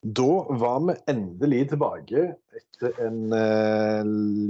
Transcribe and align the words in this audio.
Da 0.00 0.46
var 0.48 0.80
vi 0.86 0.94
endelig 1.12 1.66
tilbake 1.74 2.22
etter 2.56 3.00
en 3.04 3.32
eh, 3.36 4.04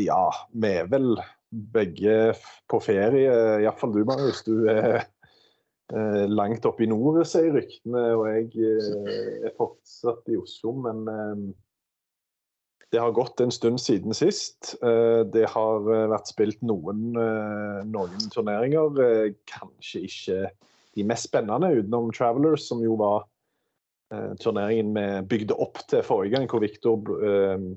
Ja, 0.04 0.26
vi 0.54 0.68
er 0.78 0.90
vel 0.92 1.16
begge 1.50 2.36
på 2.70 2.78
ferie. 2.84 3.32
Iallfall 3.58 3.96
du, 3.96 4.04
Marius. 4.06 4.44
Du 4.46 4.68
er 4.70 5.00
eh, 5.00 6.26
langt 6.30 6.68
oppe 6.70 6.86
i 6.86 6.90
nord, 6.90 7.18
sier 7.26 7.50
ryktene. 7.56 8.04
Og 8.14 8.28
jeg 8.30 8.46
eh, 8.62 9.50
er 9.50 9.56
fortsatt 9.58 10.30
i 10.30 10.38
Oslo, 10.38 10.76
men 10.86 11.02
det 12.94 13.02
har 13.02 13.14
gått 13.14 13.42
en 13.42 13.50
stund 13.54 13.82
siden 13.82 14.14
sist. 14.14 14.76
Det 14.82 15.46
har 15.52 15.84
vært 16.10 16.26
spilt 16.30 16.62
noen, 16.66 17.12
noen 17.86 18.30
turneringer. 18.34 18.98
Kanskje 19.46 20.02
ikke 20.08 20.40
de 20.96 21.04
mest 21.06 21.28
spennende, 21.28 21.70
utenom 21.78 22.10
Travelers, 22.14 22.66
som 22.68 22.82
jo 22.82 22.96
var 23.00 23.24
eh, 24.14 24.32
turneringen 24.42 24.94
vi 24.96 25.06
bygde 25.30 25.58
opp 25.58 25.82
til 25.90 26.02
forrige 26.06 26.34
gang, 26.36 26.48
hvor 26.50 26.62
Viktor 26.64 27.12
eh, 27.20 27.68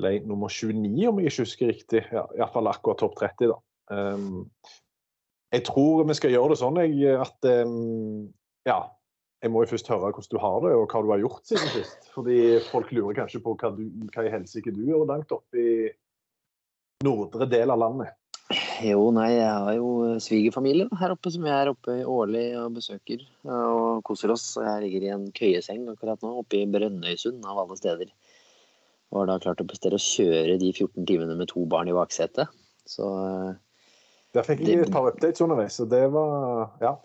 ble 0.00 0.16
nummer 0.26 0.50
29, 0.50 1.06
om 1.08 1.20
jeg 1.20 1.30
ikke 1.30 1.46
husker 1.46 1.70
riktig. 1.70 2.02
Ja, 2.12 2.24
Iallfall 2.38 2.70
akkurat 2.70 3.02
topp 3.02 3.14
30, 3.20 3.52
da. 3.52 3.60
Um, 3.94 4.48
jeg 5.52 5.66
tror 5.68 6.06
vi 6.08 6.16
skal 6.16 6.32
gjøre 6.32 6.54
det 6.54 6.56
sånn 6.58 6.78
jeg, 6.80 7.18
at 7.20 7.48
um, 7.68 8.30
Ja, 8.64 8.78
jeg 9.44 9.52
må 9.52 9.60
jo 9.60 9.74
først 9.74 9.90
høre 9.92 10.08
hvordan 10.08 10.32
du 10.32 10.38
har 10.40 10.56
det, 10.64 10.72
og 10.72 10.86
hva 10.88 11.02
du 11.04 11.12
har 11.12 11.20
gjort 11.20 11.46
siden 11.46 11.70
sist. 11.74 12.08
Fordi 12.14 12.38
folk 12.70 12.90
lurer 12.96 13.18
kanskje 13.20 13.42
på 13.44 13.54
hva, 13.60 13.70
du, 13.76 13.84
hva 14.14 14.24
i 14.24 14.32
helsike 14.32 14.72
du 14.72 14.82
gjør 14.88 15.04
langt 15.10 15.34
oppe 15.36 15.60
i 15.60 15.74
nordre 17.04 17.46
del 17.52 17.74
av 17.74 17.82
landet. 17.82 18.16
Jo, 18.84 19.06
nei, 19.16 19.30
jeg 19.38 19.48
har 19.48 19.72
jo 19.78 20.18
svigerfamilie 20.20 20.84
her 21.00 21.14
oppe 21.14 21.30
som 21.32 21.46
jeg 21.48 21.54
er 21.56 21.70
oppe 21.70 21.94
årlig 22.04 22.44
og 22.60 22.74
besøker 22.76 23.22
og 23.48 24.02
koser 24.04 24.34
oss. 24.34 24.44
Jeg 24.60 24.82
ligger 24.84 25.06
i 25.06 25.12
en 25.14 25.24
køyeseng 25.34 25.86
akkurat 25.94 26.20
nå, 26.20 26.34
oppe 26.42 26.60
i 26.60 26.68
Brønnøysund 26.68 27.46
av 27.48 27.62
alle 27.62 27.78
steder. 27.80 28.12
Og 29.14 29.22
har 29.22 29.30
da 29.30 29.38
klart 29.40 29.62
å 29.64 29.66
prestere 29.68 29.96
å 29.96 30.02
kjøre 30.02 30.58
de 30.60 30.70
14 30.74 31.08
timene 31.08 31.38
med 31.38 31.48
to 31.54 31.64
barn 31.70 31.88
i 31.88 31.96
baksetet. 31.96 32.52
Så 32.84 33.08
eh, 33.24 33.50
Der 34.36 34.46
fikk 34.46 34.64
jeg 34.66 34.84
et 34.84 34.92
par 34.92 35.08
updates 35.08 35.40
underveis, 35.44 35.80
og 35.80 35.88
det 35.94 36.04
var 36.12 36.74
Ja. 36.84 36.96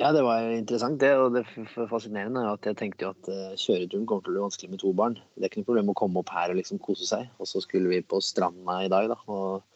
ja, 0.00 0.12
det 0.16 0.24
var 0.24 0.48
interessant 0.56 1.00
det. 1.04 1.14
Og 1.20 1.36
det 1.36 1.44
fascinerende 1.92 2.46
er 2.46 2.54
at 2.54 2.64
jeg 2.64 2.80
tenkte 2.80 3.10
jo 3.10 3.12
at 3.12 3.32
eh, 3.34 3.56
kjøreturen 3.60 4.08
kommer 4.08 4.24
til 4.24 4.32
å 4.32 4.38
bli 4.38 4.46
vanskelig 4.48 4.72
med 4.72 4.86
to 4.86 4.94
barn. 4.96 5.18
Det 5.36 5.44
er 5.44 5.52
ikke 5.52 5.66
noe 5.66 5.72
problem 5.74 5.92
å 5.92 6.00
komme 6.00 6.22
opp 6.22 6.32
her 6.32 6.54
og 6.54 6.62
liksom 6.62 6.80
kose 6.80 7.04
seg. 7.10 7.28
Og 7.36 7.50
så 7.50 7.60
skulle 7.60 7.92
vi 7.92 8.00
på 8.00 8.24
stranda 8.24 8.84
i 8.86 8.92
dag, 8.92 9.12
da. 9.12 9.20
Og 9.28 9.66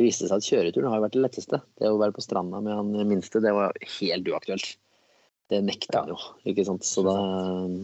det 0.00 0.08
viste 0.08 0.28
seg 0.28 0.40
at 0.40 0.46
kjøreturen 0.48 0.92
har 0.94 1.02
vært 1.04 1.16
det 1.16 1.24
letteste. 1.26 1.60
Det 1.76 1.88
å 1.90 1.98
være 2.00 2.16
på 2.16 2.24
stranda 2.24 2.60
med 2.64 2.72
han 2.72 3.08
minste, 3.08 3.42
det 3.44 3.52
var 3.52 3.76
helt 4.00 4.28
uaktuelt. 4.32 4.76
Det 5.50 5.58
nekta 5.66 6.04
han 6.04 6.12
jo, 6.12 6.18
ikke 6.46 6.64
sant. 6.64 6.86
Så 6.86 7.02
da, 7.04 7.16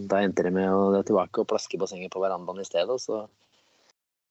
da 0.08 0.22
endte 0.22 0.46
det 0.46 0.54
med 0.54 0.70
å 0.70 0.92
dra 0.94 1.02
tilbake 1.04 1.42
og 1.42 1.50
plaske 1.50 1.76
i 1.76 1.80
bassenget 1.82 2.14
på 2.14 2.22
verandaen 2.22 2.62
i 2.62 2.66
stedet. 2.66 2.94
Og 2.94 3.02
så 3.02 3.24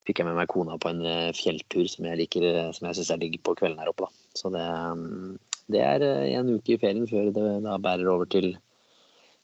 fikk 0.08 0.22
jeg 0.22 0.30
med 0.30 0.38
meg 0.40 0.50
kona 0.52 0.80
på 0.82 0.92
en 0.94 1.04
eh, 1.06 1.34
fjelltur 1.36 1.86
som 1.92 2.08
jeg 2.10 2.22
liker, 2.24 2.46
eh, 2.48 2.72
som 2.78 2.88
jeg 2.88 3.00
syns 3.00 3.12
er 3.14 3.22
digg 3.22 3.38
på 3.46 3.56
kvelden 3.60 3.82
her 3.82 3.92
oppe, 3.92 4.08
da. 4.08 4.32
Så 4.38 4.52
det, 4.54 4.64
mm, 5.02 5.36
det 5.76 5.84
er 5.84 6.06
eh, 6.08 6.34
en 6.40 6.54
uke 6.56 6.76
i 6.76 6.80
ferien 6.82 7.10
før 7.10 7.32
det 7.36 7.46
da 7.66 7.78
bærer 7.82 8.10
over 8.14 8.30
til 8.30 8.54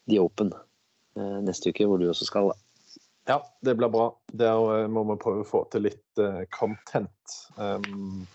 The 0.09 0.22
Open 0.22 0.53
neste 1.44 1.74
uke, 1.74 1.84
hvor 1.84 2.00
du 2.00 2.06
også 2.07 2.24
skal. 2.24 2.53
Ja, 3.31 3.46
det 3.62 3.75
blir 3.75 3.88
bra. 3.90 4.19
Der 4.28 4.81
eh, 4.81 4.88
må 4.92 5.06
vi 5.08 5.16
prøve 5.22 5.46
å 5.46 5.47
få 5.47 5.62
til 5.72 5.86
litt 5.86 6.19
eh, 6.19 6.42
content. 6.52 7.36
Um, 7.56 8.25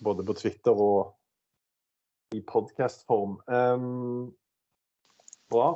både 0.00 0.24
på 0.24 0.32
Twitter 0.38 0.72
og 0.72 1.12
i 2.32 2.40
podkastform. 2.48 3.34
Um, 3.44 4.30
bra. 5.52 5.66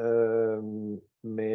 Um, 0.00 0.96
vi 1.36 1.50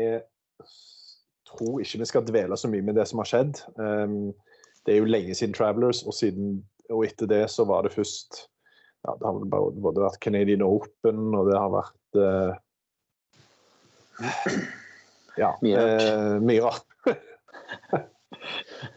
tror 1.49 1.81
ikke 1.81 2.03
vi 2.03 2.09
skal 2.11 2.27
dvele 2.27 2.59
så 2.61 2.69
mye 2.69 2.85
med 2.85 2.99
det 2.99 3.07
som 3.09 3.23
har 3.23 3.31
skjedd. 3.31 3.63
Det 3.73 4.93
er 4.93 4.99
jo 4.99 5.09
lenge 5.09 5.33
siden 5.33 5.57
Travelers, 5.57 6.03
og, 6.05 6.13
siden, 6.13 6.59
og 6.91 7.07
etter 7.07 7.25
det 7.31 7.41
så 7.49 7.65
var 7.65 7.87
det 7.87 7.95
først 7.95 8.43
ja, 9.07 9.15
Det 9.17 9.25
har 9.25 9.41
både 9.49 10.05
vært 10.05 10.21
Canadian 10.21 10.61
Open, 10.67 11.33
og 11.33 11.49
det 11.49 11.57
har 11.57 11.73
vært 11.73 12.21
eh, 12.21 12.53
ja, 15.39 15.53
Mye 15.61 15.77
rart. 15.79 16.01
eh, 16.07 16.39
mye 16.41 16.65
rart. 16.65 16.89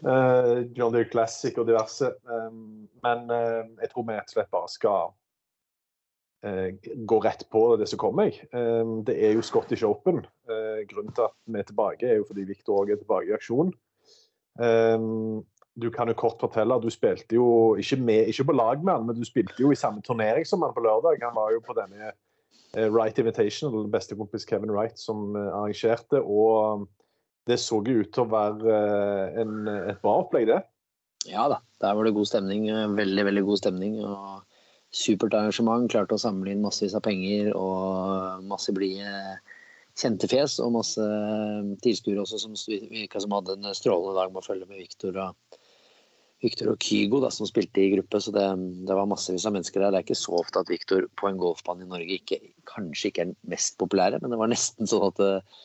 Eh, 0.03 0.57
John 0.75 0.91
Deere 0.91 1.07
Classic 1.07 1.55
og 1.57 1.69
diverse. 1.69 2.09
Um, 2.27 2.89
men 3.05 3.29
eh, 3.31 3.61
jeg 3.85 3.89
tror 3.93 4.03
vi 4.03 4.17
rett 4.17 4.27
og 4.27 4.33
slett 4.33 4.49
bare 4.51 4.71
skal 4.73 5.13
eh, 6.43 6.89
gå 7.07 7.19
rett 7.23 7.45
på 7.53 7.61
det 7.79 7.87
som 7.87 8.01
kommer. 8.01 8.35
Det 9.07 9.15
er 9.15 9.37
jo 9.37 9.45
Scottish 9.45 9.87
Open. 9.87 10.19
Eh, 10.51 10.81
grunnen 10.89 11.15
til 11.15 11.29
at 11.29 11.35
vi 11.47 11.61
er 11.61 11.69
tilbake, 11.69 12.09
er 12.09 12.19
jo 12.19 12.27
fordi 12.27 12.43
Victor 12.49 12.81
òg 12.81 12.91
er 12.91 12.99
tilbake 12.99 13.31
i 13.31 13.37
aksjon. 13.37 13.71
Du 15.77 15.91
kan 15.93 16.09
jo 16.09 16.17
kort 16.17 16.41
fortelle 16.41 16.73
at 16.75 16.83
du 16.83 16.89
spilte 16.89 17.37
jo 17.37 17.75
ikke, 17.77 17.99
med, 18.01 18.31
ikke 18.31 18.47
på 18.49 18.55
lag 18.57 18.83
med 18.83 18.95
han, 18.95 19.03
men 19.07 19.19
du 19.19 19.25
spilte 19.27 19.61
jo 19.61 19.71
i 19.71 19.77
samme 19.77 20.01
turnering 20.01 20.45
som 20.49 20.63
han 20.65 20.73
på 20.73 20.81
lørdag. 20.81 21.21
Han 21.21 21.37
var 21.37 21.53
jo 21.53 21.61
på 21.63 21.75
denne 21.77 22.09
eh, 22.09 22.15
Wright 22.75 23.17
Invitational, 23.19 23.87
bestekompis 23.91 24.45
Kevin 24.45 24.71
Wright 24.71 24.99
som 24.99 25.35
eh, 25.35 25.51
arrangerte. 25.53 26.21
og 26.21 26.87
det 27.47 27.59
så 27.63 27.79
jo 27.79 28.01
ut 28.03 28.09
til 28.11 28.25
å 28.25 28.31
være 28.31 28.73
eh, 28.75 29.37
en, 29.41 29.67
et 29.87 30.01
bra 30.03 30.17
opplegg, 30.23 30.49
det. 30.49 30.59
Ja 31.27 31.47
da, 31.51 31.61
der 31.81 31.95
var 31.95 32.07
det 32.07 32.15
god 32.17 32.27
stemning. 32.27 32.67
eh, 32.69 32.87
Veldig, 32.97 33.23
veldig 33.29 33.43
god 33.47 33.61
stemning. 33.61 34.01
og 34.03 34.43
Supert 34.91 35.35
arrangement. 35.35 35.87
Klarte 35.91 36.15
å 36.15 36.21
samle 36.21 36.51
inn 36.51 36.63
massevis 36.63 36.95
av 36.95 37.03
penger 37.07 37.53
og 37.55 38.43
masse 38.47 38.71
blide 38.75 39.37
kjente 39.97 40.27
fjes. 40.31 40.59
Og 40.63 40.75
masse 40.75 41.07
tilskuere 41.83 42.23
også 42.23 42.39
som 42.43 42.55
virka 42.91 43.23
som 43.23 43.35
hadde 43.35 43.57
en 43.57 43.71
strålende 43.75 44.15
dag 44.19 44.31
med 44.31 44.43
å 44.43 44.47
følge 44.47 44.67
med 44.69 44.83
Viktor 44.83 45.19
og, 45.23 45.56
Victor 46.43 46.69
og 46.73 46.81
Kygo, 46.83 47.19
da, 47.23 47.31
som 47.33 47.49
spilte 47.49 47.81
i 47.81 47.91
gruppe. 47.95 48.19
Så 48.21 48.33
det, 48.35 48.45
det 48.87 48.97
var 48.97 49.09
massevis 49.09 49.47
av 49.49 49.55
mennesker 49.55 49.81
der. 49.81 49.93
Det 49.93 50.01
er 50.01 50.05
ikke 50.05 50.19
så 50.19 50.35
ofte 50.37 50.61
at 50.61 50.71
Victor 50.71 51.07
på 51.17 51.29
en 51.29 51.39
golfbane 51.41 51.85
i 51.85 51.89
Norge 51.89 52.19
ikke, 52.19 52.39
kanskje 52.69 53.11
ikke 53.11 53.23
er 53.23 53.31
den 53.31 53.39
mest 53.53 53.77
populære, 53.81 54.21
men 54.21 54.33
det 54.33 54.39
var 54.41 54.51
nesten 54.51 54.89
sånn 54.89 55.07
at 55.09 55.21
uh, 55.23 55.61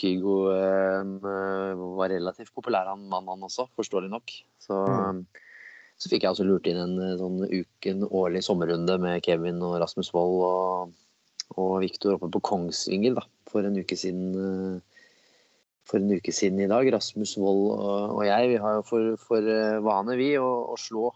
Kygo 0.00 0.38
uh, 0.52 1.84
var 1.96 2.12
relativt 2.12 2.52
populær, 2.56 2.90
han 2.92 3.06
mannen 3.08 3.48
også, 3.48 3.70
forståelig 3.80 4.12
nok. 4.12 4.34
Så, 4.60 4.80
så 6.00 6.12
fikk 6.12 6.24
jeg 6.24 6.34
også 6.34 6.48
lurt 6.48 6.68
inn 6.68 6.78
en 6.80 6.98
eh, 7.04 7.16
sånn 7.20 7.40
uken 7.44 8.06
årlig 8.08 8.40
sommerrunde 8.44 8.94
med 9.02 9.24
Kevin 9.24 9.60
og 9.64 9.78
Rasmus 9.82 10.12
Wold 10.16 10.44
og 10.46 10.98
og 11.58 11.80
Victor 11.82 12.16
oppe 12.16 12.30
på 12.30 12.42
Kongsvinger 12.46 13.16
da, 13.18 13.24
for 13.50 13.66
en 13.66 13.78
uke 13.80 13.96
siden. 13.98 14.34
eh, 14.38 14.89
For 15.90 15.98
en 15.98 16.12
uke 16.14 16.32
siden 16.34 16.60
i 16.62 16.68
dag. 16.70 16.86
Rasmus 16.94 17.32
Wold 17.40 17.64
og, 17.82 18.20
jeg 18.26 18.50
vi 18.52 18.58
har 18.62 18.76
jo 18.78 18.82
for, 18.86 19.08
for 19.18 19.42
eh, 19.50 19.80
vane, 19.82 20.14
vi, 20.20 20.28
å, 20.38 20.50
å 20.70 20.76
slå 20.78 21.08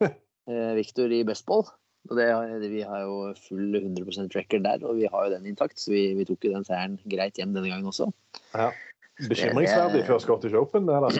eh, 0.06 0.72
Viktor 0.78 1.12
i 1.12 1.22
bestball. 1.28 1.66
Og 2.06 2.14
det, 2.16 2.26
det- 2.62 2.70
vi 2.72 2.84
har 2.86 3.02
jo 3.04 3.32
full 3.48 3.76
100% 3.80 4.36
record 4.38 4.62
der, 4.64 4.84
og 4.86 4.96
vi 5.00 5.08
har 5.10 5.26
jo 5.26 5.34
den 5.34 5.48
intakt. 5.50 5.76
Så 5.82 5.92
vi, 5.92 6.04
vi 6.16 6.24
tok 6.28 6.46
jo 6.48 6.54
den 6.54 6.64
seieren 6.68 6.96
greit 7.10 7.36
hjem 7.40 7.52
denne 7.56 7.68
gangen 7.72 7.90
også. 7.92 8.08
Ja. 8.54 8.70
Bekymringsverdig 9.28 10.02
før 10.06 10.20
Scottish 10.20 10.56
Open, 10.58 10.86
det 10.88 10.96
da. 11.00 11.10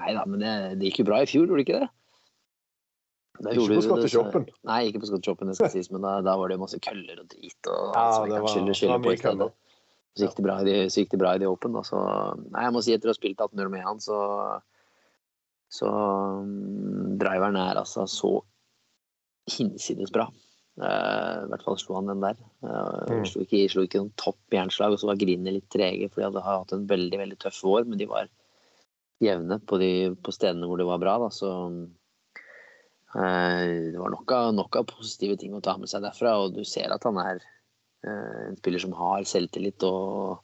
Nei 0.00 0.12
da, 0.14 0.22
men 0.30 0.42
det, 0.42 0.50
det 0.80 0.90
gikk 0.90 1.00
jo 1.02 1.06
bra 1.08 1.20
i 1.24 1.26
fjor, 1.30 1.46
gjorde 1.48 1.58
det 1.62 1.66
ikke 1.66 1.80
det? 1.82 1.88
Da 3.42 3.52
Ikke 3.52 3.74
på 3.76 3.82
Scottish 3.84 4.16
Open. 4.16 4.46
Nei, 4.64 4.78
ikke 4.88 5.02
på 5.02 5.08
Scottish 5.10 5.32
Open, 5.34 5.50
det 5.50 5.56
skal 5.58 5.72
sies, 5.74 5.90
men 5.92 6.06
da, 6.06 6.14
da 6.24 6.36
var 6.40 6.48
det 6.48 6.56
jo 6.56 6.62
masse 6.62 6.78
køller 6.86 7.18
og 7.20 7.26
drit 7.34 7.68
og 7.68 7.90
Ja, 7.98 8.04
som 8.14 8.24
vi 8.24 8.32
kan 8.32 8.46
var- 8.46 8.76
skylde, 8.78 9.00
på 9.04 9.12
i 9.12 9.18
stedet. 9.20 9.50
Så 10.16 10.24
gikk, 10.24 10.38
det 10.38 10.46
bra 10.46 10.60
i 10.62 10.64
de, 10.64 10.76
så 10.88 11.04
det 11.04 11.20
bra 11.20 11.34
i 11.36 11.40
de 11.42 11.48
Open, 11.50 11.74
da. 11.76 11.82
Så 11.84 12.00
nei, 12.48 12.64
jeg 12.64 12.72
må 12.72 12.80
si 12.84 12.94
etter 12.96 13.10
å 13.10 13.12
ha 13.12 13.18
spilt 13.18 13.42
18 13.42 13.60
hull 13.60 13.72
med 13.74 13.84
han, 13.84 14.00
så 14.00 14.18
så 15.72 15.90
um, 15.90 17.16
driveren 17.18 17.56
er 17.58 17.80
altså 17.80 18.06
så 18.10 18.32
hinsides 19.50 20.12
bra. 20.14 20.28
Uh, 20.76 21.46
I 21.46 21.48
hvert 21.50 21.64
fall 21.66 21.78
slo 21.80 21.96
han 21.98 22.10
den 22.10 22.22
der. 22.24 22.38
Uh, 22.62 23.02
Mm. 23.06 23.24
slo, 23.28 23.44
ikke, 23.44 23.64
slo 23.72 23.84
ikke 23.86 24.00
noen 24.02 24.14
topp 24.20 24.54
jernslag, 24.54 24.94
og 24.94 25.00
så 25.00 25.10
var 25.10 25.20
grinene 25.20 25.56
litt 25.56 25.68
trege, 25.72 26.08
for 26.10 26.20
de 26.20 26.26
hadde 26.28 26.44
hatt 26.46 26.74
en 26.76 26.86
veldig 26.90 27.18
veldig 27.22 27.38
tøff 27.42 27.62
vår, 27.64 27.86
men 27.88 27.98
de 28.00 28.08
var 28.10 28.30
jevne 29.22 29.58
på, 29.64 29.78
de, 29.80 29.92
på 30.20 30.34
stedene 30.34 30.68
hvor 30.68 30.78
det 30.80 30.88
var 30.88 31.00
bra. 31.02 31.16
Da, 31.24 31.30
så 31.34 31.50
uh, 33.16 33.64
det 33.90 33.98
var 33.98 34.12
nok 34.14 34.36
av, 34.38 34.54
nok 34.54 34.80
av 34.82 34.88
positive 34.90 35.38
ting 35.40 35.54
å 35.56 35.62
ta 35.64 35.76
med 35.80 35.90
seg 35.90 36.04
derfra, 36.06 36.36
og 36.44 36.54
du 36.56 36.62
ser 36.68 36.94
at 36.94 37.06
han 37.08 37.18
er 37.24 37.42
en 38.06 38.58
spiller 38.58 38.82
som 38.82 38.94
har 38.96 39.26
selvtillit 39.28 39.82
og, 39.88 40.42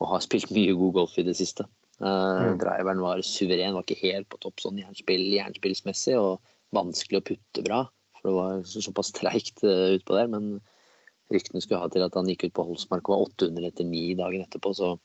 og 0.00 0.10
har 0.14 0.24
spilt 0.24 0.52
mye 0.56 0.74
god 0.78 0.98
golf 1.00 1.16
i 1.18 1.26
det 1.28 1.36
siste. 1.38 1.68
Eh, 2.02 2.42
Mm. 2.52 2.58
Driveren 2.58 3.00
var 3.02 3.22
suveren, 3.22 3.74
var 3.76 3.84
ikke 3.86 4.00
helt 4.02 4.28
på 4.32 4.40
topp 4.42 4.62
sånn 4.62 4.80
jernspill, 4.80 5.22
jernspillsmessig, 5.36 6.16
og 6.18 6.40
vanskelig 6.74 7.20
å 7.20 7.26
putte 7.30 7.62
bra. 7.62 7.82
For 8.18 8.28
det 8.30 8.36
var 8.38 8.62
så, 8.66 8.82
såpass 8.82 9.12
treigt 9.14 9.62
uh, 9.66 9.94
utpå 9.98 10.16
der. 10.16 10.30
Men 10.32 10.48
ryktene 11.32 11.62
skulle 11.62 11.82
ha 11.82 11.90
til 11.92 12.04
at 12.04 12.16
han 12.18 12.28
gikk 12.30 12.48
ut 12.48 12.56
på 12.58 12.64
Holsmark 12.68 13.08
og 13.08 13.14
var 13.14 13.26
800 13.28 13.68
etter 13.70 13.86
ni 13.88 14.02
dagen 14.18 14.44
etterpå. 14.44 14.72
Så 14.78 14.96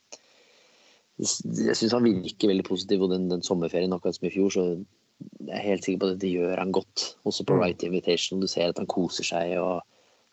jeg 1.18 1.76
syns 1.78 1.96
han 1.96 2.06
virker 2.06 2.52
veldig 2.52 2.66
positiv. 2.68 3.06
Og 3.06 3.14
den, 3.14 3.28
den 3.32 3.46
sommerferien, 3.46 3.94
akkurat 3.94 4.18
som 4.18 4.30
i 4.30 4.34
fjor, 4.34 4.54
så 4.54 4.66
jeg 4.78 5.54
er 5.58 5.66
helt 5.66 5.86
sikker 5.86 6.02
på 6.04 6.12
at 6.14 6.22
det 6.22 6.34
gjør 6.34 6.62
han 6.62 6.74
godt. 6.76 7.08
Også 7.30 7.46
på 7.46 7.58
Mm. 7.58 7.62
Right 7.64 7.86
Invitation. 7.90 8.42
Du 8.42 8.50
ser 8.50 8.70
at 8.70 8.82
han 8.82 8.90
koser 8.90 9.26
seg 9.28 9.58
og 9.62 9.82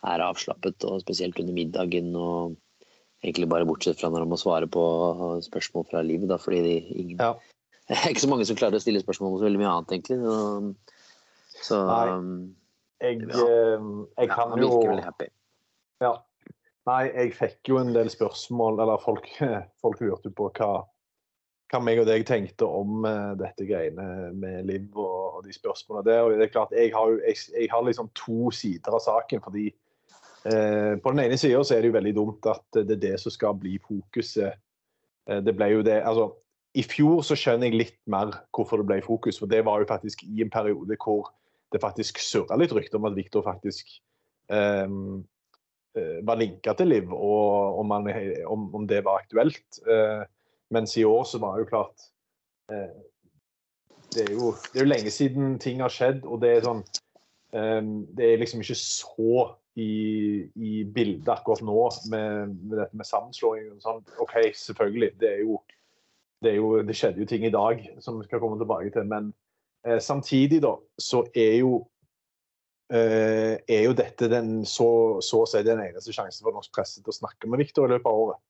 er 0.06 0.22
avslappet, 0.24 0.84
og 0.84 1.00
spesielt 1.02 1.38
under 1.40 1.56
middagen. 1.56 2.14
og 2.16 2.56
Egentlig 3.24 3.48
bare 3.48 3.64
bortsett 3.64 3.96
fra 4.00 4.10
når 4.12 4.26
han 4.26 4.32
må 4.34 4.36
svare 4.36 4.68
på 4.68 4.82
spørsmål 5.46 5.86
fra 5.90 6.02
livet, 6.04 6.28
da, 6.28 6.36
fordi 6.36 6.60
de, 6.66 6.74
ingen, 6.92 7.16
Ja. 7.20 7.32
det 7.88 7.96
er 7.96 8.12
ikke 8.12 8.24
så 8.24 8.28
mange 8.32 8.44
som 8.48 8.56
klarer 8.56 8.76
å 8.78 8.84
stille 8.84 9.00
spørsmål 9.00 9.32
om 9.34 9.40
så 9.40 9.46
veldig 9.48 9.60
mye 9.60 9.72
annet, 9.72 9.94
egentlig. 9.96 10.18
Så, 10.24 10.36
så. 11.68 11.80
Jeg, 13.02 13.20
Ja. 13.28 13.44
eh, 13.44 13.84
jeg 14.18 14.28
ja, 14.28 14.34
kan 14.34 14.50
han 14.54 14.62
jo. 14.62 14.82
Ja. 16.00 16.14
Nei, 16.86 17.02
jeg 17.12 17.32
fikk 17.36 17.68
jo 17.68 17.78
en 17.80 17.94
del 17.96 18.10
spørsmål, 18.12 18.80
eller 18.80 19.00
folk, 19.00 19.28
folk 19.82 20.00
lurte 20.04 20.30
på 20.36 20.50
hva, 20.58 20.84
hva 21.72 21.80
meg 21.80 22.00
og 22.02 22.06
deg 22.08 22.26
tenkte 22.28 22.68
om 22.68 23.06
eh, 23.08 23.32
dette 23.40 23.64
greiene 23.68 24.32
med 24.36 24.68
Liv 24.68 24.90
og, 25.00 25.38
og 25.38 25.46
de 25.46 25.52
spørsmålene 25.56 26.04
der. 26.10 26.22
Og 26.24 26.36
det 26.36 26.48
er 26.48 26.52
klart, 26.52 26.76
jeg 26.76 26.92
har, 26.92 27.08
jo, 27.12 27.20
jeg, 27.24 27.40
jeg 27.56 27.70
har 27.72 27.84
liksom 27.88 28.12
to 28.20 28.50
sider 28.52 28.96
av 28.96 29.00
saken. 29.04 29.40
fordi 29.44 29.70
på 30.44 31.12
den 31.14 31.22
ene 31.22 31.38
sida 31.40 31.62
er 31.72 31.80
det 31.80 31.88
jo 31.88 31.96
veldig 31.96 32.12
dumt 32.18 32.46
at 32.50 32.76
det 32.76 32.98
er 32.98 33.00
det 33.00 33.14
som 33.22 33.32
skal 33.32 33.56
bli 33.56 33.78
fokuset. 33.80 34.58
Eh, 35.30 35.40
det 35.44 35.54
ble 35.56 35.70
jo 35.72 35.84
det, 35.86 36.00
altså 36.04 36.30
I 36.74 36.82
fjor 36.82 37.22
så 37.26 37.36
skjønner 37.38 37.70
jeg 37.70 37.78
litt 37.78 38.00
mer 38.10 38.34
hvorfor 38.54 38.82
det 38.82 38.88
ble 38.88 39.00
fokus. 39.04 39.38
For 39.40 39.50
det 39.50 39.64
var 39.66 39.80
jo 39.80 39.90
faktisk 39.90 40.24
i 40.26 40.42
en 40.44 40.52
periode 40.52 40.98
hvor 41.00 41.30
det 41.72 41.82
faktisk 41.82 42.20
surra 42.22 42.58
litt 42.58 42.74
rykter 42.74 43.00
om 43.00 43.08
at 43.08 43.16
Viktor 43.16 43.44
faktisk 43.46 43.88
eh, 44.52 44.90
eh, 45.98 46.18
var 46.26 46.38
linka 46.40 46.74
til 46.78 46.92
Liv, 46.92 47.10
og 47.14 47.80
om, 47.80 47.94
han, 47.94 48.10
om, 48.50 48.68
om 48.74 48.86
det 48.90 49.04
var 49.06 49.22
aktuelt. 49.22 49.80
Eh, 49.86 50.22
mens 50.74 50.96
i 50.98 51.06
år 51.06 51.24
så 51.28 51.40
var 51.42 51.56
det 51.56 51.64
jo 51.64 51.72
klart 51.72 52.06
eh, 52.72 52.94
det, 54.14 54.28
er 54.28 54.32
jo, 54.34 54.52
det 54.70 54.80
er 54.80 54.86
jo 54.86 54.92
lenge 54.92 55.14
siden 55.14 55.58
ting 55.62 55.82
har 55.82 55.92
skjedd, 55.92 56.24
og 56.26 56.42
det 56.42 56.56
er 56.56 56.66
sånn 56.66 56.82
eh, 57.54 57.82
Det 58.14 58.30
er 58.32 58.42
liksom 58.42 58.62
ikke 58.62 58.78
så 58.78 59.48
i, 59.74 59.94
i 60.54 60.84
bildet 60.84 61.30
akkurat 61.32 61.62
nå 61.66 61.78
med, 62.12 62.52
med 62.62 62.76
dette 62.78 62.98
med 62.98 63.08
sammenslåing. 63.08 63.72
Sånn. 63.82 64.04
OK, 64.22 64.36
selvfølgelig. 64.58 65.14
Det, 65.20 65.32
jo, 65.42 65.58
det, 66.44 66.54
jo, 66.60 66.76
det 66.86 66.96
skjedde 66.98 67.24
jo 67.24 67.30
ting 67.30 67.46
i 67.48 67.54
dag 67.54 67.82
som 68.04 68.20
vi 68.20 68.28
skal 68.28 68.42
komme 68.42 68.60
tilbake 68.60 68.92
til. 68.94 69.08
Men 69.10 69.32
eh, 69.86 69.98
samtidig, 70.02 70.62
da, 70.64 70.76
så 71.00 71.24
er 71.34 71.58
jo 71.64 71.82
eh, 72.94 73.58
er 73.58 73.84
jo 73.88 73.98
dette 73.98 74.30
den, 74.30 74.56
så, 74.68 74.88
så 75.24 75.42
å 75.42 75.50
si 75.50 75.62
den 75.66 75.82
eneste 75.82 76.14
sjansen 76.14 76.46
for 76.46 76.56
norsk 76.56 76.74
presse 76.74 77.02
til 77.02 77.14
å 77.14 77.20
snakke 77.22 77.50
med 77.50 77.64
Viktor 77.64 77.88
i 77.88 77.96
løpet 77.96 78.10
av 78.10 78.24
året. 78.26 78.42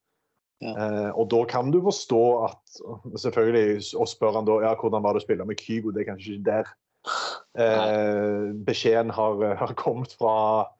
Ja. 0.62 0.74
Eh, 0.74 1.10
og 1.18 1.28
da 1.32 1.42
kan 1.50 1.72
du 1.74 1.80
forstå 1.82 2.22
at 2.46 2.78
selvfølgelig, 3.20 3.82
Og 4.00 4.08
spør 4.08 4.38
han 4.38 4.46
da 4.48 4.60
ja, 4.62 4.76
hvordan 4.78 5.02
var 5.04 5.16
det 5.16 5.24
å 5.24 5.26
spille 5.26 5.46
med 5.48 5.60
Kygo, 5.60 5.92
det 5.92 6.04
er 6.04 6.12
kanskje 6.12 6.36
ikke 6.36 6.50
der. 6.52 6.72
Eh, 7.60 8.54
beskjeden 8.66 9.12
har, 9.14 9.42
har 9.60 9.74
kommet 9.78 10.14
fra, 10.18 10.70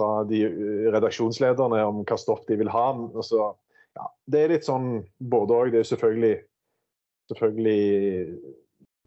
fra 0.00 0.24
de 0.28 0.44
eh, 0.48 0.86
redaksjonslederne 0.94 1.82
om 1.86 2.00
hva 2.08 2.18
stoff 2.20 2.46
de 2.48 2.56
vil 2.60 2.72
ha. 2.72 2.86
Altså, 3.12 3.52
ja, 3.98 4.08
det 4.32 4.40
er 4.40 4.54
litt 4.54 4.66
sånn 4.68 5.04
både 5.18 5.56
òg. 5.56 5.72
Det 5.74 5.82
er 5.82 5.90
selvfølgelig, 5.92 6.34
selvfølgelig 7.32 8.56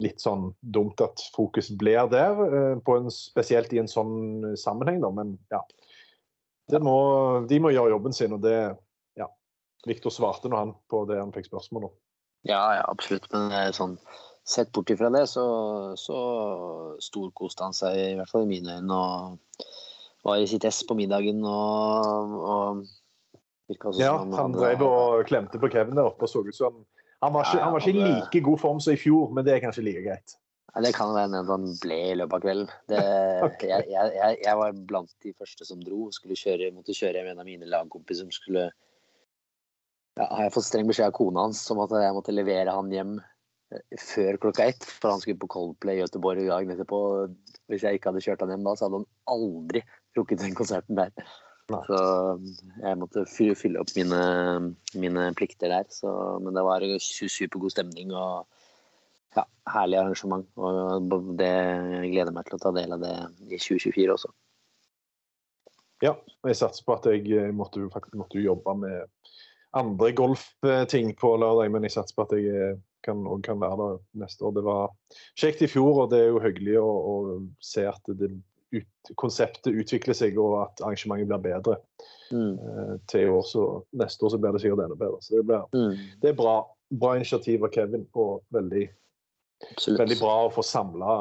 litt 0.03 0.23
sånn 0.23 0.49
dumt 0.61 1.01
at 1.03 1.21
fokus 1.35 1.71
blir 1.79 2.09
der, 2.11 2.39
eh, 2.47 2.93
en, 2.95 3.11
spesielt 3.13 3.73
i 3.73 3.81
en 3.81 3.91
sånn 3.91 4.53
sammenheng, 4.59 5.01
da. 5.03 5.11
Men 5.13 5.37
ja. 5.53 5.63
Må, 6.79 7.43
de 7.49 7.59
må 7.59 7.73
gjøre 7.73 7.91
jobben 7.91 8.15
sin, 8.15 8.33
og 8.37 8.45
det 8.45 8.55
ja. 9.19 9.27
Viktor 9.85 10.13
svarte 10.15 10.49
nå 10.49 10.57
han 10.57 10.71
på 10.89 11.03
det 11.09 11.19
han 11.19 11.33
fikk 11.35 11.51
spørsmål 11.51 11.89
om. 11.89 11.95
Ja, 12.47 12.61
ja, 12.79 12.85
absolutt. 12.87 13.27
Men 13.33 13.51
eh, 13.51 13.71
sånn, 13.75 13.97
sett 14.47 14.71
bort 14.75 14.91
ifra 14.91 15.11
det, 15.13 15.25
så, 15.31 15.45
så 15.99 16.19
storkoste 17.03 17.67
han 17.67 17.75
seg, 17.75 17.99
i 17.99 18.15
hvert 18.19 18.31
fall 18.31 18.47
i 18.47 18.51
mine 18.55 18.79
øyne, 18.79 18.97
og 18.99 19.67
var 20.23 20.39
i 20.39 20.47
sitt 20.49 20.65
ess 20.67 20.81
på 20.87 20.97
middagen 20.97 21.43
og, 21.45 22.37
og 22.43 22.83
Ja, 23.97 24.17
han 24.19 24.53
drev 24.53 24.81
og 24.85 25.23
klemte 25.25 25.57
på 25.57 25.69
Kevin 25.71 25.95
der 25.97 26.09
oppe 26.09 26.27
og 26.27 26.29
så 26.29 26.41
ut 26.43 26.55
som 26.55 26.81
han 27.23 27.31
var, 27.31 27.47
ikke, 27.47 27.57
Ja, 27.57 27.63
han 27.63 27.73
var 27.73 27.85
ikke 27.87 27.99
i 27.99 28.07
like 28.11 28.41
god 28.43 28.59
form 28.59 28.79
som 28.83 28.93
i 28.93 28.99
fjor, 28.99 29.29
men 29.31 29.45
det 29.47 29.53
er 29.53 29.61
kanskje 29.63 29.85
like 29.85 30.01
greit. 30.03 30.35
Ja, 30.73 30.81
det 30.83 30.91
kan 30.97 31.13
være 31.15 31.39
at 31.39 31.51
han 31.51 31.67
ble 31.79 31.99
i 32.09 32.15
løpet 32.19 32.35
av 32.35 32.41
kvelden. 32.43 32.71
Det, 32.91 33.03
okay. 33.47 33.69
jeg, 33.69 33.85
jeg, 33.93 34.15
jeg, 34.17 34.39
jeg 34.43 34.59
var 34.59 34.79
blant 34.89 35.13
de 35.23 35.31
første 35.37 35.67
som 35.69 35.83
dro. 35.85 36.07
Skulle 36.11 36.35
kjøre, 36.39 36.73
måtte 36.75 36.95
kjøre 36.97 37.21
hjem 37.21 37.29
en 37.31 37.43
av 37.43 37.47
mine 37.47 37.69
lagkompiser 37.69 38.25
som 38.25 38.33
skulle 38.35 38.65
ja, 40.17 40.25
Har 40.25 40.43
jeg 40.47 40.55
fått 40.57 40.67
streng 40.67 40.89
beskjed 40.89 41.13
av 41.13 41.15
kona 41.15 41.47
hans 41.47 41.63
om 41.73 41.79
at 41.85 41.95
jeg 42.03 42.17
måtte 42.17 42.35
levere 42.35 42.75
han 42.75 42.91
hjem 42.93 43.15
eh, 43.21 44.01
før 44.03 44.41
klokka 44.43 44.67
ett, 44.73 44.83
for 44.83 45.13
han 45.13 45.23
skulle 45.23 45.39
på 45.41 45.49
Coldplay 45.55 46.01
i 46.01 46.03
Göteborg 46.03 46.43
dagen 46.49 46.75
etterpå. 46.75 46.99
Hvis 47.71 47.87
jeg 47.87 48.01
ikke 48.01 48.11
hadde 48.11 48.25
kjørt 48.25 48.43
han 48.43 48.51
hjem 48.51 48.67
da, 48.67 48.75
så 48.75 48.89
hadde 48.89 48.99
han 48.99 49.11
aldri 49.31 49.85
rukket 50.17 50.43
den 50.43 50.55
konserten 50.57 50.99
der. 50.99 51.11
Så 51.71 51.99
jeg 52.81 52.99
måtte 52.99 53.23
fylle, 53.29 53.79
opp 53.79 53.93
mine, 53.95 54.19
mine 54.99 55.29
plikter 55.37 55.71
der. 55.71 55.87
Så, 55.89 56.11
men 56.43 56.55
det 56.57 56.65
var 56.65 56.83
su- 56.99 57.31
supergod 57.31 57.71
stemning 57.71 58.11
og 58.11 58.45
ja, 59.37 59.45
herlig 59.71 60.01
arrangement. 60.01 60.47
Og 60.59 61.07
det, 61.39 61.49
jeg 61.49 62.13
gleder 62.13 62.35
meg 62.35 62.47
til 62.47 62.59
å 62.59 62.63
ta 62.65 62.73
del 62.75 62.95
av 62.97 63.03
det 63.05 63.15
i 63.47 63.57
2024 63.57 64.17
også. 64.17 64.33
Ja, 66.03 66.17
og 66.17 66.49
jeg 66.51 66.59
satser 66.59 66.83
på 66.83 66.97
at 66.97 67.07
jeg 67.07 67.53
måtte, 67.55 67.85
faktisk 67.93 68.17
måtte 68.19 68.43
jobbe 68.43 68.75
med 68.75 69.29
andre 69.73 70.11
golfting 70.13 71.13
på 71.17 71.35
lørdag, 71.39 71.71
men 71.71 71.87
jeg 71.87 71.95
satser 71.95 72.17
på 72.17 72.25
at 72.27 72.33
jeg 72.35 72.49
eh, 72.51 72.81
kan, 73.05 73.23
kan 73.45 73.61
være 73.61 73.77
der 73.79 74.01
neste 74.21 74.43
år. 74.45 74.57
Det 74.57 74.63
var 74.67 74.91
kjekt 75.39 75.63
i 75.63 75.69
fjor, 75.71 76.03
og 76.03 76.11
det 76.11 76.19
er 76.19 76.33
jo 76.33 76.43
hyggelig 76.43 76.75
å, 76.81 76.89
å 76.91 77.15
se 77.63 77.87
at 77.87 78.11
det 78.19 78.33
ut, 78.73 79.11
konseptet 79.21 79.73
utvikler 79.73 80.17
seg, 80.17 80.37
og 80.41 80.55
at 80.63 80.81
arrangementet 80.83 81.29
blir 81.29 81.43
bedre. 81.45 81.77
Mm. 82.33 82.55
Uh, 82.57 82.93
til 83.11 83.27
i 83.27 83.29
år, 83.29 83.43
så 83.45 83.63
neste 83.99 84.25
år 84.25 84.33
så 84.33 84.39
blir 84.41 84.55
det 84.55 84.63
sikkert 84.63 84.83
enda 84.87 84.97
bedre. 84.97 85.21
Så 85.21 85.37
det, 85.37 85.45
blir, 85.49 85.63
Mm, 85.73 85.95
det 86.21 86.29
er 86.33 86.37
bra. 86.39 86.55
Bra 86.93 87.15
initiativ 87.17 87.63
av 87.65 87.71
Kevin, 87.73 88.03
og 88.13 88.43
veldig, 88.53 88.83
absolutt. 89.71 89.99
veldig 90.03 90.17
bra 90.19 90.33
å 90.45 90.51
få 90.53 90.61
samla 90.65 91.13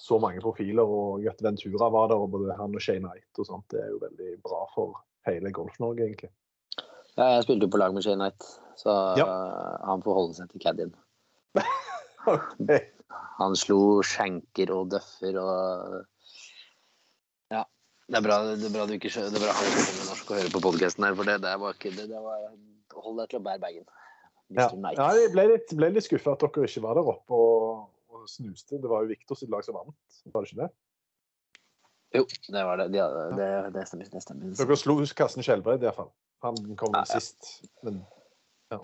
så 0.00 0.18
mange 0.22 0.40
profiler. 0.40 0.84
Og 0.88 1.26
at 1.28 1.42
Ventura 1.44 1.90
var 1.92 2.08
der, 2.08 2.16
og 2.16 2.30
både 2.32 2.56
han 2.56 2.74
og 2.74 2.80
Shane 2.84 3.04
Knight 3.04 3.40
og 3.42 3.48
sånt. 3.48 3.66
Det 3.72 3.82
er 3.82 3.90
jo 3.92 3.98
veldig 4.04 4.30
bra 4.44 4.62
for 4.74 4.96
hele 5.28 5.52
Golf-Norge, 5.52 6.06
egentlig. 6.06 6.30
Ja, 7.18 7.34
jeg 7.34 7.44
spilte 7.48 7.66
jo 7.66 7.72
på 7.74 7.80
lag 7.82 7.92
med 7.96 8.04
Shane 8.06 8.22
Knight, 8.22 8.46
så 8.78 8.94
Ja. 9.18 9.26
han 9.84 10.02
får 10.04 10.14
holde 10.20 10.34
seg 10.38 10.48
til 10.52 10.60
caddien. 10.64 10.94
okay. 12.28 12.86
Han 13.38 13.54
slo 13.58 14.00
skjenker 14.06 14.70
og 14.74 14.90
døffer 14.94 15.36
og. 15.42 16.04
Det 18.08 18.16
er 18.16 18.24
bra, 18.24 18.38
det 18.56 18.64
er 18.64 18.72
bra 18.72 18.86
du 18.88 18.94
ikke 18.96 19.10
skjønner, 19.12 19.34
det 19.34 19.40
er 19.40 19.44
bra 19.44 19.54
han 19.58 19.66
ikke 19.68 19.84
skjønner 19.84 20.06
norsk 20.08 20.30
og 20.30 20.38
hører 20.38 20.52
på 20.54 20.60
podkasten 20.64 21.04
her, 21.04 21.16
for 21.18 21.28
det 21.28 21.34
der 21.44 21.58
var 21.60 21.74
ikke 21.76 21.90
det, 21.92 22.06
det 22.08 22.20
var, 22.24 22.44
Hold 22.98 23.18
deg 23.20 23.28
til 23.30 23.38
å 23.38 23.44
bære 23.44 23.60
bagen. 23.62 23.84
Ja. 24.56 24.64
Ja 24.96 25.08
jeg 25.14 25.32
ble 25.34 25.44
litt, 25.52 25.74
ble 25.76 25.90
litt 25.92 26.06
skuffa 26.06 26.32
at 26.32 26.40
dere 26.42 26.64
ikke 26.66 26.82
var 26.82 26.96
der 26.96 27.10
oppe 27.12 27.36
og, 27.36 27.82
og 28.10 28.22
snuste. 28.32 28.80
Det 28.80 28.88
var 28.90 29.04
jo 29.04 29.10
Viktor 29.12 29.38
sitt 29.38 29.52
lag 29.52 29.62
som 29.66 29.76
vant, 29.76 29.92
var 30.32 30.46
det 30.46 30.50
ikke 30.50 30.62
det? 30.64 30.70
Jo, 32.16 32.24
det 32.56 32.64
var 32.64 32.80
det. 32.80 32.88
Ja, 32.96 33.06
det, 33.36 33.48
det 33.76 33.84
stemmer. 33.90 34.08
Det 34.08 34.22
stemmer. 34.24 34.56
Dere 34.56 34.78
slo 34.80 34.96
Karsten 35.20 35.44
Skjelbred 35.44 35.84
iallfall. 35.84 36.08
Han 36.46 36.56
kom 36.80 36.96
Ja, 36.96 37.04
ja. 37.04 37.20
sist. 37.20 37.68
Men 37.84 38.00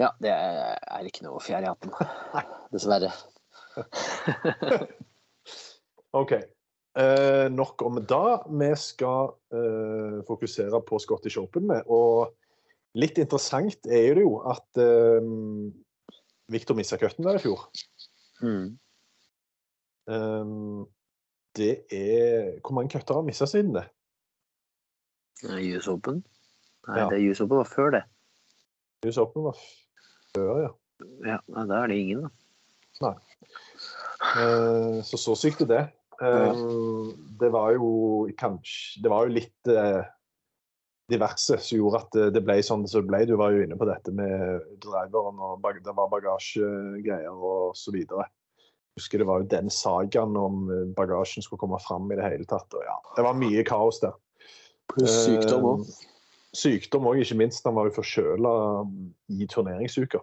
Ja, 0.00 0.12
det 0.20 0.32
er 0.36 1.08
ikke 1.08 1.24
noe 1.24 1.40
fjær 1.44 1.64
i 1.64 1.70
hatten. 1.72 1.96
Dessverre. 2.76 3.08
OK. 6.20 6.36
Eh, 6.94 7.48
nok 7.50 7.82
om 7.82 7.98
det. 8.06 8.26
Vi 8.54 8.70
skal 8.78 9.32
eh, 9.50 10.20
fokusere 10.28 10.78
på 10.86 10.98
Scottish 11.02 11.40
Open 11.40 11.66
med. 11.66 11.82
Og 11.90 12.30
litt 12.94 13.18
interessant 13.18 13.88
er 13.90 14.14
det 14.14 14.22
jo 14.22 14.36
at 14.46 14.78
eh, 14.78 15.26
Viktor 16.54 16.76
mista 16.78 16.98
cutten 17.00 17.26
der 17.26 17.40
i 17.40 17.42
fjor. 17.42 17.64
Mm. 18.44 18.76
Eh, 20.10 20.54
det 21.54 21.72
er 21.94 22.60
Hvor 22.60 22.74
mange 22.78 22.90
cutter 22.94 23.14
har 23.14 23.22
han 23.22 23.28
mista 23.30 23.46
siden 23.46 23.74
det? 23.74 23.88
US 25.44 25.88
Open? 25.90 26.22
Nei, 26.86 26.98
Ja. 27.00 27.08
det 27.10 27.20
US 27.30 27.40
Open 27.40 27.58
var 27.58 27.68
før 27.68 27.90
det. 27.96 28.04
US 29.06 29.18
Open 29.18 29.44
var 29.50 29.58
før, 30.34 30.62
ja. 30.62 30.72
Ja, 31.26 31.38
Da 31.66 31.82
er 31.82 31.86
det 31.90 31.98
ingen, 31.98 32.28
da. 33.00 33.14
Eh, 34.38 35.02
så 35.02 35.18
så 35.18 35.34
sykt 35.36 35.60
er 35.66 35.66
det. 35.66 35.82
Eh, 36.22 36.60
det 37.40 37.50
var 37.52 37.72
jo 37.74 38.28
kanskje 38.38 39.02
Det 39.02 39.10
var 39.10 39.26
jo 39.26 39.34
litt 39.34 39.68
eh, 39.68 40.02
diverse 41.10 41.58
som 41.60 41.78
gjorde 41.78 42.00
at 42.00 42.32
det- 42.32 42.44
ble 42.44 42.62
sånn 42.62 42.86
som 42.88 43.02
det 43.02 43.08
ble. 43.10 43.26
Du 43.26 43.36
var 43.36 43.52
jo 43.52 43.62
inne 43.62 43.76
på 43.76 43.86
dette 43.86 44.12
med 44.12 44.62
driveren 44.80 45.38
og 45.38 45.60
bag 45.60 45.82
det 45.84 45.94
var 45.94 46.08
bagasjegreier 46.08 47.34
og 47.34 47.76
så 47.76 47.92
videre. 47.92 48.28
Jeg 48.94 49.02
husker 49.02 49.18
det 49.18 49.26
var 49.26 49.40
jo 49.42 49.48
den 49.50 49.68
sagaen 49.68 50.36
om 50.36 50.70
eh, 50.70 50.94
bagasjen 50.94 51.42
skulle 51.42 51.60
komme 51.60 51.80
fram 51.80 52.10
i 52.12 52.16
det 52.16 52.24
hele 52.24 52.44
tatt. 52.44 52.72
Og 52.72 52.82
ja, 52.86 52.96
det 53.16 53.24
var 53.24 53.34
mye 53.34 53.64
kaos 53.64 54.00
der. 54.00 54.14
Pluss 54.88 55.24
sykdom 55.26 55.64
òg. 55.64 55.84
Sykdom 56.54 57.04
òg, 57.10 57.20
ikke 57.20 57.36
minst. 57.36 57.64
Han 57.64 57.74
var 57.74 57.88
jo 57.88 57.96
forkjøla 58.00 58.86
i 59.28 59.46
turneringsuka. 59.46 60.20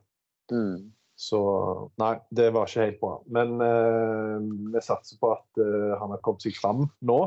Mm. 0.52 0.92
Så 1.22 1.92
nei, 2.00 2.20
det 2.34 2.54
var 2.54 2.66
ikke 2.66 2.86
helt 2.86 3.00
bra. 3.02 3.21
Men 3.32 3.62
eh, 3.64 4.38
vi 4.74 4.84
satser 4.84 5.20
på 5.22 5.32
at 5.36 5.62
eh, 5.62 5.94
han 6.00 6.14
har 6.14 6.22
kommet 6.26 6.44
seg 6.44 6.58
fram 6.58 6.86
nå. 7.08 7.20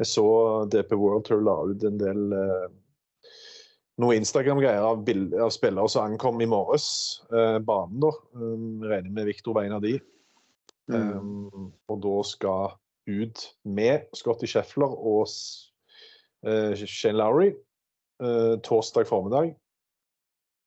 Jeg 0.00 0.08
så 0.08 0.28
DP 0.72 0.94
World 0.96 1.26
Tour 1.28 1.42
la 1.44 1.56
ut 1.70 1.84
en 1.86 1.98
del 2.00 2.34
eh, 2.34 2.68
noe 4.00 4.16
Instagram-greier 4.16 4.84
av, 4.86 5.04
av 5.44 5.50
spillere 5.54 5.92
som 5.92 6.08
ankom 6.08 6.40
i 6.40 6.48
morges. 6.48 6.88
Eh, 7.32 7.58
banen, 7.64 8.00
da. 8.02 8.12
Um, 8.34 8.82
regner 8.84 9.12
med 9.12 9.28
Viktor 9.28 9.56
var 9.56 9.68
en 9.68 9.76
av 9.76 9.84
de. 9.84 9.98
Mm. 10.90 11.10
Um, 11.14 11.72
og 11.90 12.00
da 12.02 12.14
skal 12.26 12.76
ut 13.10 13.42
med 13.68 14.06
Scotty 14.16 14.48
Scheffler 14.50 14.90
og 14.90 15.26
eh, 16.46 16.78
Shane 16.78 17.18
Lowry 17.18 17.50
uh, 18.22 18.56
torsdag 18.64 19.08
formiddag. 19.10 19.52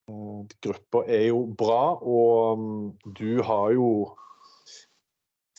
Eh, 0.10 0.39
Gruppa 0.63 1.03
er 1.08 1.29
jo 1.29 1.46
bra, 1.58 1.96
og 2.00 2.60
um, 2.60 2.91
du 3.17 3.41
har 3.46 3.74
jo 3.75 3.88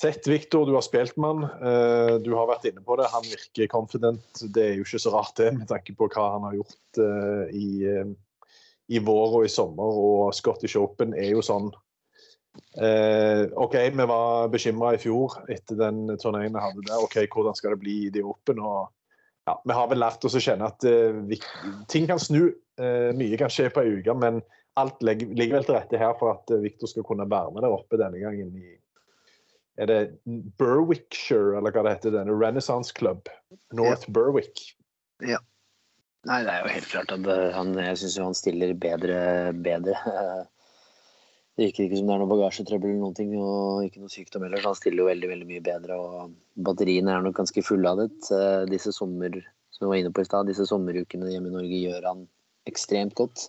sett 0.01 0.27
Viktor, 0.27 0.67
du 0.67 0.75
har 0.75 0.85
spilt 0.85 1.17
med 1.17 1.29
han. 1.31 1.45
eh, 1.45 2.19
Du 2.25 2.35
har 2.35 2.49
vært 2.51 2.67
inne 2.71 2.83
på 2.85 2.97
det. 2.97 3.07
Han 3.13 3.23
virker 3.23 3.71
confident. 3.73 4.43
Det 4.55 4.63
er 4.63 4.75
jo 4.79 4.85
ikke 4.87 5.01
så 5.03 5.13
rart 5.15 5.37
det, 5.37 5.53
med 5.57 5.69
tanke 5.71 5.95
på 5.97 6.09
hva 6.09 6.27
han 6.35 6.47
har 6.49 6.57
gjort 6.59 7.01
eh, 7.05 7.55
i, 7.55 7.69
eh, 7.85 8.13
i 8.89 8.99
vår 8.99 9.39
og 9.41 9.45
i 9.47 9.53
sommer. 9.53 10.01
Og 10.05 10.35
Scottish 10.35 10.77
Open 10.81 11.15
er 11.15 11.33
jo 11.35 11.43
sånn 11.45 11.73
OK, 13.59 13.73
vi 13.91 14.05
var 14.07 14.47
bekymra 14.47 14.93
i 14.95 14.99
fjor 15.03 15.33
etter 15.51 15.75
den 15.75 16.05
turneen 16.23 16.55
vi 16.55 16.61
hadde 16.63 16.85
der. 16.87 17.03
OK, 17.03 17.17
hvordan 17.27 17.57
skal 17.59 17.75
det 17.75 17.81
bli 17.83 17.95
i 18.07 18.13
de 18.15 18.23
Open? 18.23 18.61
Og 18.63 18.93
ja, 19.49 19.57
vi 19.59 19.75
har 19.75 19.89
vel 19.91 19.99
lært 19.99 20.23
oss 20.23 20.37
å 20.39 20.43
kjenne 20.43 20.69
at 20.71 20.87
vi, 21.27 21.41
ting 21.91 22.07
kan 22.07 22.23
snu. 22.23 22.53
Mye 22.79 23.41
kan 23.41 23.51
skje 23.51 23.73
på 23.75 23.83
ei 23.83 23.97
uke, 23.99 24.15
men 24.15 24.39
alt 24.79 25.03
ligger 25.03 25.57
vel 25.59 25.67
til 25.67 25.77
rette 25.77 25.99
her 26.01 26.15
for 26.19 26.35
at 26.35 26.51
eh, 26.51 26.63
Victor 26.65 26.91
skal 26.91 27.07
kunne 27.07 27.27
være 27.31 27.53
med 27.55 27.63
der 27.63 27.75
oppe 27.75 27.99
denne 28.01 28.19
gangen 28.23 28.55
i 28.59 28.75
Er 29.81 29.91
det 29.91 29.99
Berwickshire, 30.61 31.57
eller 31.59 31.75
hva 31.75 31.83
det 31.83 31.97
heter? 31.97 32.15
Denne 32.15 32.35
Renaissance 32.39 32.95
Club. 32.95 33.29
North 33.75 34.07
Berwick. 34.15 34.61
Ja. 35.25 35.41
Nei, 36.25 36.41
det 36.47 36.53
er 36.53 36.63
jo 36.65 36.73
helt 36.73 36.89
klart 36.89 37.13
at 37.13 37.27
eh, 37.29 37.49
han, 37.53 37.75
jeg 37.77 37.99
syns 38.01 38.19
han 38.23 38.37
stiller 38.39 38.75
bedre, 38.81 39.17
bedre. 39.67 39.97
Det 41.55 41.69
virker 41.69 41.85
ikke 41.85 41.99
som 42.01 42.09
det 42.09 42.15
er 42.17 42.19
noe 42.19 42.31
bagasjetrøbbel 42.33 42.89
eller 42.89 43.03
noen 43.05 43.15
ting, 43.15 43.29
og 43.39 43.85
ikke 43.87 44.01
noe 44.03 44.11
sykdom 44.11 44.43
heller, 44.43 44.59
så 44.59 44.73
han 44.73 44.79
stiller 44.81 45.05
jo 45.05 45.07
veldig 45.07 45.29
veldig 45.31 45.47
mye 45.47 45.63
bedre. 45.63 45.99
og 46.03 46.33
Batteriene 46.67 47.13
er 47.15 47.23
nok 47.23 47.37
ganske 47.39 47.63
fulladet. 47.63 48.17
Eh, 48.35 48.65
Disse 48.73 48.91
sommer, 48.97 49.37
som 49.71 49.85
vi 49.85 49.91
var 49.93 50.01
inne 50.01 50.11
på 50.11 50.25
i 50.25 50.27
stad, 50.27 50.49
disse 50.51 50.67
sommerukene 50.67 51.31
hjemme 51.31 51.53
i 51.53 51.55
Norge 51.55 51.79
gjør 51.79 52.09
han 52.11 52.25
ekstremt 52.67 53.15
godt. 53.21 53.45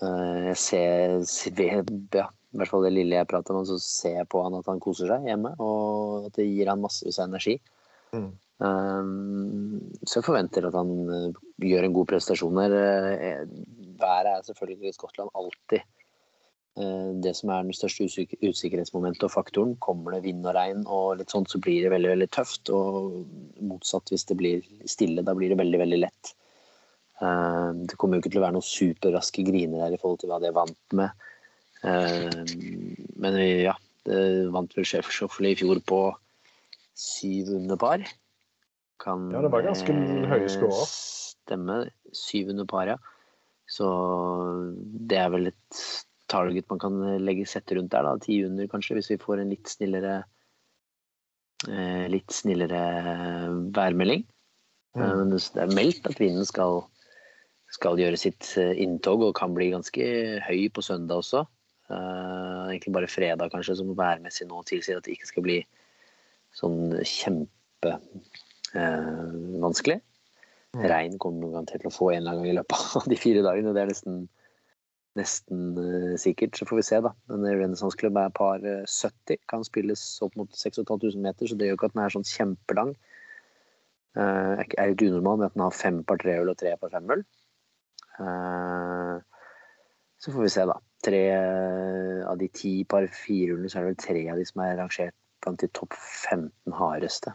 Eh, 0.00 0.48
Jeg 0.48 0.56
ser, 0.62 1.18
ser 1.28 1.60
ja, 1.60 2.30
i 2.50 2.58
hvert 2.58 2.70
fall 2.72 2.82
det 2.82 2.94
lille 2.96 3.14
jeg 3.14 3.28
prater 3.30 3.54
om, 3.54 3.66
så 3.66 3.76
ser 3.78 4.16
jeg 4.20 4.30
på 4.30 4.42
han 4.42 4.56
at 4.58 4.66
han 4.70 4.80
koser 4.82 5.10
seg 5.10 5.28
hjemme, 5.28 5.52
og 5.62 6.30
at 6.30 6.38
det 6.38 6.48
gir 6.48 6.70
han 6.70 6.82
massevis 6.82 7.20
av 7.20 7.28
energi. 7.30 7.60
Mm. 8.16 8.30
Um, 8.60 9.78
så 10.04 10.18
jeg 10.18 10.26
forventer 10.26 10.66
at 10.68 10.74
han 10.76 10.90
uh, 11.08 11.38
gjør 11.64 11.86
en 11.86 11.94
god 11.96 12.10
prestasjon 12.10 12.58
her. 12.60 12.74
Uh, 12.74 13.46
været 14.00 14.28
er 14.34 14.44
selvfølgelig 14.48 14.90
i 14.90 14.96
Skottland 14.96 15.32
alltid 15.38 15.86
uh, 16.80 17.14
det 17.24 17.32
som 17.38 17.54
er 17.54 17.64
den 17.64 17.76
største 17.76 18.08
usyk 18.10 18.34
usikkerhetsmomentet 18.42 19.24
og 19.28 19.32
faktoren. 19.32 19.78
Kommer 19.80 20.16
det 20.16 20.24
vind 20.26 20.44
og 20.44 20.58
regn 20.58 20.84
og 20.84 21.22
litt 21.22 21.32
sånt, 21.32 21.48
så 21.52 21.62
blir 21.62 21.86
det 21.86 21.94
veldig 21.94 22.12
veldig 22.16 22.30
tøft. 22.34 22.74
Og 22.74 23.22
motsatt 23.62 24.12
hvis 24.12 24.26
det 24.28 24.36
blir 24.42 24.66
stille, 24.90 25.24
da 25.24 25.38
blir 25.38 25.54
det 25.54 25.62
veldig 25.62 25.84
veldig 25.86 26.02
lett. 26.02 26.34
Uh, 27.22 27.72
det 27.86 27.96
kommer 27.96 28.18
jo 28.18 28.24
ikke 28.24 28.34
til 28.34 28.42
å 28.42 28.48
være 28.48 28.58
noen 28.58 28.70
superraske 28.74 29.46
griner 29.46 29.86
der 29.86 29.96
i 29.96 30.02
forhold 30.02 30.24
til 30.24 30.34
hva 30.34 30.42
de 30.42 30.50
er 30.50 30.58
vant 30.58 30.98
med. 30.98 31.29
Uh, 31.80 32.42
men 33.20 33.38
ja, 33.40 33.74
det 34.08 34.50
vant 34.52 34.74
vel 34.76 34.88
Sjef 34.88 35.08
Schoffele 35.12 35.54
i 35.54 35.58
fjor 35.58 35.80
på 35.86 36.00
syv 37.00 37.54
under 37.56 37.80
par. 37.80 38.04
Kan 39.00 39.30
Ja, 39.32 39.40
det 39.44 39.52
var 39.52 39.64
ganske 39.64 39.94
eh, 39.94 40.26
høye 40.28 40.50
scorer. 40.52 40.84
Stemme. 40.90 41.78
Syv 42.16 42.52
under 42.52 42.68
par, 42.68 42.90
ja. 42.90 42.98
Så 43.70 43.86
det 45.08 45.18
er 45.20 45.30
vel 45.32 45.52
et 45.52 45.82
target 46.30 46.68
man 46.70 46.80
kan 46.82 46.98
legge 47.22 47.46
sette 47.48 47.76
rundt 47.78 47.92
der, 47.94 48.06
da. 48.06 48.16
Ti 48.22 48.42
under, 48.46 48.68
kanskje, 48.70 48.98
hvis 48.98 49.10
vi 49.14 49.20
får 49.22 49.42
en 49.42 49.52
litt 49.54 49.70
snillere 49.70 50.20
eh, 51.68 52.06
Litt 52.12 52.34
snillere 52.34 52.82
værmelding. 53.76 54.26
Mm. 54.96 55.02
Eh, 55.02 55.14
Men 55.22 55.34
det 55.36 55.64
er 55.64 55.76
meldt 55.76 56.10
at 56.10 56.20
vinden 56.20 56.48
skal, 56.48 56.82
skal 57.72 58.00
gjøre 58.00 58.20
sitt 58.20 58.52
eh, 58.60 58.74
inntog 58.84 59.24
og 59.28 59.36
kan 59.38 59.54
bli 59.56 59.70
ganske 59.74 60.10
høy 60.48 60.68
på 60.74 60.84
søndag 60.84 61.24
også. 61.24 61.46
Eh, 61.90 62.64
egentlig 62.70 62.94
bare 62.94 63.10
fredag 63.10 63.52
kanskje 63.52 63.78
som 63.80 63.94
værmessig 63.98 64.46
nå 64.48 64.62
tilsier 64.68 65.00
at 65.00 65.06
det 65.06 65.16
ikke 65.16 65.30
skal 65.32 65.46
bli 65.46 65.60
sånn 66.56 66.98
kjempe 67.06 67.98
Uh, 68.70 69.58
vanskelig. 69.58 69.98
Mm. 70.76 70.82
Regn 70.92 71.16
kommer 71.18 71.50
man 71.56 71.66
til 71.66 71.82
å 71.88 71.90
få 71.90 72.12
en 72.12 72.20
eller 72.20 72.36
annen 72.36 72.44
gang 72.44 72.52
i 72.52 72.58
løpet 72.60 72.98
av 73.00 73.08
de 73.10 73.18
fire 73.18 73.42
dagene. 73.42 73.72
Det 73.74 73.82
er 73.82 73.90
nesten, 73.90 74.20
nesten 75.18 75.64
uh, 75.74 76.14
sikkert. 76.22 76.58
Så 76.58 76.68
får 76.70 76.78
vi 76.78 76.84
se, 76.86 77.00
da. 77.02 77.10
En 77.34 77.46
Renaissance 77.48 77.98
Club 77.98 78.20
er 78.20 78.30
par 78.36 78.62
eh, 78.62 78.84
70. 78.86 79.40
Kan 79.50 79.66
spilles 79.66 80.04
opp 80.22 80.38
mot 80.38 80.54
6500 80.54 81.18
meter, 81.24 81.50
så 81.50 81.58
det 81.58 81.70
gjør 81.70 81.80
ikke 81.80 81.90
at 81.90 81.96
den 81.96 82.04
er 82.04 82.14
sånn 82.14 82.28
kjempelang. 82.30 82.94
Uh, 84.18 84.62
er 84.62 84.92
litt 84.92 85.02
unormal 85.06 85.38
med 85.38 85.50
at 85.50 85.58
den 85.58 85.66
har 85.66 85.74
fem 85.74 86.00
par 86.06 86.22
trehull 86.22 86.54
og 86.54 86.58
tre 86.62 86.76
par 86.78 86.94
femhull. 86.94 87.26
Eh, 88.20 89.16
så 90.20 90.32
får 90.32 90.44
vi 90.44 90.52
se, 90.52 90.64
da. 90.68 90.76
Tre 91.00 91.20
eh, 91.32 92.20
av 92.28 92.36
de 92.40 92.48
ti 92.52 92.72
par 92.84 93.06
firehjulene, 93.08 93.70
så 93.70 93.78
er 93.78 93.86
det 93.86 93.92
vel 93.94 94.02
tre 94.04 94.24
av 94.32 94.40
de 94.40 94.44
som 94.48 94.62
er 94.64 94.76
rangert 94.76 95.16
blant 95.40 95.62
de 95.62 95.70
topp 95.72 95.96
15 95.96 96.74
hardeste. 96.76 97.32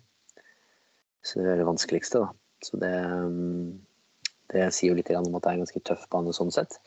Så 1.25 1.41
det 1.41 1.55
er 1.55 1.61
det 1.63 1.65
vanskeligste, 1.65 2.21
da. 2.21 2.29
Så 2.61 2.77
det, 2.81 2.91
mm, 2.93 3.71
det 4.53 4.67
sier 4.73 4.93
jo 4.93 4.99
litt 4.99 5.09
om 5.17 5.33
at 5.33 5.41
det 5.41 5.49
er 5.49 5.57
en 5.57 5.63
ganske 5.65 5.81
tøff 5.89 6.05
bane 6.13 6.33
sånn 6.37 6.53
sett. 6.53 6.77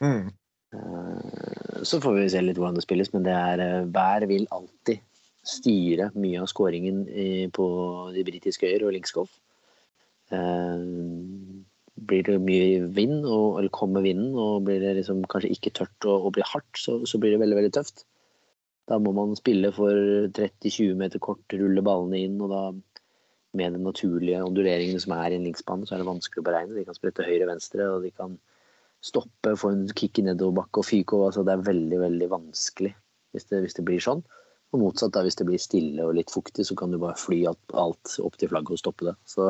Mm. 0.00 0.32
Eh, 0.72 1.82
Så 1.84 2.00
får 2.00 2.16
vi 2.16 2.28
se 2.32 2.40
litt 2.40 2.56
hvordan 2.60 2.78
det 2.78 2.86
spilles, 2.86 3.12
men 3.12 3.26
det 3.26 3.36
er 3.36 3.60
eh, 3.60 3.88
vær 3.92 4.24
vil 4.30 4.48
alltid 4.54 5.04
styre 5.44 6.12
mye 6.14 6.40
av 6.40 6.46
skåringen 6.46 7.00
på 7.50 7.64
de 8.14 8.22
britiske 8.22 8.68
øyer 8.68 8.84
og 8.86 8.92
linksgolf. 8.94 9.32
Blir 12.08 12.24
det 12.26 12.38
mye 12.42 12.86
vind, 12.96 13.26
og, 13.26 13.58
eller 13.60 13.72
kommer 13.74 14.04
vinden, 14.04 14.32
og 14.38 14.64
blir 14.66 14.80
det 14.82 14.96
liksom 14.98 15.22
kanskje 15.30 15.52
ikke 15.54 15.74
tørt 15.78 16.08
og, 16.08 16.28
og 16.28 16.34
blir 16.36 16.48
hardt, 16.48 16.70
så, 16.78 17.00
så 17.08 17.20
blir 17.20 17.34
det 17.34 17.42
veldig, 17.42 17.58
veldig 17.60 17.74
tøft. 17.76 18.06
Da 18.90 18.98
må 18.98 19.12
man 19.14 19.36
spille 19.38 19.70
for 19.74 19.94
30-20 20.34 20.96
meter 20.98 21.22
kort, 21.22 21.44
rulle 21.54 21.84
ballene 21.86 22.24
inn, 22.24 22.40
og 22.42 22.50
da 22.50 22.62
med 23.52 23.76
den 23.76 23.84
naturlige 23.84 24.40
onduleringene 24.42 25.00
som 25.02 25.14
er 25.16 25.32
i 25.32 25.38
en 25.38 25.46
linksbane, 25.46 25.86
så 25.86 25.94
er 25.94 26.02
det 26.02 26.08
vanskelig 26.08 26.40
å 26.40 26.46
beregne. 26.46 26.76
De 26.76 26.86
kan 26.88 26.96
sprette 26.96 27.26
høyre 27.26 27.48
venstre, 27.50 27.88
og 27.92 28.06
de 28.06 28.10
kan 28.16 28.38
stoppe, 29.04 29.56
få 29.58 29.72
en 29.74 29.86
kick 29.98 30.20
i 30.20 30.26
nedoverbakke 30.26 30.80
og 30.80 30.88
fyke 30.88 31.18
over. 31.18 31.30
Altså 31.30 31.44
det 31.46 31.54
er 31.54 31.66
veldig, 31.68 31.98
veldig 32.06 32.30
vanskelig 32.32 32.94
hvis 33.32 33.48
det, 33.50 33.60
hvis 33.64 33.76
det 33.78 33.84
blir 33.88 34.02
sånn. 34.02 34.22
Og 34.72 34.80
motsatt, 34.80 35.12
da, 35.12 35.24
hvis 35.26 35.36
det 35.36 35.46
blir 35.48 35.60
stille 35.60 36.04
og 36.06 36.14
litt 36.16 36.32
fuktig, 36.32 36.64
så 36.64 36.76
kan 36.78 36.92
du 36.92 37.00
bare 37.00 37.18
fly 37.20 37.42
alt 37.48 38.14
opp 38.24 38.38
til 38.40 38.48
flagget 38.52 38.78
og 38.78 38.80
stoppe 38.80 39.10
det. 39.10 39.16
Så 39.28 39.44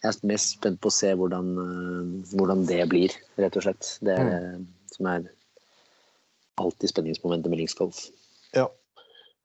jeg 0.00 0.14
er 0.14 0.30
mest 0.30 0.56
spent 0.56 0.80
på 0.80 0.88
å 0.88 0.94
se 0.94 1.12
hvordan, 1.16 1.52
eh, 1.60 2.32
hvordan 2.32 2.64
det 2.68 2.80
blir, 2.88 3.14
rett 3.40 3.56
og 3.58 3.66
slett. 3.66 3.94
Det 4.04 4.16
er 4.16 4.28
det 4.30 4.40
mm. 4.40 4.66
som 4.94 5.08
er 5.12 5.30
alltid 6.60 6.92
spenningsmomentet 6.92 7.52
med 7.52 7.62
linksgolf. 7.62 8.06
Ja. 8.56 8.68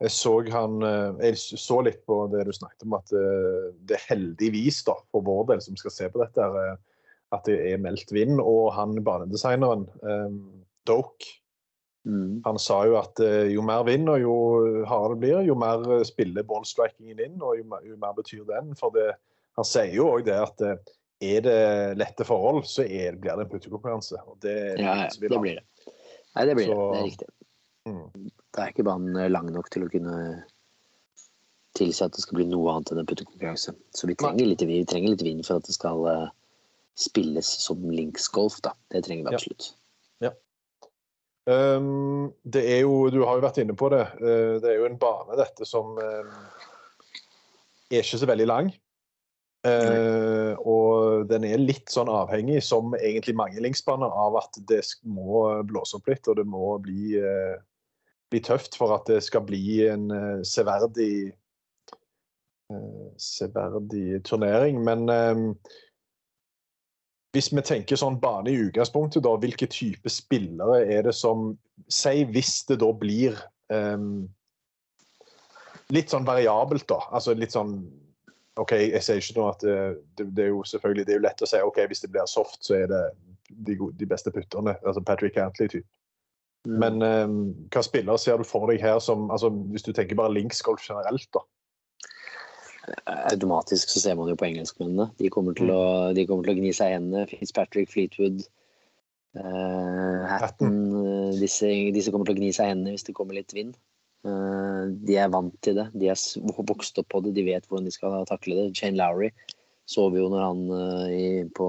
Jeg 0.04 0.12
så, 0.12 0.34
han, 0.52 0.82
eh, 0.84 1.24
jeg 1.30 1.40
så 1.40 1.80
litt 1.84 2.02
på 2.08 2.26
det 2.32 2.44
du 2.48 2.54
snakket 2.56 2.88
om, 2.88 2.98
at 2.98 3.12
eh, 3.16 3.72
det 3.88 4.00
er 4.00 4.10
heldigvis 4.10 4.82
da, 4.88 4.98
for 5.12 5.24
vår 5.28 5.50
del 5.54 5.64
som 5.64 5.80
skal 5.80 5.96
se 5.96 6.12
på 6.12 6.24
dette, 6.24 6.50
at 7.36 7.48
det 7.48 7.56
er 7.72 7.82
meldt 7.84 8.12
vind. 8.16 8.40
Og 8.40 8.72
han 8.76 9.00
banedesigneren, 9.04 9.90
Doke, 10.86 11.40
Mm. 12.06 12.44
Han 12.46 12.60
sa 12.62 12.84
jo 12.86 13.00
at 13.00 13.18
jo 13.50 13.64
mer 13.66 13.82
vind 13.88 14.06
og 14.14 14.20
jo 14.22 14.34
hardere 14.86 15.16
det 15.16 15.22
blir, 15.24 15.40
jo 15.48 15.56
mer 15.58 15.82
eh, 15.96 16.04
spiller 16.06 16.46
ballstrikingen 16.46 17.18
inn, 17.18 17.40
og 17.42 17.58
jo, 17.58 17.64
jo, 17.82 17.96
mer 17.98 18.14
betyr 18.14 18.44
den. 18.46 18.76
For 18.78 18.94
det, 18.94 19.16
han 19.56 19.68
sier 19.68 19.94
jo 19.96 20.10
òg 20.18 20.26
det 20.28 20.36
at 20.42 20.66
uh, 20.66 20.76
er 21.24 21.46
det 21.46 21.60
lette 22.00 22.28
forhold, 22.28 22.66
så 22.68 22.84
er, 22.84 23.16
blir 23.20 23.38
det 23.38 23.46
en 23.46 23.52
puttekonkurranse. 23.52 24.20
Det, 24.44 24.56
ja, 24.82 24.98
ja, 25.06 25.08
det 25.10 25.40
blir 25.40 25.62
det. 25.62 25.94
Nei, 26.36 26.46
det 26.50 26.58
blir 26.58 26.68
så, 26.68 26.76
det. 26.76 26.90
Det 26.92 27.00
er 27.00 27.08
riktig. 27.10 27.30
Mm. 27.86 28.28
Det 28.56 28.62
er 28.64 28.74
ikke 28.74 28.88
banen 28.88 29.32
lang 29.32 29.52
nok 29.54 29.70
til 29.72 29.86
å 29.86 29.92
kunne 29.92 30.18
tilsi 31.76 32.06
at 32.06 32.16
det 32.16 32.24
skal 32.24 32.40
bli 32.40 32.48
noe 32.50 32.72
annet 32.72 32.92
enn 32.94 33.02
en 33.04 33.10
puttekonkurranse. 33.10 33.76
Så 33.96 34.10
vi 34.10 34.16
trenger, 34.20 34.48
litt, 34.48 34.64
vi 34.68 34.82
trenger 34.88 35.16
litt 35.16 35.26
vind 35.26 35.44
for 35.48 35.60
at 35.60 35.68
det 35.68 35.76
skal 35.76 36.06
uh, 36.08 36.28
spilles 37.00 37.48
som 37.64 37.84
linksgolf, 37.92 38.62
da. 38.66 38.74
Det 38.92 39.04
trenger 39.08 39.28
vi 39.30 39.36
absolutt. 39.36 39.72
Ja. 40.24 40.32
Um, 41.46 42.32
det 42.44 42.64
er 42.78 42.82
jo, 42.86 43.10
Du 43.14 43.22
har 43.24 43.38
jo 43.38 43.46
vært 43.46 43.60
inne 43.62 43.76
på 43.78 43.92
det. 43.94 44.06
Uh, 44.22 44.56
det 44.64 44.72
er 44.72 44.80
jo 44.80 44.90
en 44.90 45.00
bane 45.02 45.40
dette 45.40 45.68
som 45.68 45.96
um, 46.00 46.34
er 47.92 48.02
ikke 48.02 48.24
så 48.24 48.32
veldig 48.32 48.50
lang. 48.50 48.74
Uh, 49.66 50.54
og 50.62 51.26
den 51.32 51.48
er 51.48 51.62
litt 51.62 51.90
sånn 51.90 52.12
avhengig, 52.12 52.60
som 52.66 52.94
egentlig 53.00 53.34
mange 53.38 53.64
linksbaner, 53.64 54.12
av 54.12 54.38
at 54.44 54.60
det 54.70 54.84
må 55.10 55.48
blåse 55.66 55.98
opp 55.98 56.12
litt, 56.12 56.28
og 56.30 56.38
det 56.38 56.46
må 56.50 56.76
bli, 56.84 57.16
uh, 57.18 57.58
bli 58.34 58.44
tøft 58.46 58.78
for 58.78 58.94
at 58.94 59.10
det 59.10 59.24
skal 59.26 59.46
bli 59.48 59.82
en 59.90 60.10
severdig 60.46 61.34
severdig 63.22 64.24
turnering. 64.26 64.80
Men 64.82 65.04
hvis 67.36 67.52
vi 67.54 67.62
tenker 67.62 68.00
sånn 68.00 68.18
bane 68.18 68.50
i 68.50 68.58
utgangspunktet, 68.58 69.22
da, 69.22 69.36
hvilke 69.38 69.68
type 69.70 70.10
spillere 70.10 70.80
er 70.98 71.06
det 71.06 71.14
som 71.14 71.52
Si 71.92 72.24
hvis 72.32 72.64
det 72.70 72.80
da 72.80 72.88
blir 72.96 73.36
um, 73.68 74.24
litt 75.92 76.14
sånn 76.14 76.26
variabelt, 76.26 76.88
da. 76.88 77.02
Altså 77.12 77.36
litt 77.36 77.52
sånn 77.54 77.76
OK, 78.62 78.72
jeg 78.72 79.04
sier 79.04 79.20
ikke 79.20 79.36
noe 79.40 79.52
at 79.52 79.64
eh, 79.68 79.98
det, 80.16 80.30
det, 80.38 80.46
er 80.46 80.54
jo 80.54 80.64
selvfølgelig 80.68 81.06
det 81.08 81.14
er 81.16 81.20
jo 81.20 81.26
lett 81.26 81.44
å 81.44 81.50
si 81.50 81.60
OK, 81.60 81.82
hvis 81.92 82.04
det 82.06 82.12
blir 82.14 82.30
soft, 82.32 82.62
så 82.64 82.78
er 82.78 82.88
det 82.92 83.02
de, 83.50 83.76
de 83.76 84.08
beste 84.08 84.32
putterne. 84.32 84.78
Altså 84.86 85.04
Patrick 85.04 85.38
Antley-type. 85.42 85.88
Mm. 86.66 86.78
Men 86.82 87.04
um, 87.04 87.36
hva 87.74 87.84
spillere 87.86 88.22
ser 88.22 88.40
du 88.42 88.48
for 88.48 88.72
deg 88.72 88.82
her 88.82 88.98
som 89.04 89.28
altså 89.30 89.52
Hvis 89.70 89.84
du 89.86 89.92
tenker 89.94 90.18
bare 90.18 90.34
linksgolf 90.34 90.82
generelt, 90.88 91.28
da? 91.36 91.44
automatisk 93.32 93.90
så 93.90 94.02
ser 94.02 94.18
man 94.18 94.30
jo 94.30 94.36
på 94.38 94.46
engelskmennene. 94.46 95.10
De 95.18 95.30
kommer 95.34 95.56
til, 95.58 95.72
mm. 95.72 95.74
å, 95.74 96.14
de 96.14 96.26
kommer 96.30 96.46
til 96.46 96.56
å 96.56 96.60
gni 96.60 96.74
seg 96.76 96.92
i 96.92 96.98
hendene. 97.00 97.26
Fitzpatrick, 97.30 97.90
Fleetwood, 97.92 98.44
uh, 99.40 100.26
Hatton 100.30 100.78
disse, 101.40 101.70
disse, 101.96 102.14
kommer 102.14 102.30
til 102.30 102.38
å 102.38 102.42
gni 102.44 102.52
seg 102.56 102.70
i 102.70 102.76
hendene 102.76 102.96
hvis 102.96 103.08
det 103.08 103.16
kommer 103.18 103.38
litt 103.38 103.56
vind. 103.58 103.76
Uh, 104.26 104.90
de 105.06 105.20
er 105.22 105.30
vant 105.34 105.54
til 105.66 105.78
det. 105.78 105.90
De 105.94 106.10
er 106.10 106.18
vokst 106.66 106.98
opp 107.02 107.12
på 107.14 107.22
det. 107.26 107.36
De 107.38 107.46
vet 107.46 107.68
hvordan 107.70 107.86
de 107.86 107.94
skal 107.94 108.26
takle 108.30 108.58
det. 108.58 108.72
Jane 108.74 108.98
Lowry 108.98 109.32
så 109.86 110.08
vi 110.10 110.18
jo 110.18 110.32
når 110.34 110.42
han 110.42 110.62
i, 111.14 111.26
på 111.54 111.66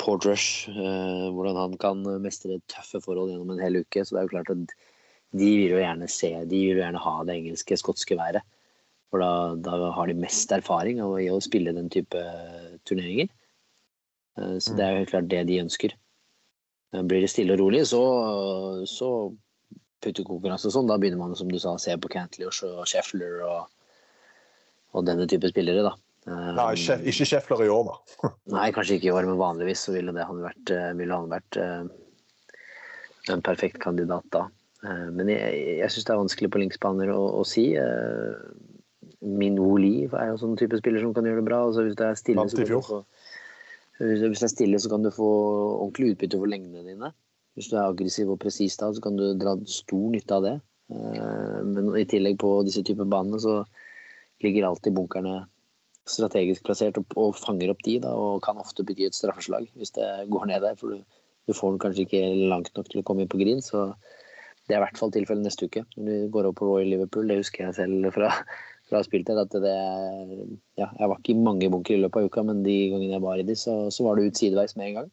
Portrush, 0.00 0.70
hvordan 0.72 1.58
han 1.60 1.74
kan 1.76 2.00
mestre 2.24 2.56
tøffe 2.72 3.02
forhold 3.04 3.34
gjennom 3.34 3.52
en 3.52 3.60
hel 3.60 3.82
uke. 3.82 4.00
Så 4.00 4.14
det 4.14 4.22
er 4.22 4.24
jo 4.24 4.32
klart 4.32 4.52
at 4.54 4.72
de 5.36 5.50
vil 5.60 5.74
jo 5.74 5.80
gjerne 5.82 6.08
se, 6.08 6.30
de 6.48 6.60
vil 6.62 6.78
jo 6.78 6.82
gjerne 6.82 7.02
ha 7.04 7.14
det 7.26 7.36
engelske, 7.36 7.78
skotske 7.80 8.16
været. 8.16 8.44
For 9.10 9.22
da, 9.22 9.54
da, 9.62 9.90
har 9.94 10.08
de 10.08 10.18
mest 10.18 10.52
erfaring 10.54 11.00
i 11.00 11.28
å 11.30 11.42
spille 11.44 11.74
den 11.76 11.90
type 11.92 12.22
turneringer. 12.88 13.30
Eh, 14.38 14.56
så 14.62 14.76
det 14.76 14.84
er 14.84 14.92
jo 14.92 15.02
helt 15.02 15.12
klart 15.12 15.30
det 15.30 15.44
de 15.50 15.62
ønsker. 15.62 15.94
Eh, 16.94 17.02
blir 17.02 17.22
det 17.24 17.30
stille 17.32 17.54
og 17.56 17.62
rolig, 17.62 17.84
så, 17.92 18.02
så 18.90 19.10
puttekonkurranse 20.06 20.70
og 20.70 20.74
sånn, 20.76 20.88
da 20.90 20.98
begynner 21.00 21.20
man 21.20 21.36
som 21.38 21.50
du 21.50 21.58
sa, 21.60 21.74
å 21.76 21.82
se 21.82 21.94
på 22.00 22.10
Cantley 22.12 22.48
og 22.48 22.86
Sheffler 22.88 23.42
og, 23.46 23.70
og, 24.94 25.04
denne 25.08 25.28
type 25.30 25.50
spillere, 25.52 25.84
da. 25.86 25.94
Nei, 26.26 26.72
ikke 27.12 27.28
Sheffler 27.28 27.66
i 27.66 27.70
år, 27.70 27.92
da. 27.92 28.30
Nei, 28.56 28.70
kanskje 28.74 28.98
ikke 28.98 29.10
i 29.10 29.14
år, 29.14 29.28
men 29.28 29.40
vanligvis 29.40 29.86
så 29.86 29.94
ville, 29.94 30.14
det 30.16 30.26
han 30.26 30.42
vært, 30.42 30.74
eh, 30.74 30.92
ville 30.98 31.18
han 31.20 31.30
vært 31.30 31.60
en 33.30 33.42
perfekt 33.46 33.78
kandidat 33.82 34.26
da. 34.34 34.46
Men 34.86 35.26
jeg, 35.32 35.54
jeg 35.80 35.90
syns 35.90 36.04
det 36.06 36.12
er 36.14 36.20
vanskelig 36.20 36.50
på 36.54 36.60
linksbaner 36.62 37.10
å, 37.10 37.20
å 37.40 37.42
si. 37.48 37.64
Minoli 39.26 40.06
er 40.06 40.28
jo 40.30 40.36
sånn 40.38 40.58
type 40.60 40.78
spiller 40.78 41.02
som 41.02 41.14
kan 41.16 41.26
gjøre 41.26 41.40
det 41.40 41.48
bra. 41.48 41.62
Altså, 41.66 41.86
hvis 41.86 41.96
det 41.98 42.06
er 42.06 42.18
stille, 42.20 42.44
så 42.46 42.60
kan 42.60 42.70
du 42.70 42.84
få, 42.86 43.00
hvis 44.02 44.42
det 44.42 44.46
er 44.46 44.52
stille, 44.52 44.80
så 44.82 44.92
kan 44.92 45.06
du 45.06 45.10
få 45.14 45.30
ordentlig 45.80 46.12
utbytte 46.14 46.38
for 46.38 46.52
lengdene 46.52 46.84
dine. 46.86 47.12
Hvis 47.56 47.70
du 47.72 47.76
er 47.76 47.86
aggressiv 47.86 48.30
og 48.32 48.40
presis 48.42 48.76
da, 48.80 48.90
så 48.92 49.02
kan 49.04 49.16
du 49.18 49.26
dra 49.38 49.56
stor 49.70 50.06
nytte 50.12 50.36
av 50.36 50.44
det. 50.44 50.54
Eh, 50.92 51.60
men 51.66 51.92
i 51.98 52.06
tillegg 52.08 52.38
på 52.42 52.52
disse 52.66 52.84
typer 52.86 53.08
banene 53.08 53.40
så 53.42 53.62
ligger 54.44 54.68
alltid 54.68 54.96
bunkerne 54.96 55.38
strategisk 56.06 56.66
plassert 56.68 57.00
og, 57.00 57.16
og 57.18 57.34
fanger 57.40 57.72
opp 57.72 57.80
de, 57.86 57.96
da, 58.04 58.12
og 58.14 58.44
kan 58.44 58.60
ofte 58.62 58.84
bety 58.86 59.08
et 59.08 59.16
straffeslag 59.16 59.66
hvis 59.74 59.96
det 59.96 60.10
går 60.30 60.46
ned 60.52 60.62
der. 60.68 60.76
For 60.78 60.94
du, 60.94 61.24
du 61.48 61.56
får 61.56 61.74
den 61.74 61.82
kanskje 61.82 62.06
ikke 62.06 62.22
langt 62.52 62.72
nok 62.76 62.92
til 62.92 63.02
å 63.02 63.08
komme 63.08 63.24
inn 63.24 63.32
på 63.32 63.40
green. 63.40 63.64
Så 63.64 63.88
det 64.66 64.76
er 64.76 64.80
i 64.80 64.84
hvert 64.84 65.00
fall 65.00 65.14
tilfellet 65.14 65.48
neste 65.48 65.70
uke. 65.70 65.86
Når 65.96 66.06
du 66.06 66.32
går 66.36 66.50
opp 66.50 66.60
på 66.60 66.68
Royal 66.68 66.92
Liverpool, 66.92 67.28
det 67.30 67.40
husker 67.40 67.66
jeg 67.66 67.78
selv 67.80 68.12
fra 68.14 68.32
fra 68.90 69.02
spilltid 69.02 69.38
at 69.40 69.54
det 69.62 69.76
Ja, 70.78 70.88
jeg 70.98 71.08
var 71.08 71.18
ikke 71.18 71.34
i 71.34 71.44
mange 71.48 71.70
bunker 71.72 71.96
i 71.96 72.02
løpet 72.02 72.20
av 72.20 72.30
uka, 72.30 72.44
men 72.46 72.62
de 72.66 72.76
gangene 72.92 73.16
jeg 73.16 73.24
var 73.24 73.40
i 73.40 73.46
de, 73.46 73.56
så, 73.58 73.86
så 73.90 74.06
var 74.06 74.16
det 74.16 74.28
ut 74.28 74.38
sideveis 74.38 74.76
med 74.76 74.90
en 74.90 74.98
gang. 75.00 75.08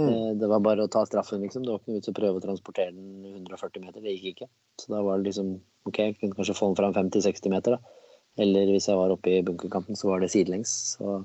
Mm. 0.00 0.08
Eh, 0.08 0.30
det 0.40 0.48
var 0.50 0.62
bare 0.64 0.86
å 0.86 0.90
ta 0.90 1.04
straffen, 1.06 1.42
liksom. 1.44 1.62
Det 1.62 1.70
var 1.70 1.80
ikke 1.80 1.92
noe 1.92 2.00
vits 2.00 2.10
å 2.10 2.16
prøve 2.16 2.40
å 2.40 2.44
transportere 2.44 2.94
den 2.96 3.36
140 3.46 3.84
meter. 3.84 4.02
Det 4.02 4.14
gikk 4.16 4.30
ikke. 4.32 4.50
Så 4.82 4.90
da 4.90 5.02
var 5.06 5.20
det 5.20 5.30
liksom 5.30 5.54
OK, 5.86 6.00
jeg 6.00 6.18
kunne 6.18 6.38
kanskje 6.38 6.56
få 6.58 6.70
den 6.70 6.78
fram 6.80 6.96
50-60 6.96 7.54
meter, 7.54 7.76
da. 7.76 8.00
Eller 8.42 8.72
hvis 8.74 8.88
jeg 8.90 8.98
var 8.98 9.14
oppe 9.14 9.30
i 9.30 9.42
bunkerkanten, 9.46 9.98
så 9.98 10.10
var 10.10 10.22
det 10.22 10.32
sidelengs. 10.32 10.72
Så 10.96 11.20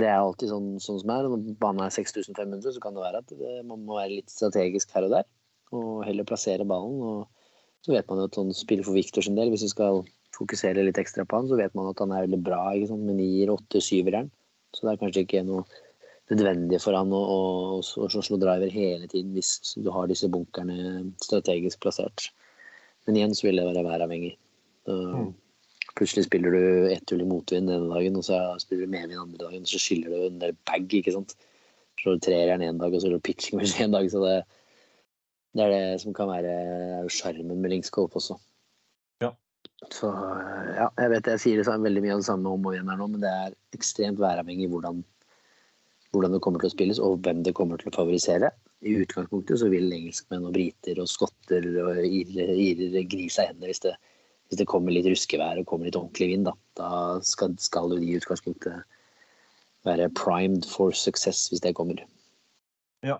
det 0.00 0.08
er 0.08 0.16
alltid 0.16 0.52
sånn, 0.52 0.70
sånn 0.80 1.02
som 1.02 1.12
er. 1.12 1.28
Når 1.28 1.56
banen 1.60 1.84
er 1.84 1.92
6500, 1.92 2.72
så 2.72 2.80
kan 2.80 2.96
det 2.96 3.04
være 3.04 3.20
at 3.20 3.34
det, 3.36 3.54
man 3.68 3.84
må 3.84 3.98
være 3.98 4.14
litt 4.14 4.32
strategisk 4.32 4.94
her 4.96 5.08
og 5.08 5.18
der. 5.18 5.28
Og 5.76 6.06
heller 6.06 6.28
plassere 6.28 6.64
ballen. 6.68 7.02
og 7.02 7.84
så 7.84 7.92
vet 7.94 8.08
man 8.10 8.18
jo 8.18 8.26
at 8.26 8.36
sånn 8.36 8.54
spiller 8.56 8.86
for 8.86 8.96
Victor 8.96 9.22
sin 9.22 9.36
del, 9.36 9.52
hvis 9.52 9.62
du 9.62 9.70
skal 9.70 10.00
fokusere 10.34 10.82
litt 10.84 10.98
ekstra 10.98 11.24
på 11.28 11.38
han, 11.38 11.46
så 11.48 11.58
vet 11.60 11.74
man 11.76 11.90
at 11.92 12.00
han 12.02 12.12
er 12.12 12.24
veldig 12.24 12.40
bra 12.44 12.62
ikke 12.74 12.90
sant? 12.90 13.04
med 13.06 13.20
nier, 13.20 13.52
åtte, 13.52 13.82
syveren. 13.84 14.32
Så 14.74 14.84
det 14.84 14.94
er 14.94 15.02
kanskje 15.04 15.22
ikke 15.24 15.44
noe 15.46 15.62
nødvendig 16.32 16.80
for 16.82 16.96
han 16.98 17.12
å, 17.14 17.20
å, 17.20 17.40
å, 17.78 18.06
å 18.06 18.22
slå 18.28 18.38
driver 18.42 18.72
hele 18.72 19.06
tiden 19.10 19.34
hvis 19.36 19.76
du 19.78 19.90
har 19.94 20.08
disse 20.10 20.30
bunkerne 20.32 21.06
strategisk 21.22 21.82
plassert. 21.84 22.30
Men 23.06 23.20
igjen 23.20 23.36
så 23.38 23.46
vil 23.46 23.60
det 23.60 23.66
være 23.68 23.84
væravhengig. 23.86 24.32
Mm. 24.90 25.30
Plutselig 25.96 26.26
spiller 26.26 26.52
du 26.52 26.88
ett 26.90 27.12
hull 27.12 27.22
i 27.22 27.28
motvind 27.28 27.70
denne 27.70 27.88
dagen, 27.92 28.18
og 28.18 28.26
så 28.26 28.40
spiller 28.60 28.86
du 28.88 28.94
medvind 28.96 29.22
andre 29.22 29.44
dagen, 29.44 29.62
og 29.62 29.70
så 29.70 29.80
skiller 29.80 30.12
du 30.12 30.26
en 30.26 30.42
del 30.42 30.56
bag. 30.68 30.90
ikke 30.90 31.14
sant? 31.14 31.36
Slår 32.02 32.18
du 32.18 32.26
treeren 32.26 32.64
en 32.66 32.82
dag, 32.82 32.90
og 32.90 33.00
så 33.00 33.06
slår 33.06 33.22
du 33.22 33.26
pitching 33.30 33.62
en 33.62 33.94
dag. 33.94 34.10
så 34.10 34.24
det 34.26 34.36
det 35.56 35.64
er 35.64 35.72
det 35.72 36.00
som 36.02 36.14
kan 36.16 36.28
være 36.28 37.08
sjarmen 37.12 37.60
med 37.62 37.72
linksgolf 37.72 38.16
også. 38.18 38.36
Ja. 39.24 39.30
Så 39.92 40.10
ja, 40.76 40.88
jeg 41.00 41.12
vet 41.14 41.30
jeg 41.32 41.42
sier 41.42 41.62
det 41.62 41.76
veldig 41.86 42.02
mye 42.04 42.16
av 42.16 42.22
det 42.22 42.28
samme 42.28 42.52
om 42.52 42.66
og 42.68 42.76
igjen 42.76 42.90
her 42.92 43.00
nå, 43.00 43.08
men 43.14 43.22
det 43.22 43.30
er 43.32 43.56
ekstremt 43.76 44.20
væravhengig 44.20 44.68
hvordan, 44.72 45.00
hvordan 46.12 46.36
det 46.36 46.40
kommer 46.44 46.62
til 46.62 46.70
å 46.70 46.74
spilles, 46.74 47.00
og 47.02 47.20
hvem 47.26 47.42
det 47.46 47.54
kommer 47.56 47.80
til 47.80 47.90
å 47.90 47.96
favorisere. 47.96 48.50
I 48.86 48.96
utgangspunktet 49.02 49.60
så 49.60 49.70
vil 49.72 49.92
engelskmenn 49.92 50.46
og 50.48 50.54
briter 50.56 51.00
og 51.02 51.10
skotter 51.10 51.66
og 51.82 52.02
irer 52.04 53.06
gni 53.08 53.28
seg 53.32 53.52
hendene 53.52 53.72
hvis, 53.72 53.82
hvis, 53.86 54.58
det 54.60 54.68
kommer 54.70 54.94
litt 54.94 55.08
ruskevær 55.10 55.62
og 55.62 55.68
kommer 55.70 55.88
litt 55.88 55.98
ordentlig 55.98 56.30
vind. 56.34 56.48
Da, 56.48 56.54
da 56.78 56.90
skal, 57.26 57.56
skal 57.62 57.94
jo 57.94 58.02
de 58.02 58.12
i 58.12 58.18
utgangspunktet 58.20 58.84
være 59.86 60.10
primed 60.18 60.66
for 60.68 60.94
success 60.94 61.46
hvis 61.50 61.64
det 61.64 61.74
kommer. 61.78 62.04
Ja, 63.06 63.18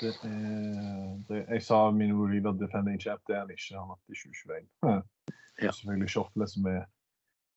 det 0.00 0.14
er, 0.22 1.22
det, 1.28 1.44
jeg 1.48 1.62
sa 1.62 1.90
min 1.90 2.12
River 2.14 2.52
Defending 2.52 3.00
Chap, 3.02 3.18
det 3.26 3.34
er 3.34 3.40
han 3.40 3.50
ikke. 3.50 3.74
Han 3.74 3.90
er 3.90 3.98
i 4.06 4.14
2021. 4.14 4.68
Ja. 5.62 5.72
Selvfølgelig 5.72 6.10
Shortless 6.10 6.54
som 6.54 6.66
er 6.70 6.84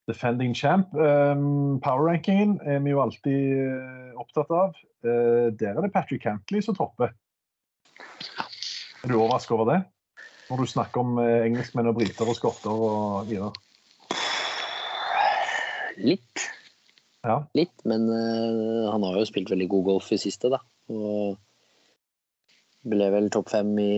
defending 0.10 0.54
champ. 0.56 0.94
Um, 0.96 1.80
Power-rankingen 1.84 2.60
er 2.66 2.80
vi 2.84 2.94
jo 2.94 3.02
alltid 3.04 3.58
uh, 3.58 4.22
opptatt 4.22 4.52
av. 4.54 4.78
Uh, 5.06 5.50
der 5.58 5.76
er 5.76 5.82
det 5.86 5.94
Patrick 5.94 6.24
Cantley 6.24 6.64
som 6.66 6.78
topper. 6.78 7.14
Er 9.02 9.10
du 9.10 9.18
overrasket 9.18 9.56
over 9.58 9.72
det? 9.72 9.82
Når 10.50 10.64
du 10.64 10.72
snakker 10.72 11.04
om 11.04 11.20
uh, 11.22 11.44
engelskmenn 11.46 11.92
og 11.92 12.00
briter 12.00 12.28
og 12.30 12.38
skotter 12.38 12.72
og 12.72 13.30
videre? 13.30 13.54
Litt. 16.02 16.48
Ja. 17.22 17.44
Litt, 17.54 17.84
men 17.86 18.08
han 18.10 19.04
har 19.06 19.20
jo 19.20 19.28
spilt 19.30 19.52
veldig 19.54 19.68
god 19.70 19.84
golf 19.92 20.08
i 20.16 20.18
siste, 20.18 20.50
da. 20.50 20.58
Og 20.90 21.36
ble 22.90 23.10
vel 23.14 23.30
topp 23.30 23.52
fem 23.54 23.70
i 23.78 23.92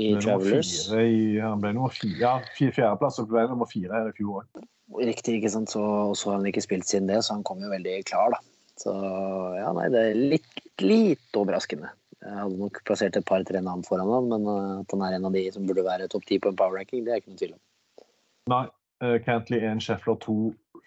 i 0.00 0.10
Travelers. 0.20 0.72
I, 0.96 1.38
han 1.42 1.62
ble 1.62 1.74
nummer 1.76 1.94
fire, 1.94 2.38
fire 2.56 2.74
fjerdeplass 2.76 3.20
og 3.22 3.30
ble 3.32 3.46
nummer 3.50 3.68
fire 3.70 3.92
her 3.94 4.10
i 4.10 4.16
fjor 4.16 4.42
òg. 4.42 4.68
Riktig, 5.00 5.36
ikke 5.38 5.52
sant. 5.52 5.70
Så, 5.70 5.82
så 6.18 6.32
har 6.32 6.40
han 6.40 6.48
ikke 6.50 6.64
spilt 6.64 6.88
siden 6.88 7.10
det, 7.10 7.20
så 7.26 7.36
han 7.36 7.46
kom 7.46 7.62
jo 7.62 7.70
veldig 7.72 8.00
klar, 8.08 8.34
da. 8.34 8.40
Så 8.80 8.94
ja, 9.58 9.70
nei, 9.76 9.88
det 9.92 10.02
er 10.08 10.20
litt, 10.34 10.62
litt 10.82 11.36
overraskende. 11.36 11.92
Jeg 12.20 12.36
hadde 12.36 12.60
nok 12.60 12.80
plassert 12.88 13.16
et 13.16 13.28
par-tre 13.28 13.60
navn 13.64 13.84
foran 13.86 14.10
han, 14.12 14.28
men 14.32 14.48
uh, 14.48 14.80
at 14.82 14.92
han 14.92 15.04
er 15.06 15.16
en 15.16 15.28
av 15.28 15.36
de 15.36 15.44
som 15.54 15.68
burde 15.68 15.86
være 15.86 16.08
topp 16.12 16.26
ti 16.28 16.40
på 16.40 16.52
en 16.52 16.58
power 16.58 16.76
ranking, 16.76 17.04
det 17.06 17.14
er 17.14 17.22
ikke 17.22 17.32
noe 17.32 17.40
tvil 17.40 17.56
om. 17.56 17.62
Nei. 18.52 18.66
Uh, 19.00 19.16
Cantley 19.24 19.62
1, 19.64 19.80
Sheffler 19.80 20.18
2, 20.20 20.34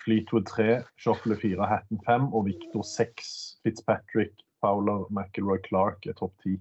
Fleetwood 0.04 0.45
3, 0.45 0.84
Shoffler 1.02 1.39
4, 1.41 1.65
Hatton 1.65 2.02
5 2.06 2.28
og 2.30 2.45
Victor 2.45 2.86
6. 2.86 3.32
Fitzpatrick, 3.65 4.43
Fowler, 4.62 5.08
McIlroy 5.10 5.58
Clark 5.65 6.06
er 6.06 6.13
topp 6.19 6.36
10. 6.45 6.60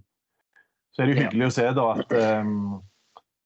Så 0.92 1.02
er 1.02 1.08
det 1.08 1.14
jo 1.14 1.22
hyggelig 1.22 1.48
å 1.48 1.54
se 1.56 1.64
da 1.76 1.86
at 1.94 2.12
um, 2.44 2.82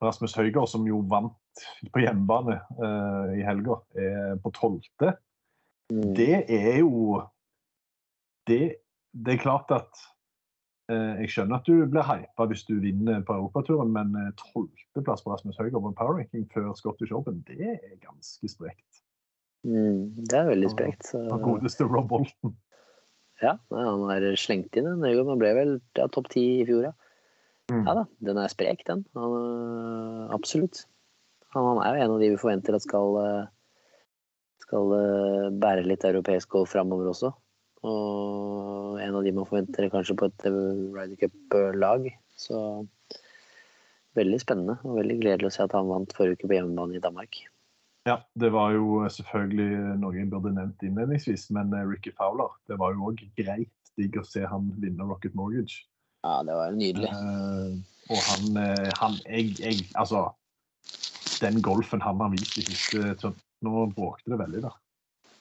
Rasmus 0.02 0.35
Høygaard, 0.37 0.70
som 0.70 0.87
jo 0.88 0.98
vant 1.11 1.62
på 1.94 2.02
hjemmebane 2.02 2.59
uh, 2.80 3.30
i 3.38 3.44
helga, 3.46 3.78
er 3.94 4.35
på 4.42 4.52
tolvte. 4.56 5.14
Mm. 5.92 6.11
Det 6.18 6.42
er 6.42 6.80
jo 6.80 7.22
det, 8.50 8.61
det, 9.14 9.37
er 9.37 9.42
klart 9.42 9.70
at 9.74 10.02
uh, 10.90 11.14
Jeg 11.22 11.30
skjønner 11.30 11.61
at 11.61 11.70
du 11.70 11.87
blir 11.87 12.06
hypa 12.06 12.48
hvis 12.50 12.66
du 12.66 12.74
vinner 12.82 13.22
på 13.26 13.38
europaturen, 13.38 13.94
men 13.94 14.35
tolvteplass 14.42 15.22
på 15.22 15.37
Rasmus 15.37 15.62
Høygaard 15.62 15.87
på 15.87 15.94
en 15.94 15.98
power 16.02 16.18
ranking 16.18 16.48
før 16.50 16.74
Scottish 16.74 17.14
Open, 17.14 17.44
det 17.46 17.62
er 17.62 17.98
ganske 18.02 18.50
sprekt. 18.50 19.02
Mm, 19.66 20.14
det 20.26 20.35
er 20.35 20.50
veldig 20.50 20.74
sprekt. 20.74 21.06
Så... 21.06 21.22
Den 21.30 21.46
godeste 21.46 21.87
Rob 21.87 22.11
Bolton. 22.11 22.59
Ja, 23.42 23.59
han 23.70 24.06
har 24.09 24.24
slengt 24.40 24.74
inn 24.78 24.87
en 24.90 25.02
Høygaard. 25.06 25.30
Han 25.30 25.42
ble 25.42 25.56
vel 25.56 25.74
ja, 25.98 26.11
topp 26.11 26.30
ti 26.35 26.48
i 26.61 26.66
fjor, 26.66 26.90
ja. 26.90 26.94
Mm. 27.72 27.83
Ja 27.83 27.94
da, 27.98 28.05
den 28.22 28.38
er 28.38 28.50
sprek, 28.52 28.85
den. 28.87 29.02
Han, 29.18 29.33
øh, 29.35 30.35
absolutt. 30.35 30.85
Han, 31.55 31.64
han, 31.66 31.81
er 31.83 31.96
jo 31.96 32.05
en 32.05 32.14
av 32.14 32.20
de 32.22 32.29
vi 32.31 32.38
forventer 32.38 32.76
at 32.76 32.85
skal, 32.85 33.16
øh, 33.22 33.48
skal 34.62 34.94
øh, 34.98 35.48
bære 35.62 35.87
litt 35.87 36.07
europeisk 36.07 36.55
golf 36.55 36.76
framover 36.76 37.11
også. 37.11 37.33
Og 37.87 39.00
en 39.02 39.18
av 39.18 39.26
de 39.26 39.33
man 39.35 39.48
forventer 39.48 39.90
kanskje 39.90 40.16
på 40.18 40.31
et 40.31 40.46
Ryder 40.46 41.18
Cup-lag. 41.20 42.07
Så 42.38 42.61
veldig 44.16 44.38
spennende 44.40 44.79
og 44.87 45.00
veldig 45.00 45.18
gledelig 45.20 45.50
å 45.50 45.57
se 45.57 45.66
at 45.66 45.74
han 45.76 45.90
vant 45.90 46.14
forrige 46.16 46.38
uke 46.38 46.48
på 46.48 46.57
hjemmebane 46.57 46.96
i 46.96 47.02
Danmark. 47.02 47.42
Ja, 48.07 48.20
det 48.38 48.52
var 48.55 48.70
jo 48.76 49.02
selvfølgelig 49.11 49.98
noe 49.98 50.14
jeg 50.14 50.31
burde 50.31 50.55
nevnt 50.55 50.83
innledningsvis, 50.87 51.48
men 51.50 51.74
Ricky 51.90 52.12
Fowler 52.14 52.55
Det 52.70 52.79
var 52.79 52.94
jo 52.94 53.11
òg 53.11 53.24
greit 53.35 53.92
digg 53.98 54.14
å 54.20 54.24
se 54.24 54.44
han 54.46 54.70
vinne 54.79 55.05
Rocket 55.09 55.35
Mortgage. 55.35 55.83
Ja, 56.27 56.43
det 56.43 56.57
var 56.59 56.75
nydelig. 56.75 57.12
Uh, 57.12 57.77
og 58.11 58.21
han, 58.31 58.59
uh, 58.59 58.89
han 59.01 59.15
jeg, 59.27 59.55
jeg, 59.61 59.87
Altså, 59.95 60.25
den 61.43 61.62
golfen 61.62 62.03
han 62.03 62.21
har 62.23 62.33
vist 62.35 62.59
i 62.59 62.65
siste 62.67 63.33
Nå 63.65 63.87
bråkte 63.95 64.33
det 64.33 64.39
veldig, 64.41 64.62
da. 64.67 64.73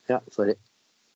Ja, 0.10 0.20
sorry. 0.32 0.56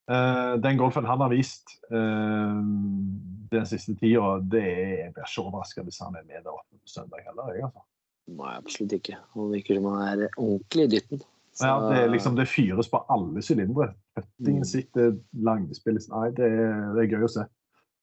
Uh, 0.09 0.57
den 0.61 0.79
golfen 0.79 1.05
han 1.05 1.21
har 1.21 1.29
vist 1.31 1.77
den 1.89 3.65
siste 3.69 3.95
tida, 3.97 4.35
det 4.51 4.61
er, 4.61 4.89
jeg 5.05 5.13
blir 5.15 5.25
ikke 5.25 5.45
overraska 5.45 5.85
hvis 5.85 6.01
han 6.03 6.17
er 6.17 6.25
med 6.27 6.43
der 6.43 6.51
oppe 6.51 6.75
på 6.75 6.91
søndag 6.91 7.23
heller. 7.25 7.53
Jeg, 7.55 7.69
altså. 7.69 7.85
Nei, 8.29 8.55
absolutt 8.57 8.95
ikke. 8.99 9.17
Han 9.35 9.53
virker 9.53 9.79
som 9.79 9.87
han 9.89 10.23
er 10.25 10.35
ordentlig 10.35 10.85
i 10.85 10.91
dytten. 10.95 11.23
Så... 11.53 11.65
Ja, 11.65 11.77
det, 11.87 12.01
er 12.01 12.11
liksom, 12.11 12.35
det 12.37 12.49
fyres 12.51 12.89
på 12.91 13.01
alle 13.09 13.41
sylindere. 13.45 13.93
Puttingen 14.17 14.65
mm. 14.65 14.69
sitter, 14.69 15.15
langspillet 15.47 16.11
Nei, 16.11 16.27
det 16.37 16.51
er, 16.51 16.83
det 16.95 17.05
er 17.05 17.15
gøy 17.15 17.25
å 17.25 17.31
se. 17.37 17.47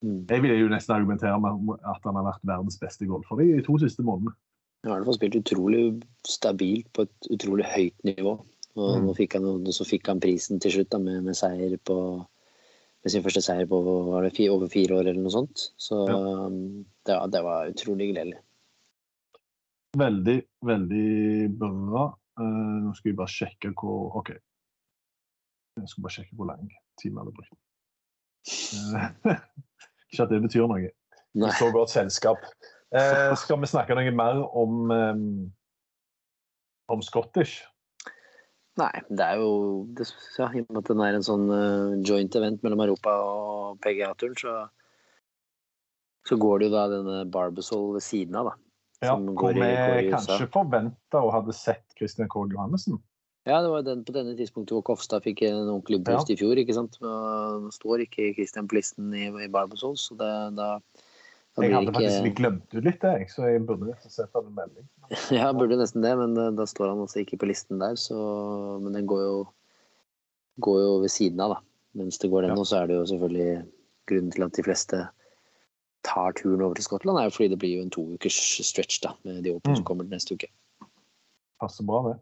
Mm. 0.04 0.26
Jeg 0.28 0.42
vil 0.44 0.58
jo 0.60 0.68
nesten 0.72 0.94
argumentere 0.96 1.38
med 1.40 1.80
at 1.80 2.04
han 2.04 2.18
har 2.18 2.26
vært 2.28 2.44
verdens 2.44 2.76
beste 2.80 3.08
golfer 3.08 3.40
i 3.44 3.54
de 3.54 3.64
to 3.64 3.78
siste 3.80 4.04
månedene. 4.04 4.34
Han 4.84 4.92
har 4.92 5.00
i 5.00 5.02
hvert 5.02 5.10
fall 5.10 5.18
spilt 5.18 5.38
utrolig 5.40 5.82
stabilt 6.28 6.90
på 6.94 7.06
et 7.06 7.28
utrolig 7.34 7.66
høyt 7.72 8.06
nivå. 8.06 8.36
Og 8.76 8.96
mm. 9.02 9.12
fikk 9.16 9.38
han, 9.38 9.46
så 9.72 9.86
fikk 9.88 10.10
han 10.12 10.20
prisen 10.20 10.60
til 10.60 10.74
slutt 10.74 10.92
da, 10.92 11.00
med, 11.00 11.22
med, 11.24 11.36
seier 11.38 11.78
på 11.88 11.96
med 13.06 13.12
sin 13.12 13.24
første 13.24 13.40
seier 13.44 13.68
på 13.70 13.78
over 13.80 14.28
fire 14.34 14.98
år 14.98 15.08
eller 15.08 15.22
noe 15.22 15.32
sånt. 15.32 15.68
Så 15.80 16.02
ja. 16.10 16.16
Um, 16.46 16.84
det, 17.06 17.16
det, 17.32 17.42
var 17.46 17.70
utrolig 17.72 18.10
gledelig. 18.12 18.40
Veldig, 19.96 20.36
veldig 20.66 21.06
bra. 21.56 22.08
Uh, 22.36 22.74
nå 22.84 22.92
skal 22.98 23.12
vi 23.12 23.18
bare 23.22 23.32
sjekke 23.32 23.72
hvor 23.78 24.18
OK. 24.20 24.34
Jeg 25.76 25.92
skal 25.92 26.04
bare 26.04 26.16
sjekke 26.18 26.36
hvor 26.36 26.50
lang 26.50 26.66
timen 27.00 27.22
hadde 27.22 27.36
brukt. 27.36 27.56
Ikke 28.46 30.24
at 30.24 30.32
det 30.32 30.42
betyr 30.44 30.66
noe. 30.70 30.90
Nei. 31.36 31.52
Så 31.58 31.68
godt 31.74 31.92
selskap. 31.92 32.44
Eh, 32.94 33.32
skal 33.36 33.58
vi 33.60 33.68
snakke 33.68 33.96
noe 33.98 34.12
mer 34.14 34.42
om, 34.56 34.92
um, 34.92 35.24
om 36.92 37.02
Scottish? 37.04 37.64
Nei, 38.80 38.92
det 39.08 39.24
er 39.24 39.40
jo 39.40 39.50
det, 39.96 40.06
ja, 40.36 40.50
I 40.52 40.62
og 40.62 40.68
med 40.68 40.82
at 40.82 40.90
den 40.92 41.02
er 41.02 41.16
en 41.16 41.24
sånn 41.24 41.46
uh, 41.48 41.96
joint 42.04 42.34
event 42.36 42.64
mellom 42.64 42.82
Europa 42.84 43.14
og 43.24 43.78
PGA-turen, 43.84 44.36
så, 44.36 44.54
så 46.28 46.36
går 46.40 46.60
det 46.60 46.68
jo 46.68 46.74
da 46.74 46.84
denne 46.92 47.22
Barbasol 47.32 47.94
ved 47.96 48.04
siden 48.04 48.36
av, 48.36 48.52
da. 48.52 48.56
Ja, 49.04 49.16
hvor 49.16 49.52
vi 49.52 50.08
kanskje 50.08 50.46
forventa 50.52 51.20
og 51.20 51.34
hadde 51.34 51.52
sett 51.56 51.84
Christian 51.98 52.30
K. 52.32 52.46
Johannessen. 52.52 53.00
Ja, 53.46 53.60
det 53.62 53.70
var 53.70 53.84
den, 53.86 54.02
på 54.02 54.14
denne 54.14 54.34
tidspunktet 54.34 54.74
hvor 54.74 54.82
Kofstad 54.88 55.22
fikk 55.22 55.44
en 55.46 55.68
ordentlig 55.68 56.00
boost 56.06 56.30
ja. 56.32 56.34
i 56.34 56.38
fjor. 56.40 56.58
ikke 56.58 56.74
sant? 56.74 56.96
Nå 57.02 57.70
står 57.74 58.02
ikke 58.02 58.32
Christian 58.34 58.66
på 58.66 58.80
listen 58.80 59.12
i, 59.14 59.28
i 59.30 59.50
Barbosol, 59.52 59.94
så 60.02 60.16
det, 60.18 60.30
da, 60.58 60.72
da 61.54 61.62
Jeg 61.62 61.76
hadde 61.76 61.92
ikke... 61.92 62.00
faktisk 62.00 62.40
glemt 62.40 62.74
det 62.74 62.82
litt, 62.88 63.06
jeg, 63.06 63.28
så 63.30 63.46
jeg 63.46 63.62
burde 63.68 63.92
nesten 63.92 64.14
sett 64.16 64.40
en 64.40 64.50
melding. 64.56 64.88
ja, 65.38 65.52
burde 65.54 65.78
nesten 65.78 66.02
det, 66.02 66.16
men 66.18 66.34
da, 66.34 66.48
da 66.58 66.66
står 66.66 66.90
han 66.90 67.04
altså 67.06 67.22
ikke 67.22 67.38
på 67.44 67.50
listen 67.52 67.78
der. 67.82 67.94
Så, 68.02 68.18
men 68.82 68.98
den 68.98 69.06
går 69.06 69.22
jo, 69.22 69.38
går 70.66 70.82
jo 70.82 70.92
ved 71.06 71.14
siden 71.14 71.46
av, 71.46 71.54
da. 71.54 71.62
Mens 72.02 72.18
det 72.20 72.32
går 72.34 72.48
den 72.48 72.56
ja. 72.56 72.58
nå, 72.58 72.66
så 72.66 72.82
er 72.82 72.90
det 72.90 72.98
jo 72.98 73.06
selvfølgelig 73.14 73.62
grunnen 74.10 74.34
til 74.34 74.48
at 74.50 74.58
de 74.58 74.66
fleste 74.66 75.06
tar 76.06 76.34
turen 76.38 76.66
over 76.66 76.74
til 76.74 76.90
Skottland, 76.90 77.18
er 77.18 77.30
jo 77.30 77.38
fordi 77.38 77.52
det 77.54 77.62
blir 77.62 77.78
jo 77.78 77.86
en 77.86 77.94
to 77.94 78.02
ukers 78.14 78.36
stretch 78.66 79.00
da, 79.06 79.14
med 79.26 79.42
de 79.46 79.54
åpne 79.54 79.74
mm. 79.74 79.78
som 79.80 79.86
kommer 79.86 80.06
neste 80.10 80.34
uke. 80.34 80.50
Passer 81.62 81.86
bra, 81.86 82.02
det. 82.10 82.18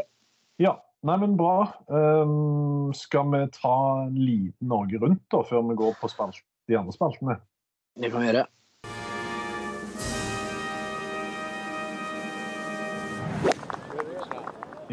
Ja. 0.00 0.04
Ja, 0.56 0.70
nei, 1.04 1.18
men 1.20 1.36
bra. 1.36 1.66
Um, 1.86 2.88
skal 2.96 3.28
vi 3.28 3.42
ta 3.52 3.76
en 4.06 4.14
liten 4.16 4.70
Norge 4.70 4.96
rundt 5.02 5.26
da, 5.28 5.42
før 5.44 5.66
vi 5.68 5.74
går 5.76 5.98
på 6.00 6.08
spalt, 6.08 6.38
de 6.64 6.78
andre 6.80 6.94
spaltene? 6.96 7.36
Det 8.00 8.08
kan 8.08 8.24
vi 8.24 8.30
gjøre. 8.30 8.46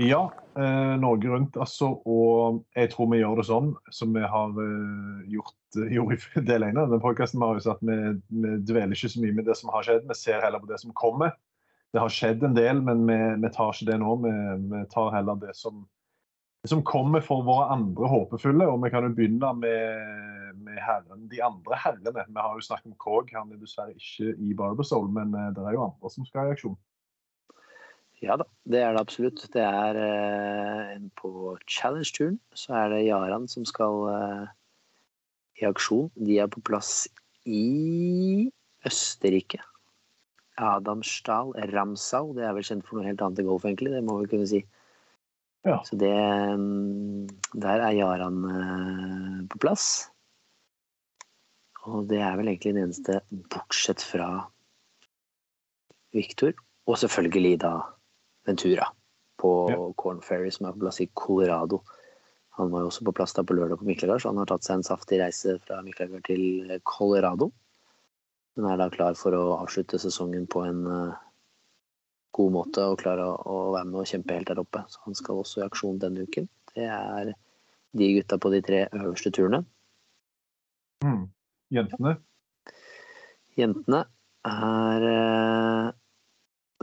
Ja, 0.03 0.19
eh, 0.57 0.93
Norge 0.99 1.29
Rundt, 1.29 1.55
altså. 1.61 1.93
Og 2.09 2.63
jeg 2.75 2.89
tror 2.91 3.11
vi 3.11 3.21
gjør 3.21 3.39
det 3.39 3.47
sånn 3.47 3.71
som 3.93 4.15
vi 4.17 4.23
har 4.25 4.59
eh, 4.65 5.23
gjort, 5.31 5.55
gjort 5.95 6.27
i 6.41 6.43
del 6.49 6.67
én 6.67 6.81
av 6.81 6.91
denne 6.91 7.03
podkasten. 7.03 7.39
Vi, 7.39 7.97
vi 8.35 8.53
dveler 8.67 8.97
ikke 8.97 9.15
så 9.15 9.23
mye 9.23 9.39
med 9.39 9.47
det 9.47 9.55
som 9.61 9.71
har 9.71 9.87
skjedd, 9.87 10.07
vi 10.11 10.17
ser 10.17 10.43
heller 10.43 10.59
på 10.59 10.71
det 10.73 10.81
som 10.83 10.91
kommer 10.97 11.37
det 11.93 12.01
har 12.01 12.09
skjedd 12.09 12.43
en 12.43 12.55
del, 12.57 12.79
men 12.81 13.03
vi, 13.05 13.17
vi 13.43 13.49
tar 13.53 13.73
ikke 13.73 13.91
det 13.91 13.99
nå. 14.01 14.15
Vi, 14.23 14.31
vi 14.71 14.79
tar 14.89 15.11
heller 15.13 15.37
det 15.37 15.51
som, 15.53 15.83
det 16.65 16.71
som, 16.71 16.81
kommer 16.89 17.21
for 17.21 17.45
våre 17.45 17.67
andre 17.75 18.07
håpefulle. 18.09 18.65
Og 18.65 18.79
vi 18.81 18.89
kan 18.93 19.05
jo 19.05 19.11
begynne 19.13 19.51
med, 19.59 20.55
med 20.65 20.79
herren, 20.81 21.27
de 21.29 21.43
andre 21.45 21.77
herrene. 21.83 22.15
Vi 22.17 22.39
har 22.39 22.55
jo 22.57 22.65
snakket 22.65 22.89
om 22.89 22.97
Krog. 22.97 23.29
Han 23.37 23.53
er 23.53 23.61
dessverre 23.61 23.93
ikke 23.93 24.33
i 24.41 24.55
Barbersoul, 24.57 25.05
men 25.13 25.35
uh, 25.37 25.51
det 25.53 25.61
er 25.61 25.77
jo 25.77 25.85
andre 25.85 26.11
som 26.15 26.25
skal 26.25 26.49
i 26.49 26.55
aksjon. 26.55 26.79
Ja 28.23 28.37
da, 28.39 28.47
det 28.71 28.79
er 28.79 28.95
det 28.95 29.03
absolutt. 29.03 29.43
Det 29.53 29.61
er 29.61 29.99
eh, 29.99 30.93
på 31.19 31.57
challenge-turen 31.67 32.37
så 32.55 32.77
er 32.79 32.93
det 32.93 33.01
Jaran 33.09 33.49
som 33.51 33.67
skal 33.67 34.07
eh, 34.13 34.45
i 35.59 35.67
aksjon. 35.67 36.07
De 36.15 36.39
er 36.39 36.47
på 36.47 36.63
plass 36.63 37.03
i 37.43 38.47
Østerrike. 38.87 39.59
Adamsdal 40.61 41.53
Ramsau. 41.73 42.33
Det 42.37 42.45
er 42.45 42.55
vel 42.55 42.65
kjent 42.67 42.85
for 42.87 42.99
noe 42.99 43.07
helt 43.07 43.21
annet 43.25 43.41
i 43.41 43.47
golf, 43.47 43.65
egentlig. 43.65 43.93
Det 43.95 44.03
må 44.05 44.19
vi 44.21 44.31
kunne 44.31 44.49
si. 44.49 44.63
Ja. 45.63 45.79
Så 45.87 45.95
det 45.95 46.11
mm, 46.11 47.29
Der 47.55 47.85
er 47.85 47.95
Jaran 47.95 48.43
eh, 48.49 49.37
på 49.49 49.61
plass. 49.63 50.09
Og 51.87 52.07
det 52.07 52.19
er 52.23 52.35
vel 52.39 52.51
egentlig 52.51 52.75
den 52.75 52.85
eneste, 52.85 53.21
bortsett 53.51 54.03
fra 54.03 54.49
Victor. 56.15 56.53
Og 56.87 56.99
selvfølgelig 56.99 57.57
da 57.63 57.73
Ventura 58.47 58.89
på 59.39 59.51
Ja. 59.71 59.79
Corn 59.97 60.21
Ferry, 60.21 60.51
som 60.51 60.67
er 60.67 60.75
på 60.75 60.83
plass 60.85 61.01
i 61.03 61.09
Colorado. 61.15 61.81
Han 62.59 62.71
var 62.71 62.83
jo 62.83 62.91
også 62.91 63.05
på 63.07 63.15
plass 63.17 63.33
da 63.33 63.43
på 63.43 63.55
lørdag 63.57 63.79
på 63.79 63.87
Miklagard, 63.87 64.21
så 64.21 64.29
han 64.29 64.37
har 64.37 64.47
tatt 64.51 64.63
seg 64.63 64.79
en 64.79 64.85
saftig 64.85 65.19
reise 65.19 65.57
fra 65.65 65.81
Miklagard 65.81 66.23
til 66.27 66.69
Colorado. 66.85 67.49
Men 68.55 68.69
er 68.69 68.81
da 68.81 68.89
klar 68.93 69.15
for 69.17 69.33
å 69.33 69.43
avslutte 69.57 69.99
sesongen 70.01 70.45
på 70.49 70.61
en 70.67 70.81
eh, 70.89 71.21
god 72.37 72.53
måte 72.53 72.85
og 72.89 72.99
klare 73.01 73.25
å, 73.25 73.55
være 73.73 73.87
med 73.89 74.01
og 74.03 74.09
kjempe 74.09 74.37
helt 74.37 74.51
der 74.51 74.61
oppe. 74.61 74.83
Så 74.89 75.01
han 75.07 75.17
skal 75.17 75.41
også 75.41 75.61
i 75.61 75.65
aksjon 75.65 76.01
denne 76.01 76.27
uken. 76.27 76.49
Det 76.73 76.85
er 76.89 77.33
de 77.93 78.11
gutta 78.17 78.39
på 78.41 78.51
de 78.53 78.61
tre 78.65 78.83
øverste 78.91 79.33
turene. 79.33 79.63
Mm. 81.05 81.25
Jentene. 81.73 82.15
Jentene 83.57 84.05
er 84.49 85.07
eh, 85.09 85.91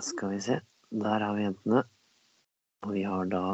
Skal 0.00 0.34
vi 0.34 0.42
se. 0.42 0.60
Der 0.90 1.22
har 1.22 1.34
vi 1.36 1.46
jentene. 1.46 1.84
Og 2.86 2.94
vi 2.96 3.02
har 3.04 3.26
da 3.30 3.44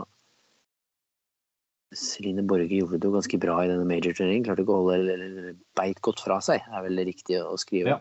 Celine 1.96 2.44
Borge 2.46 2.70
gjorde 2.70 3.00
det 3.00 3.08
jo 3.08 3.14
ganske 3.14 3.38
bra 3.40 3.56
i 3.62 3.70
denne 3.70 3.86
major-turneringen. 3.88 4.44
Klarte 4.46 4.64
ikke 4.64 4.74
å 4.74 4.82
holde 4.84 5.14
eller, 5.16 5.54
beit 5.78 6.00
godt 6.04 6.22
fra 6.24 6.38
seg, 6.44 6.64
er 6.68 6.84
vel 6.84 7.00
riktig 7.08 7.40
å 7.40 7.56
skrive. 7.60 7.96
Ja. 7.96 8.00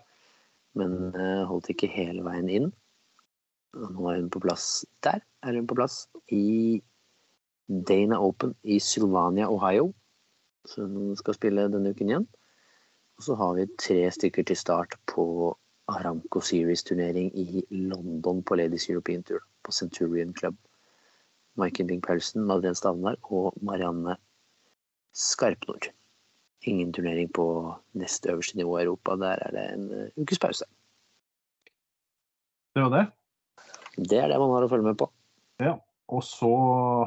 Men 0.76 1.14
uh, 1.16 1.46
holdt 1.50 1.72
ikke 1.72 1.92
hele 1.92 2.26
veien 2.26 2.52
inn. 2.52 2.72
Og 3.76 3.92
nå 3.92 4.10
er 4.12 4.20
hun 4.22 4.32
på 4.32 4.42
plass 4.44 4.84
der. 5.06 5.24
Er 5.44 5.58
hun 5.58 5.68
på 5.70 5.78
plass 5.80 6.06
i 6.34 6.82
Dana 7.68 8.20
Open 8.22 8.56
i 8.64 8.80
Sylvania, 8.84 9.50
Ohio. 9.52 9.92
Så 10.68 10.88
hun 10.88 11.16
skal 11.20 11.38
spille 11.38 11.68
denne 11.72 11.94
uken 11.96 12.12
igjen. 12.12 12.28
Og 13.16 13.28
så 13.28 13.38
har 13.40 13.56
vi 13.56 13.68
tre 13.80 14.04
stykker 14.12 14.48
til 14.48 14.60
start 14.60 14.98
på 15.12 15.26
Aramco 15.92 16.42
Series-turnering 16.44 17.30
i 17.38 17.64
London 17.70 18.42
på 18.44 18.58
Ladies 18.60 18.90
European 18.90 19.24
Tour. 19.24 19.44
På 19.64 19.72
Centurion 19.72 20.34
Club. 20.34 20.58
Maiken 21.60 21.88
Bing 21.88 22.02
Paulsen, 22.04 22.46
Madeleine 22.48 22.78
Stavnar 22.78 23.20
og 23.32 23.56
Marianne 23.64 24.18
Skarpnord. 25.16 25.90
Ingen 26.68 26.92
turnering 26.94 27.30
på 27.34 27.46
nest 28.00 28.26
øverste 28.28 28.58
nivå 28.58 28.80
i 28.80 28.84
Europa. 28.84 29.16
Der 29.22 29.42
er 29.46 29.56
det 29.56 29.66
en 29.74 29.86
eh, 29.94 30.22
ukes 30.22 30.42
pause. 30.42 30.66
Det 32.76 32.84
var 32.84 32.92
det. 32.92 33.06
Det 34.10 34.18
er 34.20 34.28
det 34.28 34.40
man 34.42 34.52
har 34.52 34.66
å 34.66 34.72
følge 34.72 34.90
med 34.90 34.98
på. 35.00 35.08
Ja. 35.64 35.78
Og 36.12 36.22
så 36.22 36.50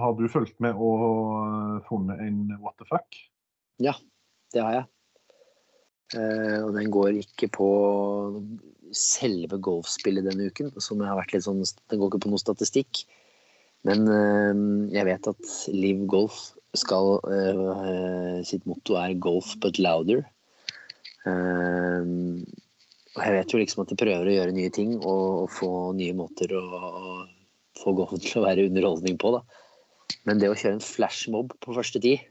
har 0.02 0.14
du 0.18 0.24
fulgt 0.30 0.56
med 0.64 0.78
og 0.78 1.02
eh, 1.42 1.82
funnet 1.90 2.22
en 2.24 2.40
what 2.62 2.78
the 2.80 2.88
fuck. 2.88 3.18
Ja, 3.82 3.94
det 4.54 4.64
har 4.64 4.80
jeg. 4.80 4.88
Uh, 6.16 6.64
og 6.64 6.70
den 6.72 6.88
går 6.88 7.18
ikke 7.20 7.50
på 7.52 7.66
selve 8.96 9.58
golfspillet 9.61 10.24
denne 10.24 10.46
uken, 10.48 10.70
som 10.80 11.02
har 11.04 11.18
vært 11.18 11.34
litt 11.34 11.44
sånn 11.44 11.61
Den 11.61 12.00
går 12.00 12.08
ikke 12.08 12.22
på 12.24 12.30
noe 12.32 12.40
statistikk. 12.40 13.02
Men 13.86 14.08
eh, 14.10 14.62
jeg 14.96 15.06
vet 15.06 15.28
at 15.30 15.52
Liv 15.74 16.06
Golf 16.10 16.38
skal 16.76 17.18
eh, 17.30 18.40
Sitt 18.44 18.66
motto 18.68 18.96
er 19.00 19.14
'golf 19.14 19.54
but 19.62 19.78
louder'. 19.78 20.24
Eh, 21.26 22.02
og 23.16 23.24
jeg 23.24 23.34
vet 23.34 23.52
jo 23.54 23.58
liksom 23.62 23.82
at 23.82 23.90
de 23.92 23.96
prøver 23.98 24.28
å 24.30 24.34
gjøre 24.36 24.54
nye 24.54 24.70
ting 24.74 24.96
og, 25.00 25.24
og 25.44 25.50
få 25.50 25.70
nye 25.98 26.14
måter 26.14 26.52
å, 26.54 26.62
å 26.62 27.14
få 27.80 27.94
golfen 27.98 28.20
til 28.22 28.40
å 28.40 28.46
være 28.46 28.66
underholdning 28.68 29.18
på, 29.18 29.32
da. 29.34 29.42
Men 30.28 30.38
det 30.40 30.50
å 30.52 30.56
kjøre 30.58 30.78
en 30.78 30.84
flashmob 30.84 31.52
på 31.64 31.74
første 31.76 32.00
tid 32.04 32.22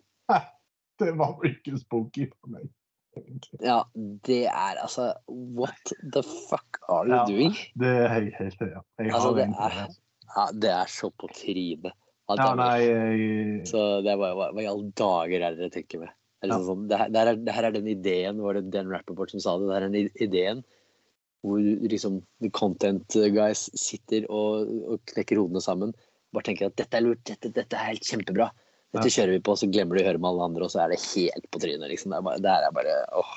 Det 0.97 1.12
var 1.13 1.36
vel 1.38 1.51
ikke 1.53 1.77
spooky 1.77 2.25
for 2.31 2.49
meg. 2.55 2.69
egentlig. 3.17 3.60
Ja, 3.62 3.83
det 4.25 4.45
er 4.49 4.79
altså 4.81 5.12
What 5.29 5.91
the 6.13 6.23
fuck 6.23 6.79
are 6.89 7.05
you 7.05 7.13
Ja. 7.17 7.25
doing? 7.29 7.53
Det 7.77 7.88
er 7.88 8.07
helt, 8.15 8.33
helt 8.39 8.62
ja. 8.62 8.81
Jeg 8.97 9.05
Jeg 9.05 9.13
Altså, 9.13 9.27
har 9.29 9.36
det 9.38 9.43
en 9.45 9.53
er, 9.53 9.75
det. 9.88 9.97
Ja, 10.35 10.45
det 10.53 10.71
er 10.73 10.91
så 10.91 11.09
på 11.11 11.29
trynet. 11.33 11.95
Ja, 12.27 12.51
nei, 12.59 13.63
Så 13.63 13.81
det 14.03 14.11
er 14.11 14.19
bare 14.19 14.35
hva, 14.35 14.47
i 14.59 14.67
alle 14.67 14.89
dager 14.99 15.39
er 15.47 15.53
det 15.55 15.61
dere 15.61 15.75
tenker 15.77 16.01
med? 16.01 16.11
Er 16.43 16.49
det, 16.49 16.51
Ja. 16.51 16.57
sånn, 16.59 16.65
sånn, 16.67 16.87
det, 16.89 16.97
her, 16.99 17.09
det, 17.09 17.19
her 17.21 17.27
er, 17.31 17.37
det 17.47 17.53
her 17.55 17.67
er 17.69 17.75
den 17.77 17.87
ideen, 17.87 18.41
var 18.43 18.57
det 18.57 18.69
Dan 18.73 18.91
Rappaport 18.91 19.31
som 19.31 19.39
sa 19.41 19.55
det, 19.57 19.69
det 19.69 19.77
her 19.77 19.85
er 19.87 19.93
den 19.95 20.09
ideen 20.27 20.63
hvor 21.45 21.61
liksom 21.61 22.19
content 22.51 23.15
guys 23.31 23.67
sitter 23.79 24.25
og, 24.27 24.67
og 24.91 25.01
knekker 25.13 25.39
hodene 25.39 25.61
sammen. 25.63 25.93
Bare 26.35 26.49
tenker 26.49 26.67
at 26.67 26.75
dette 26.75 26.97
er 26.97 27.05
lurt, 27.05 27.23
dette, 27.29 27.53
dette 27.55 27.77
er 27.77 27.93
helt 27.93 28.03
kjempebra. 28.03 28.49
Dette 28.95 29.11
kjører 29.13 29.35
vi 29.37 29.43
på, 29.45 29.55
så 29.59 29.69
glemmer 29.71 29.95
du 29.95 30.01
å 30.01 30.07
høre 30.09 30.19
med 30.19 30.29
alle 30.31 30.47
andre, 30.49 30.65
og 30.67 30.73
så 30.73 30.83
er 30.83 30.91
det 30.91 30.99
helt 31.13 31.47
på 31.53 31.61
trynet. 31.63 31.87
liksom. 31.91 32.11
Det, 32.11 32.19
er 32.19 32.25
bare, 32.27 32.41
det 32.43 32.51
her 32.51 32.67
er 32.67 32.75
bare 32.75 32.95
åh. 33.21 33.35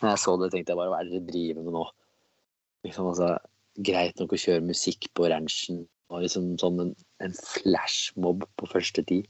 Når 0.00 0.10
jeg 0.12 0.22
så 0.24 0.34
det, 0.40 0.50
tenkte 0.52 0.74
jeg 0.74 0.80
bare 0.80 0.92
hva 0.92 0.98
er 1.00 1.08
det 1.08 1.14
dere 1.20 1.28
driver 1.30 1.66
med 1.66 1.76
nå? 1.76 1.84
Liksom, 2.86 3.10
altså, 3.12 3.30
greit 3.86 4.20
nok 4.22 4.34
å 4.34 4.40
kjøre 4.40 4.66
musikk 4.66 5.08
på 5.16 5.30
ranchen 5.30 5.84
og 6.10 6.22
liksom 6.22 6.52
sånn 6.60 6.80
en, 6.84 6.92
en 7.24 7.34
flashmob 7.36 8.44
på 8.60 8.68
første 8.70 9.02
tid. 9.08 9.26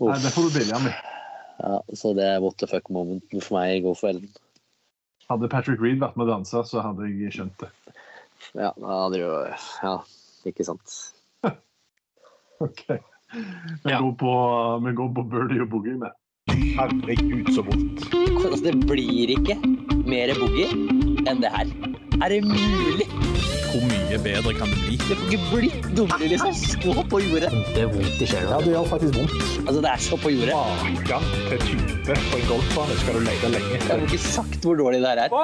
nei, 0.00 0.18
det 0.22 0.32
får 0.34 0.48
du 0.48 0.58
billig 0.58 0.74
av 0.76 0.84
meg. 0.86 1.12
Ja, 1.56 1.78
så 1.96 2.12
det 2.16 2.26
er 2.28 2.42
what 2.44 2.58
the 2.60 2.68
fuck 2.68 2.90
momenten 2.92 3.40
for 3.42 3.56
meg 3.58 3.80
i 3.80 3.94
for 3.96 4.10
Ellen. 4.12 4.28
Hadde 5.26 5.48
Patrick 5.50 5.80
Reed 5.82 5.98
vært 6.02 6.18
med 6.20 6.28
og 6.28 6.34
dansa, 6.36 6.62
så 6.68 6.82
hadde 6.84 7.08
jeg 7.10 7.32
skjønt 7.34 7.56
det. 7.64 7.70
Ja, 8.54 8.70
da 8.76 8.98
hadde 9.02 9.16
det 9.16 9.22
jo 9.24 9.32
Ja, 9.82 9.94
ikke 10.46 10.66
sant. 10.68 10.96
Ok. 12.66 12.84
Vi, 12.86 13.90
Ja. 13.90 13.98
går, 14.00 14.12
på, 14.20 14.32
vi 14.84 14.92
går 14.96 15.08
på 15.16 15.24
birdie 15.32 15.64
og 15.64 15.70
boogie 15.72 15.96
med. 15.98 16.14
Herregud, 16.76 17.50
så 17.56 17.64
vondt. 17.66 18.04
Altså, 18.46 18.62
det 18.68 18.76
blir 18.86 19.32
ikke 19.34 19.56
mer 20.06 20.30
boogie 20.38 20.68
enn 21.26 21.42
det 21.42 21.50
her. 21.56 21.72
Er 22.22 22.32
det 22.32 22.44
mulig? 22.46 23.08
Hvor 23.76 23.88
mye 23.92 24.18
bedre 24.24 24.52
kan 24.56 24.70
det 24.72 24.78
bli? 24.86 24.94
Det 24.96 25.16
får 25.18 25.26
ikke 25.28 25.46
blitt 25.50 25.86
dummere, 25.96 26.28
liksom. 26.30 26.52
Så 26.56 26.92
på 27.12 27.18
jordet. 27.20 27.50
Det 27.74 27.82
er 27.82 27.90
vondt 27.92 28.22
i 28.24 28.28
sjela. 28.30 28.60
det 28.64 28.70
gjør 28.72 28.86
faktisk 28.88 29.18
vondt. 29.18 29.34
Altså, 29.66 29.80
det 29.84 29.90
er 29.90 30.00
så 30.04 30.16
på 30.22 30.30
jordet. 30.32 30.54
Maken 30.54 31.26
til 31.50 31.60
type 31.66 32.16
på 32.30 32.38
en 32.38 32.46
golfbane 32.48 32.96
skal 33.02 33.18
du 33.18 33.20
lete 33.26 33.50
lenge 33.52 33.74
Jeg 33.74 33.82
får 33.90 34.04
ikke 34.06 34.20
sagt 34.22 34.64
hvor 34.64 34.80
dårlig 34.80 35.02
det 35.02 35.10
her 35.10 35.20
er. 35.26 35.34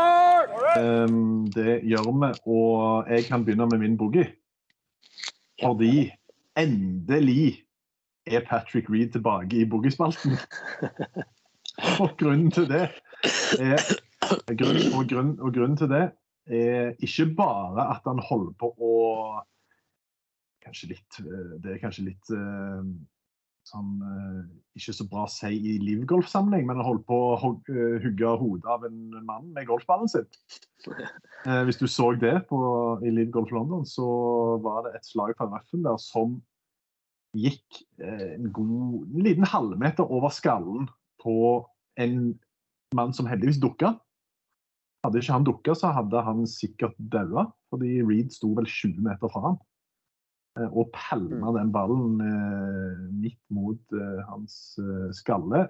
Um, 0.80 1.44
det 1.52 1.74
gjør 1.90 2.08
vi, 2.08 2.30
og 2.54 3.12
jeg 3.12 3.26
kan 3.28 3.44
begynne 3.44 3.68
med 3.74 3.84
min 3.84 3.98
boogie. 4.00 4.24
Fordi 5.60 6.08
endelig 6.56 7.60
er 8.24 8.48
Patrick 8.48 8.88
Reed 8.88 9.12
tilbake 9.12 9.60
i 9.60 9.68
boogiespalten. 9.68 10.40
Og 12.00 12.16
grunnen 12.16 12.50
til 12.52 12.64
det 12.68 12.88
er 13.60 14.56
grunn, 14.56 14.82
og, 14.92 15.06
grunn, 15.08 15.30
og 15.40 15.54
grunnen 15.54 15.76
til 15.76 15.88
det 15.88 16.02
er 16.50 16.94
ikke 17.02 17.28
bare 17.38 17.88
at 17.94 18.06
han 18.08 18.22
holder 18.22 18.54
på 18.58 18.74
å 18.78 18.92
Kanskje 20.62 20.92
litt 20.92 21.16
eh, 21.18 21.54
Det 21.62 21.72
er 21.74 21.80
kanskje 21.82 22.04
litt 22.06 22.28
eh, 22.34 22.84
sånn 23.66 23.90
eh, 24.06 24.42
Ikke 24.78 24.94
så 24.96 25.06
bra 25.10 25.24
å 25.26 25.30
si 25.30 25.50
i 25.50 25.76
livgolfsammenheng, 25.82 26.68
men 26.68 26.78
han 26.78 26.86
holder 26.86 27.06
på 27.08 27.18
å 27.32 27.50
eh, 27.72 27.98
hugge 28.04 28.36
hodet 28.40 28.70
av 28.70 28.86
en 28.88 29.00
mann 29.26 29.50
med 29.54 29.68
golfballen 29.70 30.10
sin. 30.10 30.28
Eh, 31.42 31.64
hvis 31.66 31.80
du 31.80 31.88
så 31.90 32.12
det 32.22 32.44
på, 32.46 32.58
i 33.02 33.10
Livgolf 33.10 33.50
London, 33.50 33.80
så 33.82 34.04
var 34.62 34.84
det 34.84 34.92
et 34.94 35.08
slag 35.08 35.32
på 35.34 35.48
røffen 35.50 35.82
der 35.82 35.96
som 35.98 36.36
gikk 37.34 37.80
eh, 37.98 38.36
en 38.36 38.46
god 38.54 39.08
en 39.08 39.24
liten 39.26 39.48
halvmeter 39.50 40.06
over 40.06 40.30
skallen 40.30 40.86
på 41.18 41.34
en 41.98 42.14
mann 42.94 43.10
som 43.16 43.26
heldigvis 43.26 43.58
dukka. 43.58 43.96
Hadde 45.02 45.18
ikke 45.18 45.34
han 45.34 45.44
dukka, 45.46 45.74
så 45.74 45.90
hadde 45.96 46.20
han 46.22 46.44
sikkert 46.46 46.94
daua, 47.10 47.48
fordi 47.72 48.00
Reed 48.06 48.30
sto 48.34 48.52
vel 48.54 48.68
20 48.70 49.00
meter 49.02 49.32
fra 49.32 49.40
ham. 49.48 49.56
Eh, 50.58 50.68
Og 50.68 50.92
pælma 50.94 51.54
den 51.58 51.72
ballen 51.74 52.20
eh, 52.20 53.00
midt 53.10 53.40
mot 53.50 53.96
eh, 53.96 54.20
hans 54.28 54.78
eh, 54.78 55.08
skalle. 55.16 55.64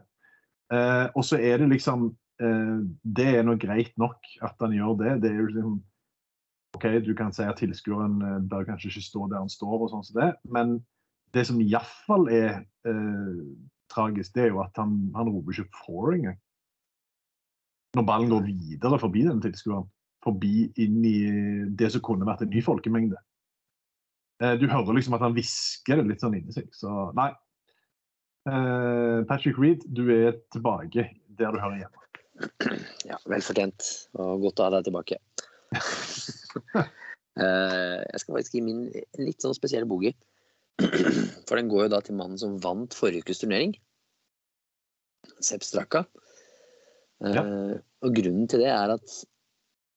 Eh, 0.72 1.06
og 1.16 1.24
så 1.24 1.38
er 1.40 1.58
det 1.62 1.68
liksom 1.70 2.10
eh, 2.42 2.78
Det 3.04 3.28
er 3.38 3.42
nå 3.44 3.56
greit 3.60 3.96
nok 4.00 4.20
at 4.42 4.56
han 4.60 4.72
gjør 4.76 4.98
det. 5.00 5.16
Det 5.22 5.30
er 5.30 5.40
jo 5.40 5.48
liksom 5.52 5.80
OK, 6.76 6.86
du 7.04 7.12
kan 7.14 7.32
si 7.36 7.44
at 7.44 7.58
tilskueren 7.60 8.46
bør 8.48 8.64
kanskje 8.64 8.88
ikke 8.88 9.04
stå 9.04 9.26
der 9.28 9.42
han 9.42 9.50
står, 9.52 9.74
og 9.76 9.90
sånn 9.92 10.06
som 10.08 10.16
det, 10.22 10.30
men 10.48 10.78
det 11.36 11.42
som 11.44 11.58
iallfall 11.60 12.24
er 12.32 12.62
eh, 12.88 13.42
tragisk, 13.92 14.32
det 14.32 14.46
er 14.46 14.54
jo 14.54 14.62
at 14.64 14.80
han, 14.80 14.94
han 15.12 15.28
roper 15.28 15.52
ikke 15.52 15.68
'for' 15.82 16.14
engang. 16.16 16.38
Når 17.96 18.07
ballen 18.09 18.33
går 18.33 18.46
videre 18.46 18.98
forbi 19.00 19.26
den 19.26 19.42
tilskueren. 19.44 19.88
Forbi 20.22 20.70
inn 20.81 21.00
i 21.05 21.16
det 21.76 21.90
som 21.92 22.05
kunne 22.05 22.28
vært 22.28 22.44
en 22.44 22.52
ny 22.52 22.62
folkemengde. 22.64 23.18
Eh, 24.42 24.55
du 24.59 24.68
hører 24.70 24.96
liksom 24.96 25.16
at 25.18 25.24
han 25.24 25.35
hvisker 25.37 26.00
det 26.00 26.09
litt 26.09 26.22
sånn 26.22 26.37
inni 26.38 26.55
seg. 26.55 26.70
Så 26.74 27.11
nei. 27.18 27.31
Eh, 28.48 29.18
Patrick 29.28 29.59
Reed, 29.61 29.85
du 29.87 30.07
er 30.14 30.38
tilbake 30.55 31.11
der 31.38 31.55
du 31.55 31.61
hører 31.62 31.85
hjemme. 31.85 31.98
Ja, 33.11 33.18
vel 33.28 33.44
fortjent. 33.44 33.87
Og 34.18 34.46
godt 34.46 34.62
å 34.62 34.68
ha 34.68 34.76
deg 34.78 34.90
tilbake. 34.90 35.20
Eh, 37.33 38.00
jeg 38.12 38.20
skal 38.20 38.35
faktisk 38.37 38.57
gi 38.59 38.61
min 38.61 38.81
litt 39.16 39.40
sånn 39.40 39.55
spesielle 39.57 39.88
boogie. 39.88 40.11
For 41.48 41.57
den 41.57 41.70
går 41.72 41.87
jo 41.87 41.92
da 41.94 42.02
til 42.05 42.18
mannen 42.18 42.37
som 42.37 42.59
vant 42.61 42.92
forrige 42.92 43.24
ukes 43.24 43.40
turnering. 43.40 43.72
Sepp 45.40 45.64
Straka. 45.64 46.02
Eh, 47.22 47.37
Ja. 47.37 47.44
Og 48.02 48.16
grunnen 48.16 48.48
til 48.50 48.64
det 48.64 48.72
er 48.72 48.96
at 48.96 49.18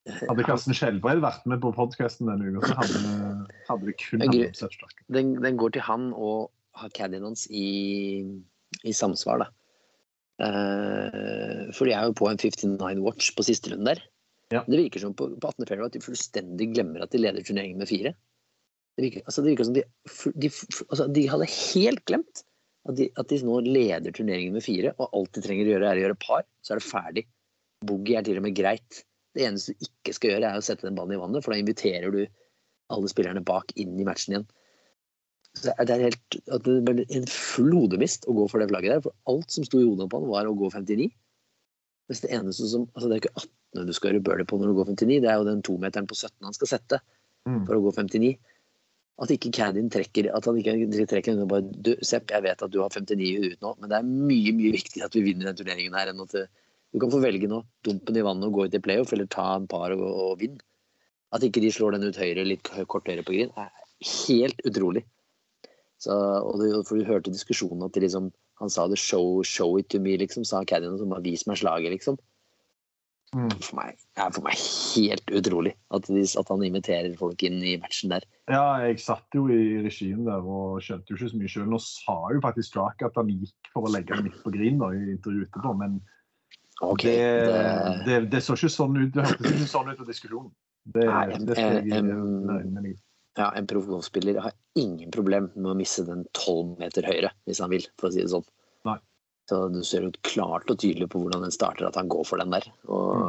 Hadde 0.05 0.43
Karsten 0.45 0.75
Skjelbred 0.77 1.17
vært 1.23 1.47
med 1.49 1.63
på 1.63 1.71
podkasten 1.73 2.29
denne 2.29 2.51
uka, 2.53 2.67
så 2.69 2.75
hadde, 2.77 3.47
hadde 3.65 3.87
det 3.87 3.95
kun 3.97 4.21
handlet 4.21 4.51
om 4.51 4.59
Sepp 4.59 4.91
Den, 5.09 5.31
den 5.41 5.57
går 5.57 5.73
til 5.73 5.81
han 5.81 6.11
og 6.13 6.51
har 6.77 6.91
caddien 6.93 7.25
hans 7.25 7.47
i, 7.49 8.21
i 8.85 8.93
samsvar, 8.93 9.41
da. 9.41 9.47
Uh, 10.35 11.71
for 11.73 11.87
de 11.87 11.95
er 11.95 12.05
jo 12.05 12.13
på 12.19 12.27
en 12.29 12.37
59 12.37 13.01
watch 13.01 13.31
på 13.33 13.47
siste 13.47 13.71
runde 13.73 13.95
der. 13.95 14.03
Ja. 14.53 14.61
Det 14.67 14.77
virker 14.77 15.01
som 15.01 15.15
på, 15.17 15.31
på 15.41 15.49
18. 15.55 15.65
februar 15.65 15.89
at 15.89 15.95
de 15.97 16.03
fullstendig 16.05 16.69
glemmer 16.75 17.01
at 17.01 17.15
de 17.15 17.23
leder 17.23 17.41
turneringen 17.41 17.81
med 17.81 17.89
fire. 17.89 18.13
Det 18.95 19.07
virker, 19.07 19.25
altså 19.25 19.41
det 19.41 19.55
virker 19.55 19.67
som 19.67 19.75
de, 19.75 19.83
de, 20.43 20.51
altså 20.85 21.07
de 21.17 21.23
hadde 21.31 21.49
helt 21.55 22.05
glemt 22.05 22.45
at 22.85 22.95
de, 22.99 23.09
at 23.17 23.27
de 23.31 23.39
nå 23.43 23.59
leder 23.65 24.13
turneringen 24.13 24.53
med 24.53 24.63
fire, 24.65 24.93
og 24.99 25.09
alt 25.17 25.33
de 25.33 25.41
trenger 25.41 25.65
å 25.65 25.73
gjøre, 25.75 25.89
er 25.89 25.99
å 25.99 26.03
gjøre 26.05 26.19
par, 26.21 26.43
så 26.61 26.75
er 26.75 26.81
det 26.81 26.87
ferdig. 26.89 27.23
Boogie 27.85 28.19
er 28.19 28.25
til 28.27 28.37
og 28.37 28.45
med 28.45 28.55
greit. 28.57 29.03
Det 29.35 29.43
eneste 29.47 29.73
du 29.73 29.87
ikke 29.87 30.13
skal 30.15 30.31
gjøre, 30.35 30.51
er 30.51 30.61
å 30.61 30.65
sette 30.65 30.85
den 30.87 30.95
ballen 30.97 31.15
i 31.17 31.21
vannet, 31.21 31.43
for 31.43 31.53
da 31.53 31.59
inviterer 31.59 32.13
du 32.13 32.21
alle 32.93 33.09
spillerne 33.09 33.43
bak 33.45 33.73
inn 33.81 33.97
i 33.99 34.05
matchen 34.07 34.35
igjen. 34.35 34.47
Så 35.55 35.71
det 35.79 35.89
er- 35.89 36.03
helt 36.11 36.37
at 36.51 36.63
det 36.63 36.83
ble 36.85 37.05
en 37.09 37.25
flodemist 37.31 38.27
å 38.27 38.35
gå 38.35 38.49
for 38.51 38.59
det 38.59 38.69
flagget 38.69 38.91
der. 38.91 39.01
For 39.01 39.13
alt 39.25 39.51
som 39.51 39.63
sto 39.63 39.79
i 39.79 39.85
hodet 39.87 40.09
på 40.09 40.19
han, 40.19 40.29
var 40.29 40.45
å 40.45 40.55
gå 40.57 40.69
59. 40.71 41.11
Mens 42.09 42.21
det 42.21 42.31
eneste 42.31 42.67
som 42.69 42.85
Altså, 42.93 43.09
det 43.09 43.15
er 43.15 43.21
ikke 43.23 43.37
18 43.73 43.85
du 43.87 43.93
skal 43.93 44.11
gjøre 44.13 44.23
birdie 44.23 44.45
på 44.45 44.59
når 44.59 44.67
du 44.67 44.75
går 44.77 44.85
59, 44.93 45.21
det 45.21 45.29
er 45.31 45.37
jo 45.39 45.43
den 45.47 45.61
tometeren 45.63 46.07
på 46.07 46.15
17 46.15 46.43
han 46.43 46.53
skal 46.53 46.67
sette 46.67 46.99
Mm. 47.47 47.65
for 47.65 47.75
å 47.75 47.81
gå 47.83 47.93
59. 47.93 48.37
At 49.21 49.31
ikke 49.31 49.53
Canyon 49.55 49.87
trekker 49.93 50.27
At 50.35 50.47
han 50.49 50.57
ikke 50.59 51.07
trekker 51.07 51.37
og 51.39 51.49
bare 51.53 51.63
du, 51.71 51.93
Sepp, 52.03 52.33
jeg 52.35 52.43
vet 52.43 52.63
at 52.65 52.71
du 52.73 52.81
har 52.83 52.91
59 52.91 53.21
i 53.23 53.35
huet 53.39 53.61
nå, 53.63 53.71
men 53.79 53.91
det 53.91 53.97
er 53.97 54.07
mye 54.09 54.53
mye 54.57 54.73
viktigere 54.75 55.07
at 55.07 55.15
vi 55.15 55.23
vinner 55.29 55.49
den 55.49 55.59
turneringen 55.61 55.95
her 55.95 56.11
enn 56.11 56.23
at 56.25 56.35
du 56.95 57.01
kan 57.03 57.11
få 57.11 57.19
velge 57.23 57.49
nå. 57.51 57.61
Dumpen 57.83 58.15
i 58.15 58.23
vannet 58.23 58.47
og 58.47 58.55
gå 58.55 58.67
ut 58.67 58.77
i 58.77 58.79
playoff, 58.79 59.11
eller 59.11 59.27
ta 59.31 59.49
en 59.57 59.67
par 59.67 59.91
og, 59.95 60.03
og 60.03 60.37
vinne. 60.39 60.61
At 61.35 61.43
ikke 61.43 61.59
de 61.63 61.71
slår 61.75 61.97
den 61.97 62.07
ut 62.07 62.19
høyre, 62.19 62.45
litt 62.47 62.69
kort 62.91 63.09
høyre 63.11 63.25
på 63.25 63.35
green, 63.35 63.51
er 63.59 63.71
helt 64.27 64.61
utrolig. 64.67 65.03
Så, 65.99 66.15
og 66.15 66.61
du, 66.61 66.69
for 66.87 66.99
du 66.99 67.07
hørte 67.07 67.33
diskusjonen 67.33 67.83
at 67.87 67.99
liksom, 67.99 68.29
han 68.61 68.71
sa 68.71 68.87
det 68.87 68.99
'show, 69.01 69.43
show 69.43 69.75
it 69.79 69.89
to 69.89 69.99
me', 69.99 70.15
liksom, 70.15 70.45
sa 70.47 70.63
caddien, 70.63 70.97
som 70.97 71.11
bare 71.11 71.25
'vis 71.25 71.47
meg 71.47 71.59
slaget', 71.59 71.91
liksom. 71.97 72.17
Mm. 73.33 73.49
For 73.59 73.75
meg, 73.75 73.97
er 74.21 74.29
for 74.31 74.45
meg 74.45 74.55
helt 74.59 75.31
utrolig 75.33 75.73
at, 75.91 76.05
de, 76.07 76.21
at 76.39 76.51
han 76.53 76.61
inviterer 76.63 77.15
folk 77.19 77.41
inn 77.43 77.57
i 77.65 77.73
matchen 77.81 78.13
der. 78.13 78.23
Ja, 78.47 78.61
jeg 78.85 78.99
satt 79.03 79.35
jo 79.35 79.47
i 79.51 79.81
regien 79.83 80.21
der 80.27 80.45
og 80.45 80.77
skjønte 80.85 81.11
jo 81.11 81.17
ikke 81.17 81.31
så 81.33 81.39
mye 81.41 81.51
sjøl. 81.51 81.65
Nå 81.73 81.79
sa 81.83 82.15
jo 82.31 82.43
faktisk 82.45 82.69
Straka 82.71 83.09
at 83.09 83.17
han 83.19 83.31
gikk 83.33 83.71
for 83.73 83.89
å 83.89 83.91
legge 83.95 84.13
den 84.15 84.27
midt 84.29 84.37
på 84.45 84.53
grin 84.53 84.77
da, 84.79 84.91
i 84.95 85.01
intervjuet 85.17 85.49
etterpå, 85.49 85.73
men 85.81 85.97
okay, 86.85 87.17
det, 87.17 87.49
det- 87.49 88.05
det, 88.05 88.21
det 88.37 88.43
så 88.45 88.55
ikke 88.55 88.71
sånn 88.77 89.01
ut. 89.01 89.11
Det 89.17 89.25
hørtes 89.25 89.51
ikke 89.57 89.71
sånn 89.73 89.91
ut 89.91 89.99
på 90.03 90.07
diskusjonen. 90.13 90.53
Det, 90.85 91.05
Nei, 91.09 91.25
em- 91.33 91.45
det 91.49 91.55
skal 91.57 91.89
jeg. 91.89 92.95
Ja, 93.35 93.49
en 93.57 93.65
proff 93.67 93.87
golfspiller 93.89 94.37
har 94.39 94.53
ingen 94.79 95.09
problem 95.11 95.49
med 95.57 95.73
å 95.73 95.75
misse 95.75 96.05
den 96.07 96.21
tolv 96.37 96.77
meter 96.79 97.03
høyre, 97.03 97.33
hvis 97.49 97.59
han 97.59 97.73
vil, 97.73 97.83
for 97.99 98.07
å 98.07 98.13
si 98.15 98.21
det 98.23 98.29
sånn. 98.31 98.45
Så 99.49 99.59
du 99.69 99.81
ser 99.85 100.07
jo 100.07 100.11
klart 100.25 100.71
og 100.73 100.79
tydelig 100.81 101.07
på 101.13 101.19
hvordan 101.21 101.43
den 101.45 101.53
starter, 101.53 101.85
at 101.87 101.95
han 101.99 102.09
går 102.09 102.23
for 102.25 102.41
den 102.41 102.49
der. 102.55 102.65
Og 102.89 103.19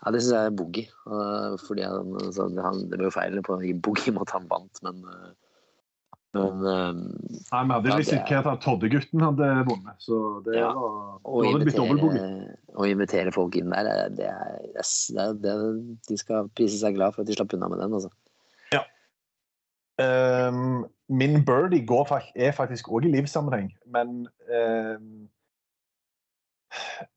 ja, 0.00 0.12
det 0.14 0.22
syns 0.24 0.32
jeg 0.32 0.48
er 0.48 0.56
boogie. 0.56 0.86
Fordi 1.66 1.84
han, 1.84 2.14
altså, 2.22 2.46
det- 2.54 2.64
han, 2.64 2.80
det 2.88 2.96
ble 2.98 3.10
jo 3.10 3.16
feil 3.18 3.36
på 3.44 3.58
en 3.58 3.66
gi 3.66 3.74
boogie 3.76 4.14
med 4.16 4.22
at 4.24 4.32
han 4.38 4.48
vant, 4.48 4.80
men 4.86 5.04
uh, 5.04 5.30
Men 6.32 6.60
um, 6.62 6.98
Nei, 7.50 7.62
Vi 7.66 7.72
hadde 7.74 7.88
Ja, 7.90 7.94
ikke 7.98 7.98
risikert 8.04 8.46
at 8.46 8.60
Todde-gutten 8.62 9.20
hadde 9.24 9.46
vunnet, 9.66 9.96
så 9.98 10.18
det 10.46 10.60
Ja. 10.60 10.68
var 10.76 11.18
å, 11.26 11.40
var 11.42 11.56
blitt 11.58 11.80
å 12.78 12.86
invitere 12.86 13.32
folk 13.34 13.56
inn 13.58 13.72
der, 13.74 13.88
eh, 13.90 14.08
det 14.14 14.28
er, 14.30 14.60
yes, 14.76 14.92
det 15.10 15.18
er, 15.24 15.32
det 15.42 15.50
er, 15.50 15.64
de 16.06 16.18
skal 16.20 16.46
prise 16.54 16.78
seg 16.78 16.94
glad 16.94 17.16
for 17.16 17.24
at 17.24 17.26
de 17.26 17.34
slapp 17.34 17.52
unna 17.58 17.66
med 17.72 17.82
den. 17.82 17.98
altså. 17.98 18.12
Ehm, 20.00 20.84
min 21.10 21.42
birdie 21.46 21.86
går, 21.86 22.12
er 22.38 22.54
faktisk 22.56 22.88
òg 22.94 23.08
i 23.08 23.12
livssammenheng, 23.16 23.72
men 23.90 24.24
eh, 24.46 24.96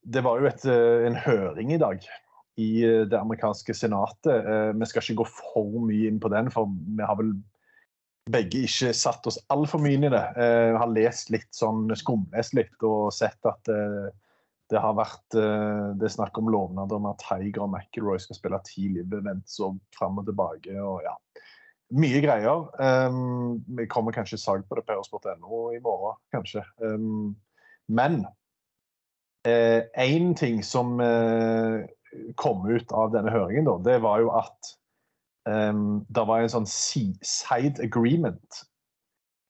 Det 0.02 0.24
var 0.26 0.42
jo 0.42 0.50
et, 0.50 0.66
eh, 0.66 1.06
en 1.08 1.16
høring 1.16 1.74
i 1.76 1.82
dag 1.82 2.02
i 2.58 2.70
eh, 2.86 3.04
det 3.06 3.20
amerikanske 3.20 3.74
senatet. 3.78 4.34
Eh, 4.34 4.72
vi 4.74 4.88
skal 4.90 5.06
ikke 5.06 5.22
gå 5.22 5.28
for 5.30 5.84
mye 5.86 6.10
inn 6.10 6.20
på 6.22 6.32
den, 6.34 6.50
for 6.54 6.72
vi 6.74 7.06
har 7.06 7.20
vel 7.20 7.36
begge 8.34 8.64
ikke 8.66 8.94
satt 8.96 9.26
oss 9.28 9.40
altfor 9.54 9.82
mye 9.84 9.98
inn 9.98 10.08
i 10.08 10.14
det. 10.14 10.26
Eh, 10.40 10.74
har 10.80 10.92
lest 10.92 11.32
litt 11.34 11.50
sånn, 11.56 11.86
skumlest 12.00 12.56
litt 12.58 12.88
og 12.88 13.12
sett 13.14 13.50
at 13.50 13.72
eh, 13.72 14.10
det 14.72 14.82
har 14.82 14.96
vært 14.98 15.38
eh, 15.38 15.90
det 16.00 16.08
er 16.08 16.16
snakk 16.16 16.38
om 16.40 16.50
lovnader 16.54 16.98
om 16.98 17.10
at 17.12 17.22
Tiger 17.22 17.66
og 17.66 17.74
McIlroy 17.74 18.22
skal 18.24 18.40
spille 18.40 18.62
ti 18.66 18.88
live-events 18.96 19.60
og 19.66 19.82
fram 19.96 20.22
og 20.22 20.30
tilbake. 20.30 20.78
og 20.80 21.04
ja, 21.06 21.14
Mye 21.92 22.22
greier. 22.24 22.70
Um, 22.80 23.64
vi 23.78 23.86
kommer 23.88 24.16
kanskje 24.16 24.40
sak 24.42 24.64
på 24.70 24.76
det 24.76 24.86
på 24.88 24.96
eurosport.no 24.96 25.74
i 25.76 25.82
morgen, 25.84 26.16
kanskje. 26.34 26.64
Um, 26.82 27.36
men 27.88 28.24
én 29.46 30.34
ting 30.36 30.64
som 30.64 31.00
eh, 31.04 31.84
kom 32.36 32.64
ut 32.70 32.92
av 32.92 33.12
denne 33.14 33.32
høringen, 33.32 33.68
da, 33.68 33.78
det 33.84 33.98
var 34.04 34.22
jo 34.24 34.32
at 34.40 34.70
um, 35.50 36.06
det 36.08 36.28
var 36.28 36.44
en 36.44 36.54
sånn 36.54 36.70
side 36.70 37.82
agreement 37.84 38.64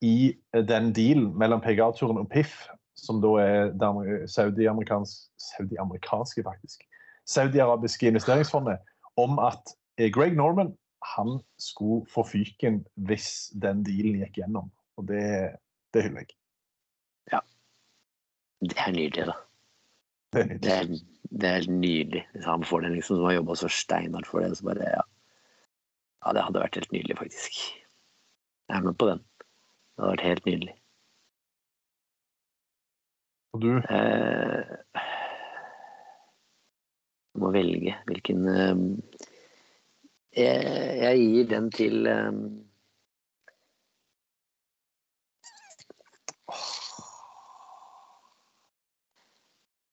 i 0.04 0.34
eh, 0.54 0.64
den 0.66 0.92
dealen 0.96 1.32
mellom 1.38 1.62
PGA-turen 1.62 2.22
og 2.24 2.30
PIF, 2.34 2.56
som 2.98 3.22
da 3.24 3.36
er 3.42 3.72
det 3.78 3.92
saudi-amerikanske 4.32 5.30
saudi-amerikanske, 5.44 6.44
faktisk, 6.46 6.86
saudi-arabiske 7.30 8.10
investeringsfondet, 8.10 8.82
om 9.20 9.40
at 9.44 9.76
eh, 10.00 10.10
Greg 10.14 10.38
Norman 10.38 10.74
han 11.04 11.36
skulle 11.62 12.06
få 12.12 12.24
fyken 12.28 12.82
hvis 13.08 13.28
den 13.64 13.84
dealen 13.88 14.22
gikk 14.24 14.40
gjennom. 14.42 14.70
Og 14.98 15.08
det, 15.10 15.24
det 15.94 16.06
hyller 16.08 16.26
jeg. 16.26 16.38
Det 18.64 18.78
er 18.80 18.94
nydelig, 18.96 19.26
da. 19.28 19.34
Det 20.32 20.40
er 20.40 20.48
Det 20.48 20.54
nydelig. 20.54 21.00
er, 21.04 21.32
det 21.44 21.50
er 21.50 21.66
nydelig. 21.68 22.22
Han 22.46 22.64
får 22.64 22.86
den, 22.86 22.94
liksom, 22.96 23.18
som 23.20 23.26
har 23.28 23.34
jobba 23.36 23.56
så 23.60 23.68
steinhardt 23.76 24.30
for 24.30 24.40
det, 24.40 24.54
så 24.56 24.64
bare 24.70 24.86
ja. 24.88 25.02
ja. 26.24 26.32
Det 26.38 26.46
hadde 26.46 26.62
vært 26.64 26.78
helt 26.80 26.94
nydelig, 26.96 27.18
faktisk. 27.20 27.58
Jeg 28.72 28.78
er 28.78 28.86
med 28.88 28.96
på 29.02 29.10
den. 29.12 29.20
Det 29.44 30.00
hadde 30.06 30.14
vært 30.14 30.26
helt 30.30 30.48
nydelig. 30.48 30.76
Og 33.54 33.62
du, 33.66 33.70
Eh, 33.92 34.64
må 37.42 37.50
velge 37.54 37.96
hvilken 38.08 38.48
eh, 38.48 38.82
jeg, 40.36 41.00
jeg 41.04 41.24
gir 41.24 41.50
den 41.52 41.72
til 41.74 42.08
eh, 42.10 42.32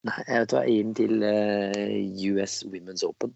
Nei, 0.01 0.17
jeg 0.25 0.41
vet 0.41 0.53
hva, 0.55 0.61
jeg 0.65 0.73
gir 0.73 0.87
den 0.87 0.95
til 0.97 1.25
uh, 1.29 2.31
US 2.33 2.55
Women's 2.65 3.03
Open. 3.05 3.35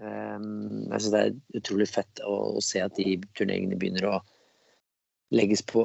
Um, 0.00 0.86
jeg 0.94 1.02
syns 1.02 1.12
det 1.12 1.20
er 1.20 1.60
utrolig 1.60 1.88
fett 1.90 2.22
å, 2.24 2.38
å 2.56 2.62
se 2.64 2.80
at 2.80 2.96
de 2.96 3.18
turneringene 3.36 3.76
begynner 3.76 4.08
å 4.08 4.14
legges 5.36 5.60
på 5.68 5.84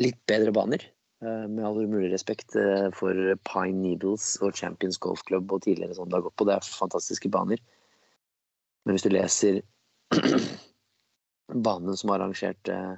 litt 0.00 0.16
bedre 0.30 0.56
baner. 0.56 0.88
Eh, 1.20 1.48
med 1.52 1.64
all 1.66 1.82
mulig 1.84 2.08
respekt 2.14 2.54
eh, 2.56 2.88
for 2.96 3.12
Pine 3.44 3.76
Needles 3.82 4.38
og 4.40 4.56
Champions 4.56 4.96
Golf 5.04 5.20
Club 5.28 5.52
og 5.52 5.66
tidligere 5.66 5.98
sånn 5.98 6.08
det 6.08 6.16
har 6.16 6.24
gått 6.24 6.36
på. 6.40 6.46
Det 6.48 6.56
er 6.56 6.70
fantastiske 6.78 7.28
baner. 7.32 7.60
Men 8.84 8.96
hvis 8.96 9.04
du 9.06 9.10
leser 9.12 9.60
banen 11.66 11.96
som 11.96 12.12
har 12.12 12.20
arrangert 12.20 12.70
eh, 12.72 12.94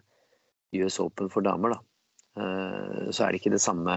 US 0.82 1.00
Open 1.02 1.30
for 1.32 1.44
damer, 1.44 1.74
da, 1.74 1.78
eh, 2.42 3.10
så 3.10 3.24
er 3.24 3.32
det 3.32 3.42
ikke 3.42 3.54
det 3.54 3.64
samme 3.64 3.96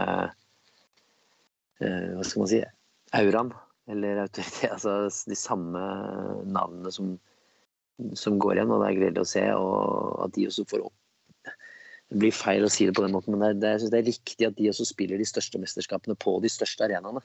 eh, 1.80 2.12
Hva 2.16 2.26
skal 2.26 2.42
man 2.42 2.52
si 2.52 2.64
auraen 3.16 3.54
eller 3.92 4.24
autoritet. 4.26 4.72
Altså 4.74 5.30
de 5.30 5.38
samme 5.38 5.80
navnene 6.50 6.92
som, 6.94 7.16
som 8.18 8.40
går 8.42 8.58
igjen, 8.58 8.74
og 8.74 8.82
det 8.82 8.90
er 8.90 9.00
gledelig 9.00 9.26
å 9.26 9.34
se. 9.36 9.46
Og 9.54 10.24
at 10.26 10.36
de 10.38 10.48
også 10.50 10.68
får 10.72 10.86
opp 10.88 11.52
Det 12.10 12.20
blir 12.22 12.36
feil 12.36 12.66
å 12.66 12.72
si 12.72 12.86
det 12.88 12.96
på 12.98 13.06
den 13.06 13.16
måten, 13.16 13.34
men 13.36 13.46
det 13.46 13.62
det, 13.62 13.76
jeg 13.76 13.84
synes 13.84 13.94
det 13.94 14.02
er 14.02 14.12
riktig 14.12 14.50
at 14.50 14.58
de 14.60 14.70
også 14.72 14.86
spiller 14.90 15.22
de 15.22 15.28
største 15.30 15.62
mesterskapene 15.62 16.18
på 16.22 16.38
de 16.42 16.52
største 16.54 16.86
arenaene. 16.86 17.24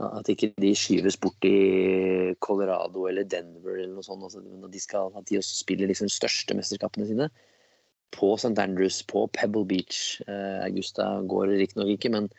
At 0.00 0.28
ikke 0.32 0.52
de 0.56 0.72
skyves 0.78 1.18
bort 1.20 1.44
i 1.44 2.34
Colorado 2.40 3.06
eller 3.10 3.28
Denver 3.28 3.76
eller 3.76 3.94
noe 3.94 4.06
sånt. 4.06 4.24
Altså, 4.24 4.40
de 4.72 4.80
skal, 4.80 5.12
at 5.16 5.28
de 5.28 5.38
også 5.40 5.60
spiller 5.60 5.90
liksom 5.90 6.08
største 6.12 6.56
mesterskapene 6.56 7.08
sine 7.08 7.30
på 8.14 8.34
St. 8.36 8.58
Andrews, 8.58 9.02
på 9.06 9.26
Pebble 9.36 9.64
Beach. 9.66 10.20
Eh, 10.26 10.64
Augusta 10.64 11.20
går 11.30 11.52
riktignok 11.60 11.92
ikke, 11.94 12.10
men 12.10 12.30